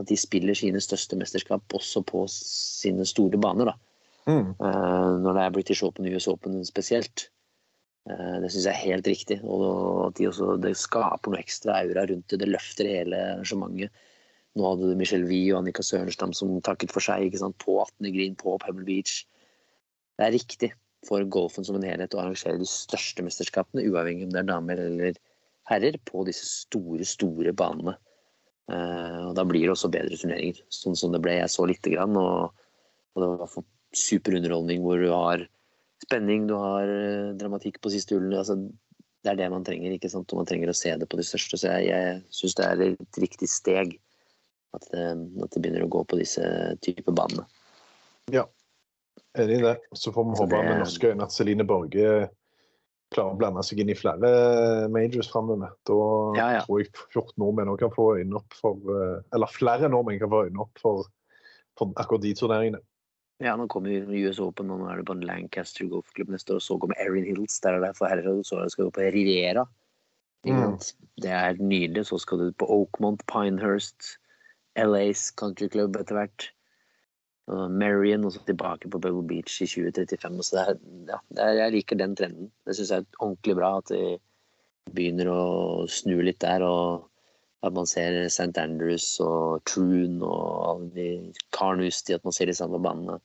at 0.00 0.08
de 0.10 0.16
spiller 0.18 0.56
sine 0.58 0.80
største 0.82 1.18
mesterskap 1.18 1.76
også 1.76 2.02
på 2.06 2.24
sine 2.30 3.06
store 3.06 3.38
baner. 3.38 3.70
da. 3.70 3.76
mm, 4.26 4.54
Eh, 4.58 5.12
når 5.22 5.32
det 5.32 5.42
er 5.44 5.54
British 5.54 5.84
Open 5.84 6.06
og 6.06 6.16
US 6.16 6.28
Open 6.28 6.64
spesielt. 6.64 7.28
Eh, 8.10 8.40
det 8.42 8.50
syns 8.50 8.66
jeg 8.66 8.74
er 8.74 8.86
helt 8.88 9.06
riktig. 9.06 9.40
Og 9.44 10.08
at 10.08 10.18
de 10.18 10.28
også, 10.28 10.56
det 10.60 10.76
skaper 10.76 11.30
noe 11.30 11.40
ekstra 11.40 11.78
aura 11.82 12.06
rundt 12.10 12.28
det. 12.28 12.40
Det 12.40 12.48
løfter 12.48 12.90
hele 12.90 13.20
arrangementet. 13.36 13.90
Nå 14.54 14.66
hadde 14.68 14.90
du 14.90 14.98
Michelle 14.98 15.26
Wie 15.26 15.50
og 15.50 15.62
Annika 15.62 15.82
Sørenstam 15.82 16.32
som 16.36 16.52
takket 16.62 16.94
for 16.94 17.02
seg 17.02 17.26
ikke 17.26 17.40
sant? 17.42 17.58
på 17.62 17.80
18. 17.82 18.10
Green 18.14 18.36
på 18.38 18.54
Pebble 18.62 18.86
Beach. 18.86 19.24
Det 20.14 20.26
er 20.28 20.34
riktig 20.36 20.70
for 21.04 21.24
golfen 21.28 21.66
som 21.66 21.76
en 21.76 21.86
helhet 21.86 22.14
å 22.14 22.22
arrangere 22.22 22.60
de 22.60 22.68
største 22.68 23.24
mesterskapene, 23.26 23.84
uavhengig 23.90 24.28
om 24.28 24.34
det 24.34 24.40
er 24.44 24.50
damer 24.52 24.80
eller 24.80 25.18
herrer, 25.68 25.98
på 26.06 26.22
disse 26.28 26.46
store, 26.46 27.04
store 27.08 27.54
banene. 27.56 27.96
Uh, 28.70 29.28
og 29.28 29.34
Da 29.36 29.44
blir 29.44 29.66
det 29.66 29.74
også 29.74 29.90
bedre 29.92 30.16
turneringer, 30.16 30.62
sånn 30.72 30.96
som 30.96 31.12
det 31.12 31.20
ble. 31.24 31.34
Jeg 31.40 31.52
så 31.52 31.66
lite 31.68 31.92
grann, 31.92 32.16
og, 32.16 32.54
og 33.14 33.24
det 33.24 33.32
var 33.42 33.50
for 33.50 33.66
super 33.94 34.38
underholdning 34.38 34.80
hvor 34.84 35.02
du 35.02 35.10
har 35.10 35.44
spenning, 36.04 36.48
du 36.48 36.56
har 36.58 36.88
eh, 36.90 37.34
dramatikk 37.38 37.78
på 37.82 37.92
siste 37.92 38.16
hullene. 38.16 38.40
Altså, 38.40 38.56
det 39.24 39.32
er 39.32 39.38
det 39.38 39.50
man 39.52 39.64
trenger, 39.64 39.94
ikke 39.94 40.10
sant? 40.12 40.30
og 40.32 40.42
man 40.42 40.48
trenger 40.48 40.72
å 40.72 40.76
se 40.76 40.92
det 41.00 41.08
på 41.08 41.20
de 41.20 41.26
største. 41.26 41.60
Så 41.60 41.70
jeg, 41.70 41.90
jeg 41.92 42.18
syns 42.34 42.56
det 42.58 42.66
er 42.66 42.82
et 42.90 43.20
riktig 43.22 43.48
steg 43.50 43.94
at 44.74 44.88
det, 44.92 45.04
at 45.44 45.50
det 45.54 45.62
begynner 45.62 45.86
å 45.86 45.92
gå 45.92 46.04
på 46.10 46.18
disse 46.20 46.44
typer 46.84 47.14
banene. 47.16 47.46
Ja, 48.32 48.46
enig 49.38 49.58
i 49.60 49.66
det. 49.66 49.76
Så 49.94 50.12
får 50.14 50.24
vi 50.30 50.38
håpe 50.40 50.50
det- 50.56 50.64
med 50.68 50.82
norske 50.84 51.12
øyne 51.12 51.26
at 51.26 51.32
Celine 51.32 51.66
Borge 51.68 52.30
klarer 53.14 53.34
å 53.34 53.38
blande 53.38 53.62
seg 53.62 53.78
inn 53.80 53.90
i 53.92 53.94
flere 53.98 54.88
majors 54.90 55.28
framover. 55.30 55.70
Da 55.86 55.98
Ja, 56.38 56.48
ja. 56.56 56.60
tror 56.64 56.80
jeg 56.82 56.90
14 57.12 57.36
nordmenn 57.38 57.76
kan 57.78 57.90
få 57.94 58.16
øynene 58.18 58.36
opp 58.40 58.52
for 58.54 58.74
eh, 58.90 59.20
Eller 59.32 59.46
flere 59.46 59.88
nordmenn 59.88 60.18
kan 60.18 60.30
få 60.30 60.46
øynene 60.48 60.60
opp 60.64 60.78
for, 60.82 61.04
for 61.78 61.92
akkurat 61.96 62.22
de 62.22 62.34
turneringene. 62.34 62.80
Ja, 63.42 63.56
nå 63.56 63.66
kommer 63.68 63.90
US 63.90 64.38
Open, 64.38 64.70
og 64.70 64.80
nå 64.80 64.88
er 64.90 64.96
det 65.00 65.06
på 65.06 65.12
en 65.16 65.24
Lancaster 65.26 65.86
golfklubb 65.90 66.28
neste 66.30 66.54
år. 66.54 66.60
Så 66.62 66.78
kommer 66.80 66.94
Erin 67.02 67.24
Hills, 67.26 67.58
der 67.60 67.74
er 67.74 67.80
det 67.82 67.96
for 67.98 68.06
herrer, 68.06 68.28
og 68.30 68.44
så 68.46 68.62
skal 68.70 68.86
du 68.86 68.90
på 68.94 69.02
Riviera. 69.12 69.66
Mm. 70.46 70.76
Det 71.20 71.30
er 71.30 71.54
nydelig. 71.58 72.06
Så 72.06 72.20
skal 72.20 72.38
du 72.38 72.52
på 72.52 72.68
Oakmont, 72.70 73.24
Pinehurst, 73.26 74.18
LAs 74.80 75.30
country 75.38 75.68
club 75.72 75.96
etter 76.00 76.18
hvert. 76.18 76.50
Og 77.52 77.70
Marion, 77.70 78.24
og 78.24 78.32
så 78.32 78.40
tilbake 78.48 78.88
på 78.88 78.98
Bubble 78.98 79.24
Beach 79.28 79.58
i 79.60 79.68
2035. 79.68 80.44
Så 80.46 80.56
det 80.56 80.62
er, 80.62 80.78
ja, 81.12 81.18
det 81.36 81.42
er, 81.44 81.56
jeg 81.60 81.74
liker 81.76 82.00
den 82.00 82.14
trenden. 82.16 82.52
Det 82.64 82.76
syns 82.76 82.92
jeg 82.94 83.04
er 83.04 83.18
ordentlig 83.18 83.56
bra 83.58 83.74
at 83.80 83.92
de 83.92 84.04
begynner 84.94 85.28
å 85.32 85.42
snu 85.90 86.16
litt 86.24 86.40
der. 86.44 86.64
og 86.64 87.10
at 87.64 87.72
man 87.72 87.86
ser 87.88 88.26
St. 88.28 88.52
Andrews 88.60 89.06
og 89.24 89.62
Troon 89.68 90.18
og 90.20 90.48
alle 90.68 90.88
de 90.92 91.06
Carnoustie, 91.56 92.18
at 92.18 92.26
man 92.26 92.34
ser 92.36 92.50
de 92.50 92.56
samme 92.56 92.80
banene 92.82 93.16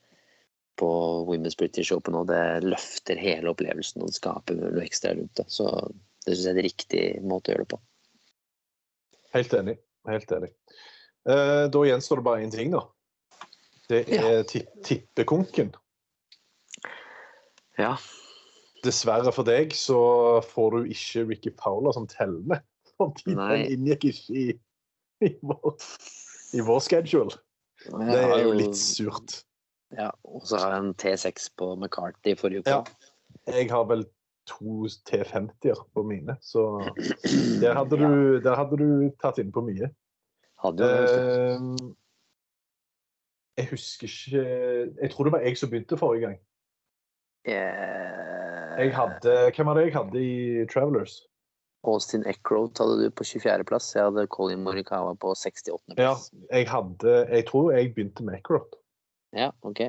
på 0.79 0.89
Women's 1.27 1.57
British 1.59 1.91
Open, 1.91 2.15
og 2.15 2.29
det 2.29 2.63
løfter 2.63 3.19
hele 3.19 3.51
opplevelsen 3.51 4.05
og 4.05 4.15
skaper 4.15 4.55
noe 4.55 4.85
ekstra 4.85 5.11
rundt 5.17 5.35
det. 5.41 5.47
Så 5.51 5.67
det 6.23 6.37
syns 6.37 6.45
jeg 6.47 6.55
er 6.55 6.67
riktig 6.69 7.03
måte 7.27 7.51
å 7.51 7.55
gjøre 7.55 7.65
det 7.65 7.73
på. 7.73 7.81
Helt 9.35 9.57
enig. 9.59 9.75
Helt 10.07 10.31
enig. 10.37 10.53
Eh, 11.28 11.65
da 11.72 11.84
gjenstår 11.86 12.22
det 12.22 12.28
bare 12.30 12.45
én 12.45 12.53
ting, 12.53 12.72
da. 12.74 12.86
Det 13.89 14.03
er 14.13 14.43
ja. 14.43 14.63
tippekonken. 14.86 15.74
Ja. 17.80 17.95
Dessverre 18.86 19.32
for 19.36 19.47
deg 19.47 19.74
så 19.76 19.99
får 20.45 20.76
du 20.76 20.93
ikke 20.93 21.26
Ricky 21.32 21.53
Fowler 21.59 21.95
som 21.95 22.07
teller 22.07 22.43
med. 22.53 22.65
Fordi 22.99 23.36
den 23.36 23.65
inngikk 23.74 24.09
ikke 24.11 24.36
i, 24.36 24.47
i, 25.26 25.34
vår, 25.41 25.76
i 26.55 26.63
vår 26.65 26.82
schedule. 26.86 27.39
Det 27.88 28.20
er 28.20 28.43
jo 28.43 28.55
litt 28.55 28.78
surt. 28.78 29.41
Ja, 29.95 30.11
og 30.28 30.43
så 30.45 30.59
har 30.61 30.76
jeg 30.76 30.84
en 30.84 30.95
T6 31.01 31.49
på 31.57 31.74
McCarthy 31.80 32.36
forrige 32.38 32.61
uke. 32.65 32.76
Ja. 32.76 33.09
Jeg 33.49 33.70
har 33.72 33.88
vel 33.89 34.03
to 34.49 34.89
T50-er 35.09 35.82
på 35.93 36.03
mine, 36.05 36.36
så 36.41 36.65
der 37.63 37.78
hadde, 37.78 37.97
du, 37.97 38.39
der 38.43 38.59
hadde 38.59 38.78
du 38.82 39.09
tatt 39.22 39.39
inn 39.41 39.53
på 39.55 39.63
mye. 39.65 39.89
Hadde 40.64 40.86
jo 40.86 40.99
det. 40.99 41.16
Eh, 41.16 41.89
jeg 43.60 43.68
husker 43.74 44.07
ikke 44.07 44.43
Jeg 45.01 45.12
tror 45.12 45.28
det 45.28 45.34
var 45.36 45.43
jeg 45.43 45.57
som 45.60 45.72
begynte 45.72 45.97
forrige 45.99 46.28
gang. 46.28 46.38
Eh, 47.47 48.80
Jeg 48.80 48.93
hadde, 48.95 49.51
hvem 49.55 49.68
var 49.68 49.76
det 49.80 49.86
jeg 49.89 49.95
hadde 49.97 50.24
i 50.24 50.66
Travelers? 50.72 51.16
Austin 51.88 52.26
Eckroat 52.28 52.80
hadde 52.80 53.03
du 53.03 53.10
på 53.12 53.24
24.-plass. 53.24 53.93
Jeg 53.95 54.03
hadde 54.10 54.28
Colin 54.28 54.64
Morikawa 54.64 55.14
på 55.16 55.32
68.-plass. 55.36 56.32
Ja, 56.32 56.57
jeg 56.57 56.68
hadde 56.68 57.16
Jeg 57.30 57.47
tror 57.47 57.72
jeg 57.72 57.93
begynte 57.95 58.24
med 58.24 58.39
Eckroth 58.39 58.76
ja, 59.34 59.51
ok. 59.62 59.80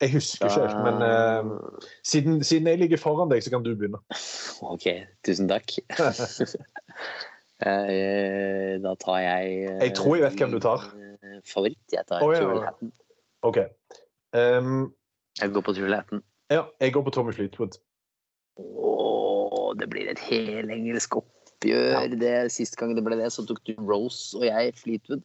Jeg 0.00 0.12
husker 0.12 0.48
ikke 0.48 0.60
helt, 0.64 0.80
men 0.82 1.02
uh, 1.04 1.78
siden, 2.02 2.44
siden 2.44 2.66
jeg 2.66 2.78
ligger 2.80 2.98
foran 2.98 3.30
deg, 3.30 3.42
så 3.44 3.52
kan 3.52 3.62
du 3.62 3.74
begynne. 3.76 4.00
Ok, 4.72 4.86
tusen 5.24 5.48
takk. 5.48 5.76
Eh, 7.60 8.78
da 8.80 8.94
tar 8.96 9.18
jeg 9.20 9.56
eh, 9.68 9.80
Jeg 9.84 9.94
tror 9.98 10.16
jeg 10.16 10.24
vet 10.24 10.38
hvem 10.40 10.54
du 10.54 10.60
tar. 10.64 10.86
eh, 10.96 11.40
Favoritt. 11.44 11.82
Jeg 11.92 12.06
tar 12.08 12.24
oh, 12.24 12.32
ja, 12.32 12.40
ja. 12.40 12.60
Hatton. 12.70 12.92
OK. 13.42 13.58
Um, 14.32 14.94
Jeg 15.40 15.52
går 15.52 15.60
på 15.60 15.72
Hatton. 15.72 16.22
ja, 16.50 16.62
jeg 16.80 16.92
går 16.92 17.02
på 17.02 17.10
Tommy 17.10 17.32
Fleetwood. 17.32 17.76
Åh, 18.56 19.74
det 19.80 19.90
blir 19.90 20.10
et 20.10 20.18
helengelsk 20.18 21.16
oppgjør. 21.16 22.16
Det, 22.20 22.52
sist 22.52 22.76
gang 22.76 22.96
det 22.96 23.04
ble 23.04 23.18
det, 23.20 23.32
så 23.32 23.44
tok 23.46 23.60
du 23.66 23.74
Rose 23.78 24.38
og 24.38 24.46
jeg 24.46 24.74
Fleetwood. 24.76 25.22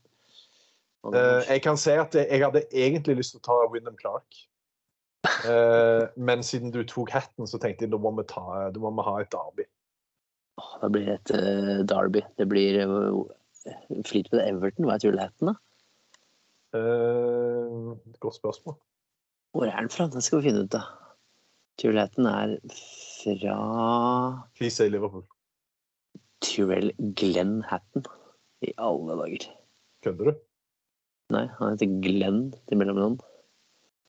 Og 1.06 1.16
Eh, 1.16 1.44
jeg 1.50 1.62
kan 1.62 1.78
si 1.78 1.92
at 1.92 2.16
jeg 2.16 2.42
hadde 2.44 2.66
egentlig 2.74 3.16
lyst 3.16 3.36
til 3.36 3.40
å 3.44 3.46
ta 3.46 3.58
Wyndham 3.72 3.98
Clark. 4.02 4.44
Uh, 5.26 6.06
men 6.18 6.44
siden 6.44 6.72
du 6.74 6.84
tok 6.86 7.10
hatten, 7.10 7.48
så 7.48 7.58
tenkte 7.58 7.86
jeg 7.86 7.92
da 7.92 7.98
må 7.98 8.12
vi, 8.18 8.26
ta, 8.30 8.70
da 8.74 8.82
må 8.82 8.92
vi 8.94 9.06
ha 9.08 9.16
et 9.22 9.32
derby. 9.34 9.66
Åh, 10.62 10.74
da 10.82 10.90
blir 10.92 11.08
det 11.10 11.16
et 11.20 11.34
uh, 11.36 11.84
Derby. 11.88 12.24
Det 12.40 12.48
blir 12.52 12.80
uh, 12.88 13.24
Fleetwood 14.08 14.42
Everton. 14.44 14.88
Hva 14.88 14.96
er 14.96 15.04
Tyrrell 15.04 15.48
da? 15.50 15.56
Uh, 16.76 17.96
godt 18.24 18.40
spørsmål. 18.40 18.78
Hvor 19.56 19.70
er 19.72 19.80
den 19.80 19.92
fra? 19.92 20.08
Det 20.12 20.24
skal 20.24 20.42
vi 20.42 20.50
finne 20.50 20.66
ut 20.66 20.78
av. 20.80 20.92
Tyrrell 21.80 22.28
er 22.32 22.58
fra 22.72 23.58
Please 24.56 24.76
say 24.78 24.92
Liverpool. 24.92 25.26
Turell 26.46 26.92
Glenn 27.20 27.62
Hatton. 27.68 28.06
I 28.64 28.72
alle 28.80 29.16
dager. 29.20 29.48
Kødder 30.06 30.32
du? 30.32 30.44
Nei, 31.34 31.46
han 31.58 31.74
heter 31.74 32.00
Glenn 32.04 32.42
til 32.70 32.80
mellomnavn. 32.80 33.18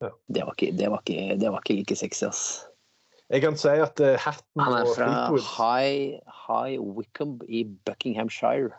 Ja. 0.04 0.10
Det, 0.28 0.44
det, 0.60 0.74
det 0.76 0.90
var 0.92 1.62
ikke 1.62 1.78
like 1.78 1.96
sexy, 1.96 2.26
ass. 2.28 2.42
Jeg 3.26 3.42
kan 3.42 3.56
si 3.58 3.72
at 3.82 4.00
eh, 4.00 4.14
hatten 4.22 4.62
Han 4.62 4.76
er 4.78 4.90
fra 4.94 5.08
High, 5.34 6.20
High 6.46 6.78
Wycombe 6.78 7.46
i 7.50 7.64
Buckinghamshire. 7.86 8.70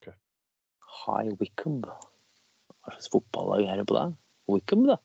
Okay. 0.00 0.16
High 1.04 1.36
Wycombe. 1.38 1.94
Hva 2.80 2.96
slags 2.96 3.12
fotballag 3.12 3.68
er 3.68 3.78
det 3.78 3.86
på 3.86 3.94
da? 3.94 4.08
Wycombe, 4.50 4.96
da? 4.96 4.98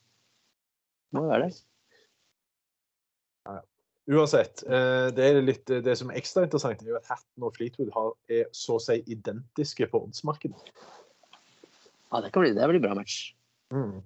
Må 1.14 1.28
jo 1.28 1.32
være 1.34 1.50
det. 1.50 1.54
Uansett, 4.06 4.62
eh, 4.70 5.08
det, 5.18 5.24
er 5.26 5.40
litt, 5.42 5.66
det 5.66 5.96
som 5.98 6.12
er 6.12 6.20
ekstra 6.20 6.44
interessant, 6.46 6.82
er 6.84 6.92
jo 6.92 7.00
at 7.00 7.08
Hatten 7.10 7.46
og 7.46 7.56
Fleetwood 7.56 7.90
har, 7.96 8.12
er 8.30 8.46
så 8.54 8.78
å 8.78 8.84
si 8.84 9.00
identiske 9.10 9.88
på 9.90 10.04
oddsmarkedet. 10.06 10.74
Ja, 12.12 12.22
det, 12.22 12.30
kan 12.34 12.46
bli, 12.46 12.54
det 12.54 12.70
blir 12.70 12.84
bra 12.84 12.94
match. 12.98 13.34
Mm. 13.74 14.04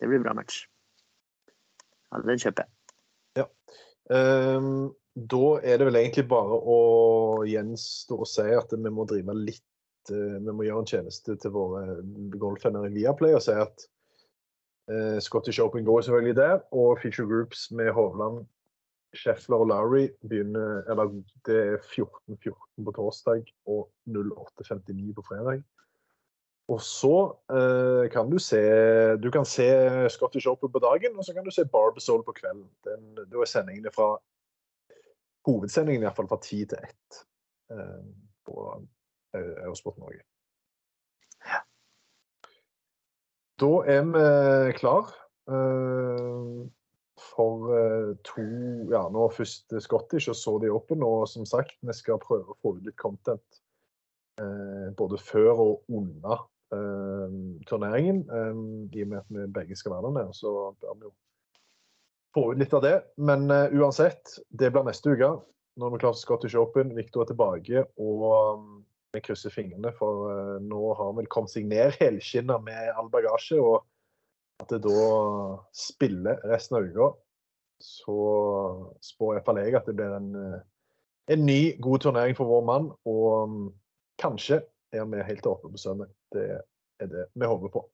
Det 0.00 0.08
blir 0.08 0.24
bra 0.24 0.32
match. 0.36 0.62
Ja, 2.08 2.22
den 2.24 2.40
kjøper 2.40 2.64
jeg. 2.64 2.77
Ehm, 4.08 4.88
da 5.14 5.46
er 5.60 5.80
det 5.80 5.88
vel 5.88 5.98
egentlig 6.00 6.24
bare 6.30 6.56
å 6.56 6.78
gjenstå 7.48 8.20
å 8.22 8.28
si 8.28 8.46
at 8.56 8.72
vi 8.72 8.92
må 8.94 9.04
drive 9.08 9.34
litt 9.36 10.12
uh, 10.12 10.38
Vi 10.40 10.54
må 10.54 10.64
gjøre 10.64 10.84
en 10.84 10.88
tjeneste 10.88 11.34
til 11.42 11.52
våre 11.52 11.98
golfvenner 12.40 12.86
i 12.88 12.94
Viaplay 12.94 13.36
og 13.36 13.42
si 13.44 13.56
at 13.58 13.84
uh, 14.92 15.18
Scottish 15.24 15.60
Open 15.64 15.84
går 15.84 16.06
selvfølgelig 16.06 16.38
der, 16.38 16.62
og 16.72 17.02
Feature 17.02 17.28
Groups 17.28 17.66
med 17.74 17.90
Hovland, 17.96 18.46
Scheffler 19.16 19.64
og 19.64 19.70
Lowry 19.70 20.06
begynner 20.28 20.82
Eller 20.92 21.12
det 21.48 21.58
er 21.58 21.76
14.14 21.80 22.84
på 22.84 22.96
torsdag 22.96 23.52
og 23.66 23.88
08.59 24.08 25.14
på 25.16 25.24
fredag. 25.28 25.64
Og 26.68 26.82
så 26.84 27.14
eh, 27.48 28.10
kan 28.12 28.28
du 28.28 28.36
se 28.38 28.60
Du 29.22 29.30
kan 29.32 29.46
se 29.48 29.68
Scottish 30.12 30.48
Open 30.48 30.72
på 30.72 30.82
dagen, 30.84 31.16
og 31.16 31.24
så 31.24 31.34
kan 31.34 31.44
du 31.44 31.50
se 31.50 31.64
Barbasol 31.64 32.24
på 32.24 32.34
kvelden. 32.36 32.68
Den, 32.84 33.14
da 33.16 33.40
er 33.40 33.48
sendingene 33.48 33.92
fra 33.94 34.16
Hovedsendingen 35.48 36.02
i 36.02 36.06
hvert 36.06 36.18
fall 36.18 36.28
fra 36.28 36.40
ti 36.44 36.64
til 36.68 36.82
ett 36.84 37.20
eh, 37.72 38.02
på 38.44 38.64
eh, 39.34 39.54
Eurosport 39.64 39.96
Norge. 40.02 40.20
Da 43.58 43.70
er 43.90 44.04
vi 44.12 44.72
klar 44.76 45.08
eh, 45.50 46.68
for 47.32 47.72
eh, 47.78 48.12
to 48.28 48.44
Ja, 48.92 49.06
nå 49.08 49.24
først 49.32 49.72
Scottish 49.82 50.28
og 50.28 50.36
så 50.36 50.58
de 50.62 50.70
Open. 50.70 51.02
Og 51.02 51.24
som 51.32 51.48
sagt, 51.48 51.74
vi 51.80 51.96
skal 51.96 52.20
prøve 52.22 52.52
å 52.52 52.60
få 52.60 52.76
ut 52.76 52.84
litt 52.86 53.00
content 53.00 53.62
eh, 54.40 54.92
både 55.00 55.18
før 55.18 55.64
og 55.64 55.98
under 55.98 56.36
eh, 56.36 56.46
turneringen. 57.68 58.24
eh, 58.30 58.98
I 58.98 59.04
og 59.04 59.08
med 59.08 59.18
at 59.18 59.32
vi 59.32 59.46
begge 59.52 59.76
skal 59.76 59.96
være 59.96 60.12
der 60.16 60.32
så 60.36 60.52
bør 60.80 60.94
vi 60.94 61.08
jo 61.08 61.14
få 62.34 62.52
ut 62.52 62.58
litt 62.58 62.74
av 62.74 62.82
det. 62.84 62.96
Men 63.16 63.50
eh, 63.50 63.72
uansett, 63.74 64.38
det 64.48 64.72
blir 64.72 64.86
neste 64.86 65.14
uke. 65.14 65.38
når 65.78 65.90
vi 65.94 65.98
klarer 66.02 66.18
Scottish 66.18 66.58
Open. 66.58 66.94
Victor 66.96 67.22
er 67.22 67.30
tilbake. 67.30 67.84
Og 68.02 68.24
um, 68.26 68.84
vi 69.14 69.20
krysser 69.22 69.54
fingrene, 69.54 69.92
for 69.94 70.26
uh, 70.26 70.56
nå 70.60 70.80
har 70.92 71.04
han 71.06 71.16
vel 71.20 71.30
kommet 71.30 71.52
seg 71.52 71.68
ned 71.70 71.94
helskinna 72.00 72.58
med 72.58 72.90
all 72.98 73.10
bagasje. 73.12 73.60
Og 73.62 73.84
at 74.58 74.74
det 74.74 74.82
da 74.82 75.04
spiller 75.70 76.42
resten 76.50 76.80
av 76.80 76.88
uka, 76.88 77.12
så 77.78 78.18
spår 79.06 79.36
iallfall 79.36 79.60
jeg 79.62 79.76
at 79.78 79.86
det 79.86 79.94
blir 79.94 80.16
en, 80.16 80.32
eh, 80.34 80.64
en 81.30 81.44
ny, 81.46 81.76
god 81.78 82.02
turnering 82.02 82.34
for 82.34 82.50
vår 82.50 82.64
mann. 82.66 82.88
Og 83.06 83.26
um, 83.46 83.60
kanskje 84.18 84.64
er 84.92 85.04
vi 85.04 85.22
helt 85.22 85.46
åpne 85.46 85.70
på 85.72 85.78
søndag. 85.78 86.08
Det 86.32 86.44
er 87.00 87.06
det 87.06 87.26
vi 87.34 87.46
håper 87.46 87.68
på. 87.68 87.84